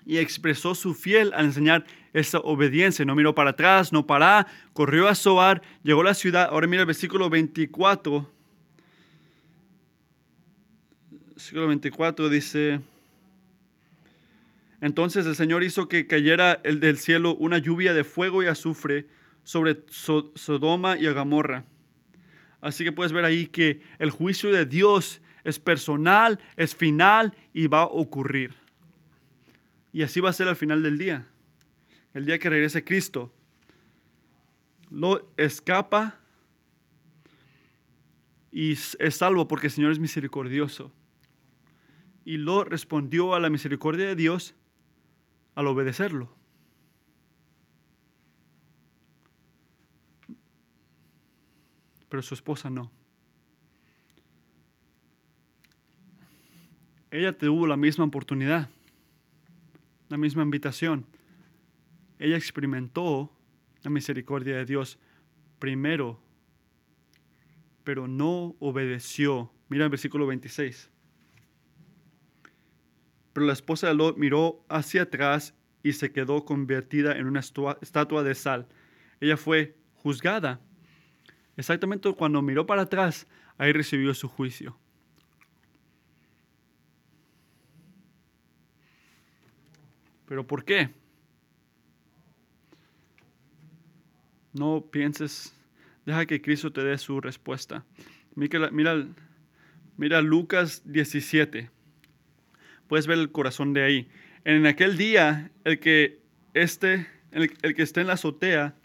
y 0.06 0.18
expresó 0.18 0.74
su 0.74 0.96
fiel 0.96 1.32
al 1.36 1.46
enseñar 1.46 1.86
esa 2.14 2.40
obediencia. 2.40 3.06
No 3.06 3.16
miró 3.16 3.36
para 3.36 3.52
atrás, 3.52 3.94
no 3.94 4.08
paró, 4.08 4.48
corrió 4.74 5.08
a 5.08 5.16
Soar, 5.16 5.62
llegó 5.84 6.02
a 6.02 6.06
la 6.06 6.14
ciudad. 6.14 6.50
Ahora 6.50 6.68
mira 6.68 6.82
el 6.82 6.88
versículo 6.88 7.30
24. 7.30 8.28
Versículo 11.36 11.68
24 11.68 12.30
dice, 12.30 12.82
entonces 14.82 15.26
el 15.26 15.36
Señor 15.36 15.64
hizo 15.64 15.88
que 15.88 16.08
cayera 16.08 16.60
el 16.64 16.80
del 16.80 16.98
cielo 16.98 17.36
una 17.36 17.58
lluvia 17.58 17.94
de 17.94 18.04
fuego 18.04 18.44
y 18.44 18.48
azufre 18.48 19.08
sobre 19.44 19.84
Sodoma 19.90 20.98
y 20.98 21.08
Gomorra. 21.08 21.66
Así 22.62 22.84
que 22.84 22.92
puedes 22.92 23.14
ver 23.14 23.26
ahí 23.26 23.48
que 23.48 23.82
el 24.00 24.12
juicio 24.12 24.52
de 24.52 24.66
Dios 24.66 25.22
es 25.44 25.60
personal, 25.60 26.40
es 26.58 26.76
final 26.76 27.34
y 27.54 27.68
va 27.68 27.82
a 27.82 27.86
ocurrir. 27.86 28.56
Y 29.92 30.04
así 30.04 30.20
va 30.20 30.30
a 30.30 30.34
ser 30.34 30.48
al 30.48 30.56
final 30.56 30.84
del 30.84 30.98
día 30.98 31.28
el 32.14 32.26
día 32.26 32.40
que 32.40 32.50
regrese 32.50 32.84
Cristo, 32.84 33.34
lo 34.90 35.32
escapa 35.38 36.20
y 38.52 38.74
es 38.74 38.98
salvo 39.12 39.48
porque 39.48 39.68
el 39.68 39.72
Señor 39.72 39.92
es 39.92 40.00
misericordioso. 40.00 40.92
Y 42.26 42.38
lo 42.38 42.64
respondió 42.64 43.34
a 43.36 43.40
la 43.40 43.50
misericordia 43.50 44.08
de 44.08 44.16
Dios 44.16 44.56
al 45.56 45.68
obedecerlo. 45.68 46.36
Pero 52.10 52.22
su 52.22 52.34
esposa 52.34 52.70
no. 52.70 52.92
Ella 57.12 57.38
tuvo 57.38 57.66
la 57.66 57.78
misma 57.78 58.06
oportunidad, 58.06 58.70
la 60.10 60.18
misma 60.18 60.44
invitación 60.44 61.06
ella 62.20 62.36
experimentó 62.36 63.32
la 63.82 63.90
misericordia 63.90 64.58
de 64.58 64.66
Dios 64.66 65.00
primero, 65.58 66.22
pero 67.86 68.08
no 68.08 68.56
obedeció. 68.60 69.52
Mira 69.70 69.86
el 69.86 69.90
versículo 69.90 70.28
26. 70.28 70.90
Pero 73.32 73.46
la 73.46 73.54
esposa 73.54 73.88
de 73.88 73.94
Lot 73.94 74.18
miró 74.18 74.66
hacia 74.68 75.04
atrás 75.04 75.56
y 75.82 75.94
se 75.94 76.12
quedó 76.12 76.44
convertida 76.44 77.18
en 77.18 77.26
una 77.26 77.40
estatua 77.40 78.24
de 78.24 78.36
sal. 78.36 78.68
Ella 79.22 79.38
fue 79.38 79.78
juzgada. 79.94 80.60
Exactamente 81.60 82.10
cuando 82.14 82.42
miró 82.42 82.66
para 82.66 82.84
atrás, 82.84 83.28
ahí 83.58 83.74
recibió 83.74 84.14
su 84.14 84.30
juicio. 84.30 84.78
¿Pero 90.26 90.48
por 90.48 90.64
qué? 90.64 90.90
No 94.54 94.86
pienses, 94.90 95.54
deja 96.06 96.26
que 96.26 96.42
Cristo 96.42 96.72
te 96.72 96.82
dé 96.82 96.98
su 96.98 97.20
respuesta. 97.20 97.84
Mira, 98.36 100.22
Lucas 100.22 100.84
17. 100.86 101.70
Puedes 102.88 103.06
ver 103.06 103.18
el 103.18 103.34
corazón 103.34 103.74
de 103.74 103.84
ahí. 103.84 104.10
En 104.46 104.66
aquel 104.66 104.96
día, 104.96 105.52
el 105.66 105.82
que, 105.82 106.22
esté, 106.54 107.06
el, 107.32 107.50
que 107.76 107.82
esté 107.82 108.00
en 108.00 108.08
la 108.08 108.14
azotea 108.14 108.76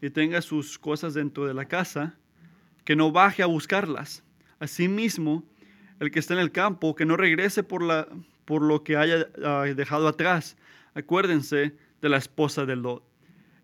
y 0.00 0.10
tenga 0.10 0.42
sus 0.42 0.78
cosas 0.78 1.14
dentro 1.14 1.46
de 1.46 1.54
la 1.54 1.66
casa, 1.66 2.16
que 2.84 2.96
no 2.96 3.12
baje 3.12 3.42
a 3.42 3.46
buscarlas. 3.46 4.22
Asimismo, 4.58 5.44
el 6.00 6.10
que 6.10 6.18
esté 6.18 6.34
en 6.34 6.40
el 6.40 6.52
campo, 6.52 6.94
que 6.94 7.06
no 7.06 7.16
regrese 7.16 7.62
por, 7.62 7.82
la, 7.82 8.08
por 8.44 8.62
lo 8.62 8.84
que 8.84 8.96
haya 8.96 9.28
ah, 9.44 9.64
dejado 9.74 10.08
atrás. 10.08 10.56
Acuérdense 10.94 11.76
de 12.00 12.08
la 12.08 12.16
esposa 12.16 12.64
de 12.64 12.76
Lot. 12.76 13.02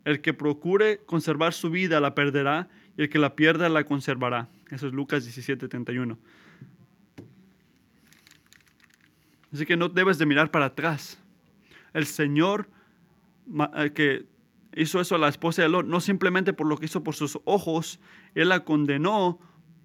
El 0.05 0.21
que 0.21 0.35
procure 0.35 0.99
conservar 1.07 1.53
su 1.53 1.71
vida 1.71 2.01
la 2.01 2.15
perderá 2.15 2.69
y 2.97 3.03
el 3.03 3.09
que 3.09 3.19
la 3.19 3.37
pierda 3.37 3.69
la 3.69 3.85
conservará. 3.85 4.49
Eso 4.71 4.89
es 4.89 4.93
Lucas 4.93 5.25
17, 5.25 5.69
31. 5.69 6.19
Así 9.53 9.67
que 9.67 9.77
no 9.77 9.89
debes 9.89 10.19
de 10.19 10.27
mirar 10.27 10.51
para 10.51 10.67
atrás. 10.67 11.19
El 11.93 12.07
Señor 12.07 12.69
eh, 13.77 13.93
que 13.95 14.27
hizo 14.75 15.01
eso 15.01 15.15
a 15.15 15.19
la 15.19 15.29
esposa 15.29 15.63
de 15.63 15.69
Lot, 15.69 15.87
no 15.87 16.01
simplemente 16.01 16.53
por 16.53 16.67
lo 16.67 16.77
que 16.77 16.87
hizo 16.87 17.03
por 17.03 17.15
sus 17.15 17.39
ojos, 17.45 18.01
Él 18.35 18.49
la 18.49 18.65
condenó 18.65 19.39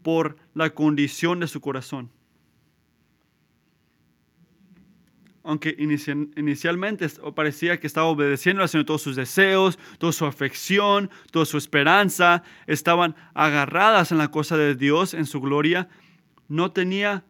por 0.04 0.38
la 0.54 0.70
condición 0.70 1.40
de 1.40 1.48
su 1.48 1.62
corazón. 1.62 2.12
Aunque 5.44 5.76
inicialmente 6.36 7.08
parecía 7.34 7.80
que 7.80 7.88
estaba 7.88 8.08
obedeciendo 8.08 8.62
al 8.62 8.70
Señor, 8.70 8.86
todos 8.86 9.02
sus 9.02 9.16
deseos, 9.16 9.80
toda 9.98 10.12
su 10.12 10.26
afección, 10.26 11.10
toda 11.32 11.46
su 11.46 11.58
esperanza, 11.58 12.44
estaban 12.66 13.16
agarradas 13.34 14.12
en 14.12 14.18
la 14.18 14.30
cosa 14.30 14.58
de 14.58 14.76
Dios, 14.76 15.14
en 15.14 15.26
su 15.26 15.40
gloria, 15.40 15.88
no 16.50 16.72
tenía 16.72 17.24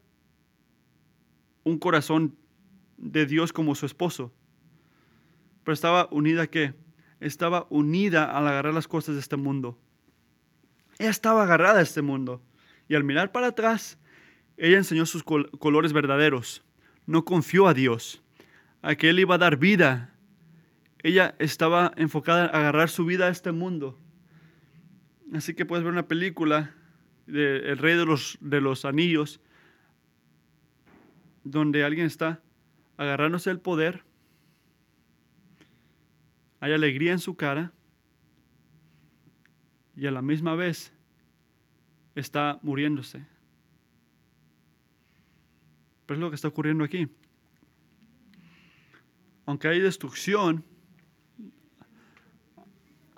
un 1.64 1.78
corazón 1.78 2.36
de 2.97 3.28
Dios 3.28 3.53
como 3.53 3.76
su 3.76 3.86
esposo. 3.86 4.34
Pero 5.64 5.74
estaba 5.74 6.08
unida 6.10 6.43
a 6.43 6.47
qué? 6.47 6.74
Estaba 7.20 7.68
unida 7.70 8.26
al 8.38 8.47
agarrar 8.47 8.74
las 8.74 8.88
cosas 8.88 9.15
de 9.15 9.22
este 9.22 9.38
mundo. 9.38 9.78
Ella 10.99 11.09
estaba 11.09 11.43
agarrada 11.43 11.80
a 11.80 11.84
este 11.84 12.01
mundo. 12.01 12.41
Y 12.88 12.95
al 12.95 13.03
mirar 13.03 13.32
para 13.32 13.47
atrás, 13.47 13.97
ella 14.57 14.78
enseñó 14.78 15.05
sus 15.05 15.24
colores 15.24 15.93
verdaderos. 15.93 16.63
No 17.05 17.26
confió 17.26 17.68
a 17.68 17.74
Dios, 17.74 18.24
a 18.82 18.95
que 18.95 19.09
Él 19.09 19.20
iba 19.20 19.36
a 19.36 19.39
dar 19.39 19.57
vida. 19.57 20.13
Ella 21.03 21.36
estaba 21.39 21.91
enfocada 21.95 22.47
en 22.47 22.55
agarrar 22.55 22.89
su 22.89 23.05
vida 23.05 23.28
a 23.28 23.30
este 23.30 23.51
mundo. 23.51 23.99
Así 25.34 25.53
que 25.53 25.65
puedes 25.65 25.84
ver 25.84 25.93
una 25.93 26.07
película 26.07 26.74
de 27.28 27.57
El 27.72 27.78
Rey 27.78 27.95
de 27.95 28.05
los, 28.05 28.38
de 28.41 28.61
los 28.61 28.86
Anillos, 28.86 29.41
donde 31.43 31.84
alguien 31.84 32.05
está 32.05 32.41
agarrándose 32.97 33.51
el 33.51 33.59
poder, 33.59 34.03
hay 36.60 36.74
alegría 36.74 37.12
en 37.12 37.20
su 37.20 37.36
cara 37.36 37.72
y 39.95 40.05
a 40.08 40.12
la 40.12 40.22
misma 40.22 40.55
vez 40.55 40.93
está 42.16 42.60
muriéndose. 42.62 43.26
Pero 46.05 46.18
es 46.18 46.22
lo 46.22 46.30
que 46.30 46.36
está 46.36 46.47
ocurriendo 46.47 46.84
aquí. 46.84 47.08
Aunque 49.45 49.68
hay 49.68 49.80
destrucción, 49.80 50.64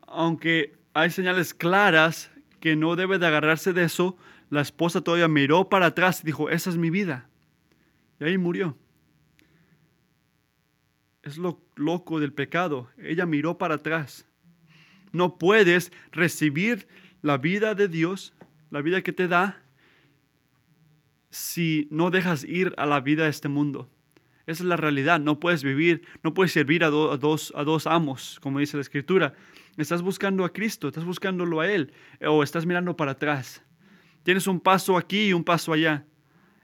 aunque 0.08 0.78
hay 0.94 1.10
señales 1.12 1.54
claras 1.54 2.32
que 2.60 2.76
no 2.76 2.96
debe 2.96 3.20
de 3.20 3.28
agarrarse 3.28 3.74
de 3.74 3.84
eso, 3.84 4.18
la 4.50 4.62
esposa 4.62 5.02
todavía 5.02 5.28
miró 5.28 5.70
para 5.70 5.88
atrás 5.88 6.22
y 6.22 6.26
dijo, 6.26 6.50
esa 6.50 6.70
es 6.70 6.78
mi 6.78 6.90
vida. 6.90 7.30
Y 8.20 8.26
ahí 8.26 8.38
murió. 8.38 8.78
Es 11.30 11.38
lo 11.38 11.62
loco 11.76 12.20
del 12.20 12.34
pecado. 12.34 12.90
Ella 12.98 13.28
miró 13.28 13.60
para 13.60 13.76
atrás. 13.76 14.26
No 15.12 15.38
puedes 15.38 15.92
recibir 16.12 16.88
la 17.22 17.38
vida 17.38 17.76
de 17.76 17.88
Dios 17.88 18.34
la 18.72 18.82
vida 18.82 19.02
que 19.02 19.14
te 19.14 19.28
da 19.28 19.62
si 21.30 21.88
no 21.92 22.10
dejas 22.10 22.44
ir 22.44 22.74
a 22.78 22.86
la 22.88 23.00
vida 23.00 23.26
de 23.26 23.30
este 23.30 23.48
mundo. 23.48 23.90
Esa 24.48 24.64
es 24.64 24.68
la 24.70 24.78
realidad. 24.78 25.20
No 25.20 25.40
puedes 25.40 25.64
vivir, 25.64 26.02
no 26.24 26.34
puedes 26.34 26.52
servir 26.52 26.84
a, 26.84 26.90
dos, 26.90 27.54
a 27.56 27.64
dos 27.64 27.86
amos, 27.86 28.40
como 28.42 28.58
dice 28.58 28.78
la 28.78 28.82
Escritura. 28.82 29.36
Estás 29.78 30.02
buscando 30.02 30.44
a 30.44 30.52
Cristo, 30.52 30.88
estás 30.88 31.06
buscándolo 31.06 31.62
a 31.62 31.72
Él, 31.72 31.94
o 32.26 32.42
estás 32.42 32.66
mirando 32.66 32.98
para 32.98 33.12
atrás. 33.12 33.62
Tienes 34.24 34.48
un 34.48 34.60
paso 34.60 34.98
aquí 34.98 35.28
y 35.28 35.34
un 35.34 35.44
paso 35.44 35.74
allá. 35.74 36.06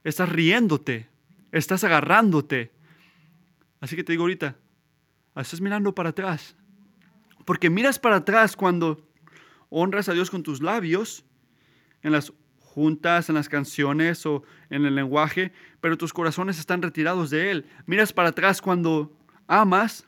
Estás 0.04 0.30
riéndote, 0.30 1.08
estás 1.52 1.84
agarrándote. 1.84 2.72
Así 3.80 3.96
que 3.96 4.04
te 4.04 4.14
digo 4.14 4.24
ahorita, 4.24 4.56
estás 5.36 5.62
mirando 5.62 5.94
para 5.94 6.10
atrás. 6.10 6.56
Porque 7.46 7.70
miras 7.70 8.00
para 8.00 8.18
atrás 8.18 8.56
cuando 8.56 9.08
honras 9.70 10.10
a 10.10 10.14
Dios 10.14 10.32
con 10.32 10.44
tus 10.44 10.62
labios, 10.62 11.26
en 12.02 12.12
las 12.12 12.34
juntas, 12.60 13.30
en 13.30 13.36
las 13.36 13.50
canciones 13.50 14.26
o 14.26 14.44
en 14.70 14.86
el 14.86 14.96
lenguaje, 14.96 15.54
pero 15.80 15.98
tus 15.98 16.14
corazones 16.14 16.60
están 16.60 16.82
retirados 16.82 17.30
de 17.30 17.52
Él. 17.52 17.66
Miras 17.86 18.14
para 18.14 18.30
atrás 18.30 18.62
cuando 18.62 19.18
amas 19.48 20.08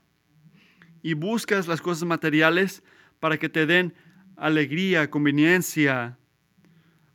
y 1.01 1.13
buscas 1.13 1.67
las 1.67 1.81
cosas 1.81 2.07
materiales 2.07 2.83
para 3.19 3.37
que 3.37 3.49
te 3.49 3.65
den 3.65 3.93
alegría, 4.35 5.09
conveniencia, 5.09 6.17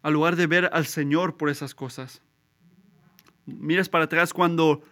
al 0.03 0.14
lugar 0.14 0.36
de 0.36 0.46
ver 0.46 0.70
al 0.72 0.86
Señor 0.86 1.36
por 1.36 1.48
esas 1.48 1.74
cosas. 1.74 2.22
Miras 3.46 3.88
para 3.88 4.05
atrás 4.05 4.32
cuando 4.32 4.82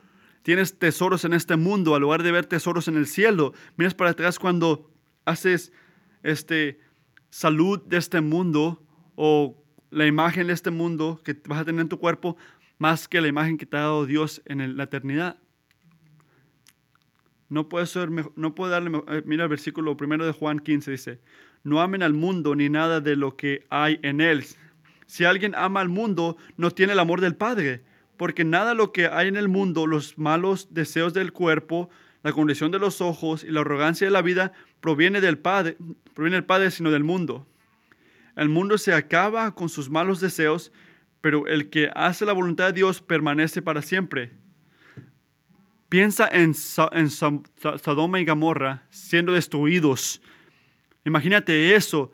tienes 0.43 0.79
tesoros 0.79 1.25
en 1.25 1.33
este 1.33 1.57
mundo, 1.57 1.95
al 1.95 2.03
lugar 2.03 2.23
de 2.23 2.33
ver 2.33 2.47
tesoros 2.47 2.89
en 2.89 2.97
el 2.97 3.07
cielo. 3.07 3.53
Miras 3.77 3.95
para 3.95 4.11
atrás 4.11 4.39
cuando 4.39 4.91
haces 5.25 5.73
este 6.23 6.81
salud 7.31 7.81
de 7.83 7.97
este 7.97 8.21
mundo 8.21 8.83
o 9.15 9.63
la 9.91 10.07
imagen 10.07 10.47
de 10.47 10.53
este 10.53 10.71
mundo 10.71 11.21
que 11.25 11.41
vas 11.47 11.61
a 11.61 11.65
tener 11.65 11.83
en 11.83 11.89
tu 11.89 11.99
cuerpo 11.99 12.37
más 12.79 13.09
que 13.09 13.21
la 13.21 13.29
imagen 13.29 13.59
que 13.59 13.67
te 13.67 13.77
ha 13.77 13.81
dado 13.81 14.07
Dios 14.07 14.43
en 14.47 14.77
la 14.77 14.85
eternidad. 14.85 15.39
No 17.49 17.69
puede 17.69 17.87
ser, 17.87 18.11
no 18.37 18.55
puede 18.55 18.73
darle, 18.73 19.03
eh, 19.09 19.23
mira 19.27 19.43
el 19.45 19.51
versículo 19.51 19.97
primero 19.97 20.25
de 20.25 20.33
Juan 20.33 20.61
15 20.61 20.91
dice, 20.91 21.21
no 21.65 21.81
amen 21.81 22.03
al 22.03 22.15
mundo 22.15 22.55
ni 22.55 22.69
nada 22.69 23.01
de 23.01 23.17
lo 23.17 23.37
que 23.37 23.67
hay 23.71 23.99
en 24.03 24.21
él. 24.21 24.45
Si 25.07 25.25
alguien 25.25 25.55
ama 25.57 25.81
al 25.81 25.89
mundo, 25.89 26.37
no 26.57 26.71
tiene 26.71 26.93
el 26.93 27.01
amor 27.01 27.21
del 27.21 27.35
Padre, 27.35 27.85
porque 28.21 28.45
nada 28.45 28.75
lo 28.75 28.93
que 28.93 29.07
hay 29.07 29.29
en 29.29 29.39
el 29.39 29.49
mundo, 29.49 29.87
los 29.87 30.19
malos 30.19 30.75
deseos 30.75 31.15
del 31.15 31.33
cuerpo, 31.33 31.89
la 32.23 32.33
condición 32.33 32.71
de 32.71 32.79
los 32.79 33.01
ojos 33.01 33.45
y 33.45 33.51
la 33.51 33.63
arrogancia 33.63 34.07
de 34.07 34.11
la 34.11 34.21
vida, 34.21 34.53
proviene 34.83 35.23
del 35.23 35.39
Padre, 35.39 35.79
proviene 36.13 36.37
del 36.37 36.45
Padre, 36.45 36.71
sino 36.71 36.91
del 36.91 37.03
mundo. 37.03 37.47
El 38.37 38.51
mundo 38.51 38.77
se 38.77 38.93
acaba 38.93 39.55
con 39.55 39.71
sus 39.71 39.89
malos 39.89 40.21
deseos, 40.21 40.71
pero 41.23 41.47
el 41.47 41.71
que 41.71 41.91
hace 41.95 42.27
la 42.27 42.35
voluntad 42.35 42.67
de 42.67 42.73
Dios 42.75 43.01
permanece 43.01 43.63
para 43.63 43.81
siempre. 43.81 44.33
Piensa 45.89 46.29
en, 46.31 46.55
en 46.93 47.11
Sodoma 47.11 48.21
y 48.21 48.27
Gomorra 48.27 48.83
siendo 48.91 49.33
destruidos. 49.33 50.21
Imagínate 51.07 51.75
eso. 51.75 52.13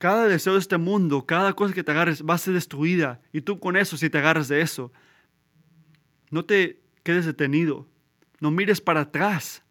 Cada 0.00 0.26
deseo 0.26 0.54
de 0.54 0.58
este 0.58 0.78
mundo, 0.78 1.26
cada 1.26 1.52
cosa 1.52 1.74
que 1.74 1.84
te 1.84 1.92
agarres 1.92 2.24
va 2.24 2.34
a 2.34 2.38
ser 2.38 2.54
destruida. 2.54 3.20
Y 3.32 3.42
tú 3.42 3.60
con 3.60 3.76
eso, 3.76 3.96
si 3.96 4.10
te 4.10 4.18
agarras 4.18 4.48
de 4.48 4.62
eso, 4.62 4.92
no 6.30 6.44
te 6.44 6.80
quedes 7.04 7.26
detenido. 7.26 7.86
No 8.40 8.50
mires 8.50 8.80
para 8.80 9.02
atrás. 9.02 9.62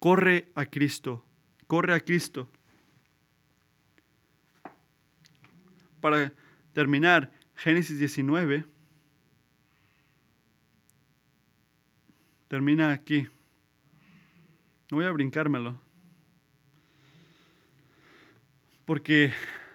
Corre 0.00 0.50
a 0.56 0.66
Cristo. 0.66 1.24
Corre 1.68 1.94
a 1.94 2.00
Cristo. 2.00 2.48
para 6.02 6.32
terminar, 6.74 7.32
Génesis 7.54 7.98
19 7.98 8.66
termina 12.48 12.92
aquí. 12.92 13.28
No 14.90 14.98
voy 14.98 15.06
a 15.06 15.12
brincármelo. 15.12 15.80
Porque 18.92 19.32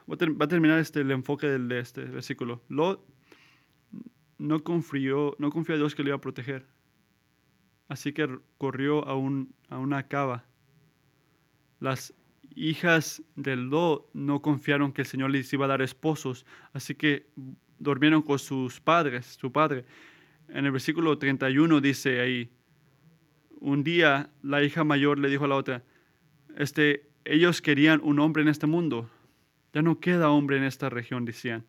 va 0.07 0.45
a 0.45 0.47
terminar 0.47 0.77
este, 0.77 1.01
el 1.01 1.09
enfoque 1.09 1.47
de 1.47 1.79
este 1.79 2.03
versículo. 2.03 2.61
Lot 2.69 3.03
no 4.37 4.63
confió, 4.63 5.35
no 5.39 5.49
confió 5.49 5.73
a 5.73 5.79
Dios 5.79 5.95
que 5.95 6.03
le 6.03 6.09
iba 6.09 6.17
a 6.17 6.21
proteger. 6.21 6.67
Así 7.87 8.13
que 8.13 8.37
corrió 8.59 9.07
a, 9.07 9.15
un, 9.15 9.55
a 9.69 9.79
una 9.79 10.07
cava. 10.07 10.45
Las 11.79 12.13
hijas 12.53 13.23
del 13.35 13.71
Lot 13.71 14.07
no 14.13 14.43
confiaron 14.43 14.93
que 14.93 15.01
el 15.01 15.07
Señor 15.07 15.31
les 15.31 15.51
iba 15.51 15.65
a 15.65 15.69
dar 15.69 15.81
esposos, 15.81 16.45
así 16.73 16.93
que 16.93 17.27
durmieron 17.79 18.21
con 18.21 18.37
sus 18.37 18.79
padres, 18.79 19.25
su 19.41 19.51
padre. 19.51 19.85
En 20.47 20.67
el 20.67 20.71
versículo 20.71 21.17
31 21.17 21.81
dice 21.81 22.19
ahí, 22.19 22.51
un 23.61 23.83
día 23.83 24.29
la 24.43 24.61
hija 24.61 24.83
mayor 24.83 25.17
le 25.17 25.27
dijo 25.27 25.45
a 25.45 25.47
la 25.47 25.55
otra, 25.55 25.83
este, 26.55 27.06
ellos 27.29 27.61
querían 27.61 27.99
un 28.03 28.19
hombre 28.19 28.41
en 28.41 28.49
este 28.49 28.67
mundo, 28.67 29.09
ya 29.73 29.81
no 29.81 29.99
queda 29.99 30.29
hombre 30.29 30.57
en 30.57 30.63
esta 30.63 30.89
región, 30.89 31.25
decían. 31.25 31.65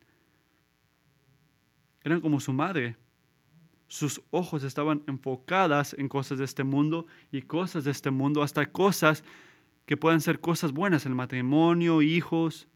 Eran 2.03 2.21
como 2.21 2.41
su 2.41 2.53
madre. 2.53 2.97
Sus 3.89 4.23
ojos 4.31 4.63
estaban 4.65 5.03
enfocadas 5.07 5.95
en 5.99 6.09
cosas 6.09 6.39
de 6.39 6.45
este 6.45 6.63
mundo 6.63 7.07
y 7.33 7.43
cosas 7.43 7.85
de 7.85 7.91
este 7.91 8.11
mundo, 8.11 8.43
hasta 8.43 8.67
cosas 8.67 9.25
que 9.87 9.97
puedan 9.97 10.21
ser 10.21 10.41
cosas 10.41 10.73
buenas, 10.73 11.07
el 11.07 11.15
matrimonio, 11.15 12.03
hijos, 12.03 12.69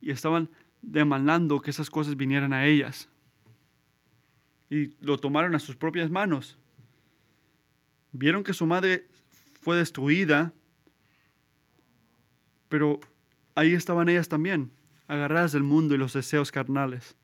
y 0.00 0.10
estaban 0.10 0.48
demandando 0.80 1.60
que 1.60 1.70
esas 1.70 1.90
cosas 1.90 2.16
vinieran 2.16 2.52
a 2.52 2.66
ellas. 2.66 3.08
Y 4.70 4.94
lo 5.04 5.18
tomaron 5.18 5.54
a 5.54 5.58
sus 5.58 5.76
propias 5.76 6.10
manos. 6.10 6.56
Vieron 8.12 8.44
que 8.44 8.54
su 8.54 8.64
madre 8.64 9.06
fue 9.60 9.76
destruida, 9.76 10.52
pero 12.68 13.00
ahí 13.54 13.74
estaban 13.74 14.08
ellas 14.08 14.28
también. 14.28 14.70
agarradas 15.06 15.52
del 15.52 15.62
mundo 15.62 15.94
y 15.94 15.98
los 15.98 16.12
deseos 16.12 16.52
carnales. 16.52 17.16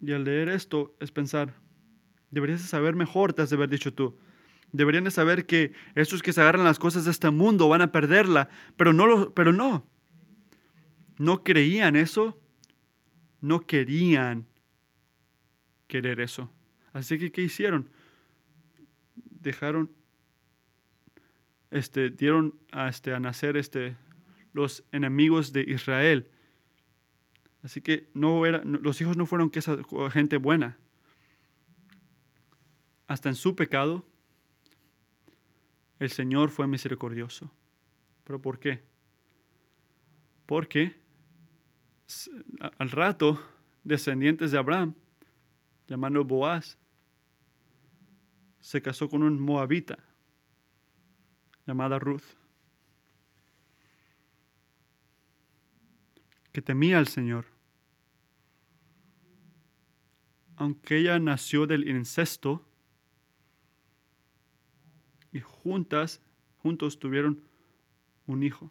Y 0.00 0.12
al 0.12 0.24
leer 0.24 0.48
esto 0.48 0.96
es 1.00 1.12
pensar, 1.12 1.54
deberías 2.30 2.60
saber 2.62 2.94
mejor, 2.96 3.32
te 3.32 3.42
has 3.42 3.50
de 3.50 3.56
haber 3.56 3.70
dicho 3.70 3.94
tú. 3.94 4.18
Deberían 4.72 5.04
de 5.04 5.10
saber 5.10 5.46
que 5.46 5.72
estos 5.94 6.22
que 6.22 6.32
se 6.32 6.40
agarran 6.40 6.64
las 6.64 6.78
cosas 6.78 7.04
de 7.04 7.10
este 7.10 7.30
mundo 7.30 7.68
van 7.68 7.82
a 7.82 7.92
perderla, 7.92 8.48
pero 8.76 8.92
no, 8.92 9.06
lo, 9.06 9.34
pero 9.34 9.52
no. 9.52 9.86
No 11.18 11.44
creían 11.44 11.94
eso, 11.94 12.40
no 13.40 13.60
querían 13.60 14.46
querer 15.86 16.20
eso. 16.20 16.50
Así 16.92 17.18
que, 17.18 17.30
¿qué 17.30 17.42
hicieron? 17.42 17.90
Dejaron, 19.14 19.90
este, 21.72 22.10
dieron 22.10 22.54
a, 22.70 22.88
este, 22.88 23.18
nacer 23.18 23.56
este, 23.56 23.96
los 24.52 24.84
enemigos 24.92 25.52
de 25.52 25.62
Israel. 25.62 26.30
Así 27.62 27.80
que 27.80 28.10
los 28.14 29.00
hijos 29.00 29.16
no 29.16 29.26
fueron 29.26 29.50
que 29.50 29.60
esa 29.60 29.78
gente 30.10 30.36
buena. 30.36 30.78
Hasta 33.06 33.30
en 33.30 33.34
su 33.34 33.56
pecado, 33.56 34.04
el 35.98 36.10
Señor 36.10 36.50
fue 36.50 36.66
misericordioso. 36.66 37.50
¿Pero 38.24 38.40
por 38.40 38.58
qué? 38.58 38.82
Porque 40.44 40.94
al 42.78 42.90
rato, 42.90 43.42
descendientes 43.82 44.50
de 44.50 44.58
Abraham, 44.58 44.94
llamado 45.88 46.24
Boaz, 46.24 46.78
se 48.60 48.82
casó 48.82 49.08
con 49.08 49.22
un 49.22 49.40
moabita 49.40 49.98
llamada 51.66 51.98
Ruth, 51.98 52.22
que 56.52 56.62
temía 56.62 56.98
al 56.98 57.08
Señor. 57.08 57.46
Aunque 60.56 60.98
ella 60.98 61.18
nació 61.18 61.66
del 61.66 61.88
incesto 61.88 62.64
y 65.32 65.40
juntas, 65.40 66.20
juntos 66.58 66.98
tuvieron 66.98 67.42
un 68.26 68.42
hijo, 68.42 68.70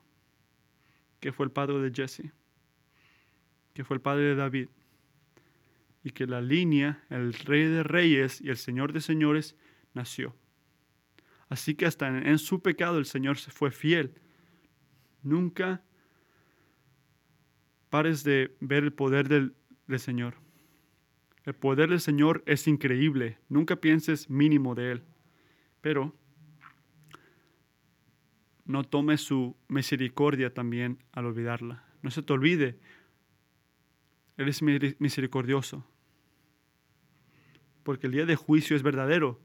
que 1.20 1.34
fue 1.34 1.46
el 1.46 1.52
padre 1.52 1.80
de 1.80 1.92
Jesse, 1.92 2.32
que 3.74 3.84
fue 3.84 3.96
el 3.96 4.02
padre 4.02 4.24
de 4.24 4.36
David 4.36 4.70
y 6.04 6.12
que 6.12 6.26
la 6.26 6.42
línea, 6.42 7.04
el 7.10 7.34
rey 7.34 7.66
de 7.66 7.84
reyes 7.84 8.42
y 8.42 8.50
el 8.50 8.58
señor 8.58 8.94
de 8.94 9.02
señores, 9.02 9.56
nació. 9.94 10.36
Así 11.52 11.76
que 11.76 11.86
hasta 11.86 12.08
en, 12.08 12.40
su 12.40 12.62
pecado 12.62 12.98
el 12.98 13.06
Señor 13.06 13.38
se 13.38 13.52
fue 13.52 13.72
fiel. 13.72 14.14
Nunca 15.22 15.84
pares 17.90 18.24
de 18.24 18.56
ver 18.62 18.86
el 18.86 18.94
poder 18.94 19.28
del, 19.28 19.54
Señor. 20.00 20.36
El 21.44 21.54
poder 21.54 21.90
del 21.90 22.00
Señor 22.00 22.42
es 22.46 22.70
increíble. 22.70 23.38
Nunca 23.50 23.76
pienses 23.76 24.30
mínimo 24.30 24.76
de 24.76 24.94
Él. 24.94 25.04
Pero 25.82 26.16
no 28.64 28.86
tomes 28.86 29.20
su 29.20 29.58
misericordia 29.68 30.54
también 30.54 31.04
al 31.12 31.26
olvidarla. 31.26 31.84
No 32.02 32.12
se 32.12 32.24
te 32.24 32.32
olvide. 32.32 32.80
Él 34.38 34.48
es 34.48 34.62
misericordioso 34.62 35.86
porque 37.84 38.08
el 38.08 38.14
día 38.14 38.26
de 38.26 38.36
juicio 38.36 38.76
es 38.76 38.84
verdadero. 38.84 39.40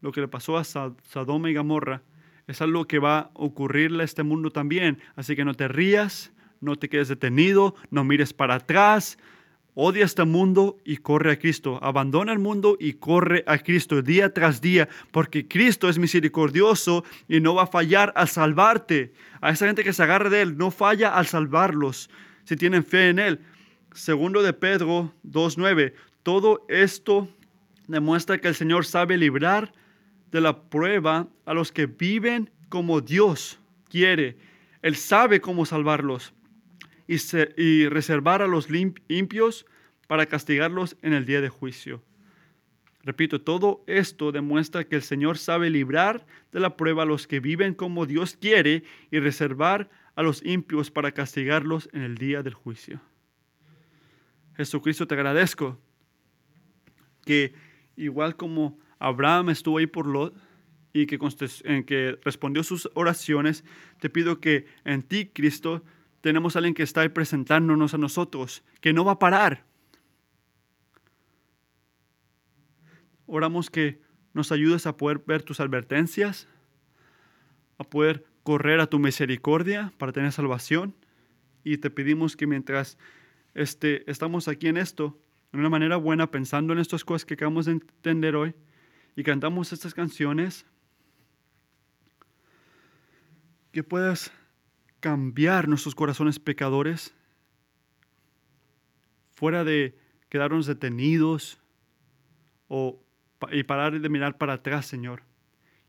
Lo 0.00 0.12
que 0.12 0.20
le 0.20 0.28
pasó 0.28 0.56
a 0.56 0.64
Sodoma 0.64 1.50
y 1.50 1.54
Gomorra 1.54 2.02
es 2.46 2.62
algo 2.62 2.86
que 2.86 2.98
va 2.98 3.18
a 3.18 3.30
ocurrirle 3.34 4.02
a 4.02 4.04
este 4.04 4.22
mundo 4.22 4.50
también. 4.50 4.98
Así 5.16 5.36
que 5.36 5.44
no 5.44 5.54
te 5.54 5.68
rías, 5.68 6.32
no 6.60 6.76
te 6.76 6.88
quedes 6.88 7.08
detenido, 7.08 7.74
no 7.90 8.04
mires 8.04 8.32
para 8.32 8.56
atrás. 8.56 9.18
Odia 9.74 10.04
este 10.04 10.24
mundo 10.24 10.78
y 10.84 10.96
corre 10.96 11.32
a 11.32 11.38
Cristo. 11.38 11.78
Abandona 11.82 12.32
el 12.32 12.38
mundo 12.38 12.76
y 12.80 12.94
corre 12.94 13.44
a 13.46 13.58
Cristo 13.58 14.02
día 14.02 14.32
tras 14.32 14.60
día, 14.60 14.88
porque 15.12 15.46
Cristo 15.46 15.88
es 15.88 15.98
misericordioso 15.98 17.04
y 17.28 17.40
no 17.40 17.54
va 17.54 17.64
a 17.64 17.66
fallar 17.68 18.12
al 18.16 18.28
salvarte. 18.28 19.12
A 19.40 19.50
esa 19.50 19.66
gente 19.66 19.84
que 19.84 19.92
se 19.92 20.02
agarra 20.02 20.30
de 20.30 20.42
Él, 20.42 20.56
no 20.56 20.70
falla 20.70 21.14
al 21.14 21.26
salvarlos 21.26 22.10
si 22.44 22.56
tienen 22.56 22.84
fe 22.84 23.10
en 23.10 23.18
Él. 23.18 23.40
Segundo 23.92 24.42
de 24.42 24.52
Pedro 24.52 25.12
2.9. 25.24 25.92
Todo 26.22 26.64
esto 26.68 27.28
demuestra 27.86 28.38
que 28.38 28.48
el 28.48 28.54
Señor 28.54 28.84
sabe 28.84 29.16
librar 29.16 29.72
de 30.30 30.40
la 30.40 30.62
prueba 30.68 31.28
a 31.44 31.54
los 31.54 31.72
que 31.72 31.86
viven 31.86 32.50
como 32.68 33.00
Dios 33.00 33.58
quiere. 33.88 34.36
Él 34.82 34.96
sabe 34.96 35.40
cómo 35.40 35.66
salvarlos 35.66 36.32
y, 37.06 37.88
reservar 37.88 38.42
a 38.42 38.46
los 38.46 38.68
impios 39.08 39.66
para 40.06 40.26
castigarlos 40.26 40.96
en 41.02 41.12
el 41.14 41.24
día 41.24 41.40
de 41.40 41.48
juicio. 41.48 42.02
Repito, 43.02 43.40
todo 43.40 43.82
esto 43.86 44.32
demuestra 44.32 44.84
que 44.84 44.96
el 44.96 45.02
Señor 45.02 45.38
sabe 45.38 45.70
librar 45.70 46.26
de 46.52 46.60
la 46.60 46.76
prueba 46.76 47.04
a 47.04 47.06
los 47.06 47.26
que 47.26 47.40
viven 47.40 47.74
como 47.74 48.04
Dios 48.04 48.36
quiere 48.36 48.82
y 49.10 49.18
reservar 49.18 49.88
a 50.14 50.22
los 50.22 50.44
impios 50.44 50.90
para 50.90 51.12
castigarlos 51.12 51.88
en 51.92 52.02
el 52.02 52.16
día 52.16 52.42
del 52.42 52.54
juicio. 52.54 53.00
Jesucristo, 54.56 55.06
te 55.06 55.14
agradezco 55.14 55.78
que 57.24 57.54
igual 57.96 58.36
como 58.36 58.78
Abraham 58.98 59.50
estuvo 59.50 59.78
ahí 59.78 59.86
por 59.86 60.06
Lot 60.06 60.34
y 60.92 61.06
que, 61.06 61.18
en 61.64 61.84
que 61.84 62.18
respondió 62.24 62.62
sus 62.62 62.90
oraciones, 62.94 63.64
te 64.00 64.10
pido 64.10 64.40
que 64.40 64.66
en 64.84 65.02
ti, 65.02 65.26
Cristo, 65.26 65.82
tenemos 66.20 66.56
a 66.56 66.60
alguien 66.60 66.74
que 66.74 66.82
está 66.82 67.02
ahí 67.02 67.08
presentándonos 67.08 67.94
a 67.94 67.98
nosotros, 67.98 68.62
que 68.80 68.92
no 68.92 69.04
va 69.04 69.12
a 69.12 69.18
parar. 69.18 69.64
Oramos 73.26 73.70
que 73.70 74.00
nos 74.32 74.52
ayudes 74.52 74.86
a 74.86 74.96
poder 74.96 75.22
ver 75.26 75.42
tus 75.42 75.60
advertencias, 75.60 76.48
a 77.76 77.84
poder 77.84 78.24
correr 78.42 78.80
a 78.80 78.86
tu 78.86 78.98
misericordia 78.98 79.92
para 79.98 80.12
tener 80.12 80.32
salvación. 80.32 80.94
Y 81.62 81.78
te 81.78 81.90
pedimos 81.90 82.36
que 82.36 82.46
mientras 82.46 82.98
este, 83.54 84.10
estamos 84.10 84.48
aquí 84.48 84.68
en 84.68 84.78
esto, 84.78 85.18
de 85.52 85.58
una 85.58 85.68
manera 85.68 85.96
buena, 85.96 86.30
pensando 86.30 86.72
en 86.72 86.78
estas 86.78 87.04
cosas 87.04 87.24
que 87.24 87.34
acabamos 87.34 87.66
de 87.66 87.72
entender 87.72 88.36
hoy, 88.36 88.54
y 89.18 89.24
cantamos 89.24 89.72
estas 89.72 89.94
canciones, 89.94 90.64
que 93.72 93.82
puedas 93.82 94.30
cambiar 95.00 95.66
nuestros 95.66 95.96
corazones 95.96 96.38
pecadores, 96.38 97.16
fuera 99.34 99.64
de 99.64 99.98
quedarnos 100.28 100.66
detenidos 100.66 101.58
o, 102.68 103.02
y 103.50 103.64
parar 103.64 103.98
de 103.98 104.08
mirar 104.08 104.38
para 104.38 104.52
atrás, 104.52 104.86
Señor, 104.86 105.24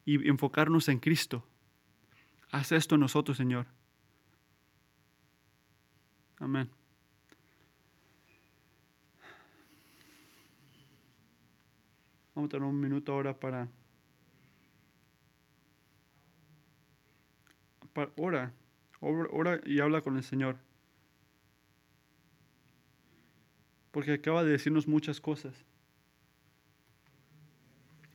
y 0.05 0.27
enfocarnos 0.27 0.89
en 0.89 0.97
Cristo. 0.97 1.47
Haz 2.49 2.71
esto 2.71 2.95
en 2.95 3.01
nosotros, 3.01 3.37
Señor. 3.37 3.67
Amén. 6.37 6.78
Vamos 12.39 12.51
a 12.51 12.55
tener 12.55 12.69
un 12.69 12.79
minuto 12.79 13.11
ahora 13.11 13.37
para, 13.37 13.67
para 17.91 18.09
ora, 18.15 18.53
ora 19.01 19.59
y 19.65 19.81
habla 19.81 19.99
con 19.99 20.15
el 20.15 20.23
Señor. 20.23 20.55
Porque 23.91 24.13
acaba 24.13 24.45
de 24.45 24.51
decirnos 24.51 24.87
muchas 24.87 25.19
cosas. 25.19 25.65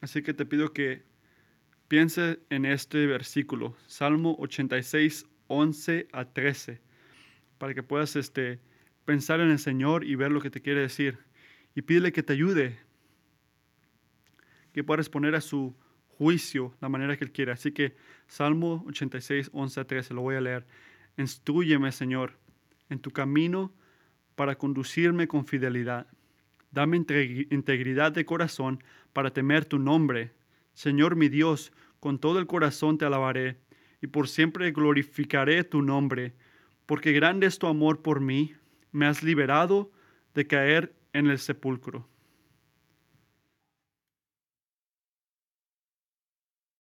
Así 0.00 0.22
que 0.22 0.32
te 0.32 0.46
pido 0.46 0.72
que 0.72 1.02
piense 1.88 2.40
en 2.48 2.64
este 2.64 3.04
versículo, 3.04 3.76
Salmo 3.86 4.36
86, 4.38 5.26
11 5.48 6.08
a 6.12 6.24
13, 6.24 6.80
para 7.58 7.74
que 7.74 7.82
puedas 7.82 8.16
este, 8.16 8.58
pensar 9.04 9.40
en 9.40 9.50
el 9.50 9.58
Señor 9.58 10.02
y 10.02 10.14
ver 10.14 10.32
lo 10.32 10.40
que 10.40 10.50
te 10.50 10.62
quiere 10.62 10.80
decir. 10.80 11.18
Y 11.74 11.82
pídele 11.82 12.10
que 12.10 12.22
te 12.22 12.32
ayude 12.32 12.83
que 14.74 14.84
pueda 14.84 14.98
responder 14.98 15.34
a 15.36 15.40
su 15.40 15.74
juicio 16.18 16.74
la 16.80 16.88
manera 16.88 17.16
que 17.16 17.24
Él 17.24 17.32
quiere. 17.32 17.52
Así 17.52 17.72
que 17.72 17.96
Salmo 18.26 18.84
86, 18.88 19.50
11 19.52 19.80
a 19.80 19.84
13, 19.86 20.14
lo 20.14 20.22
voy 20.22 20.34
a 20.34 20.40
leer. 20.40 20.66
Instruyeme, 21.16 21.92
Señor, 21.92 22.36
en 22.90 22.98
tu 22.98 23.12
camino 23.12 23.72
para 24.34 24.56
conducirme 24.56 25.28
con 25.28 25.46
fidelidad. 25.46 26.08
Dame 26.72 26.96
integridad 26.96 28.10
de 28.10 28.24
corazón 28.24 28.82
para 29.12 29.32
temer 29.32 29.64
tu 29.64 29.78
nombre. 29.78 30.32
Señor 30.72 31.14
mi 31.14 31.28
Dios, 31.28 31.72
con 32.00 32.18
todo 32.18 32.40
el 32.40 32.46
corazón 32.46 32.98
te 32.98 33.04
alabaré 33.04 33.56
y 34.02 34.08
por 34.08 34.26
siempre 34.26 34.72
glorificaré 34.72 35.62
tu 35.62 35.82
nombre, 35.82 36.34
porque 36.84 37.12
grande 37.12 37.46
es 37.46 37.60
tu 37.60 37.68
amor 37.68 38.02
por 38.02 38.20
mí, 38.20 38.54
me 38.90 39.06
has 39.06 39.22
liberado 39.22 39.92
de 40.34 40.48
caer 40.48 40.92
en 41.12 41.28
el 41.28 41.38
sepulcro. 41.38 42.08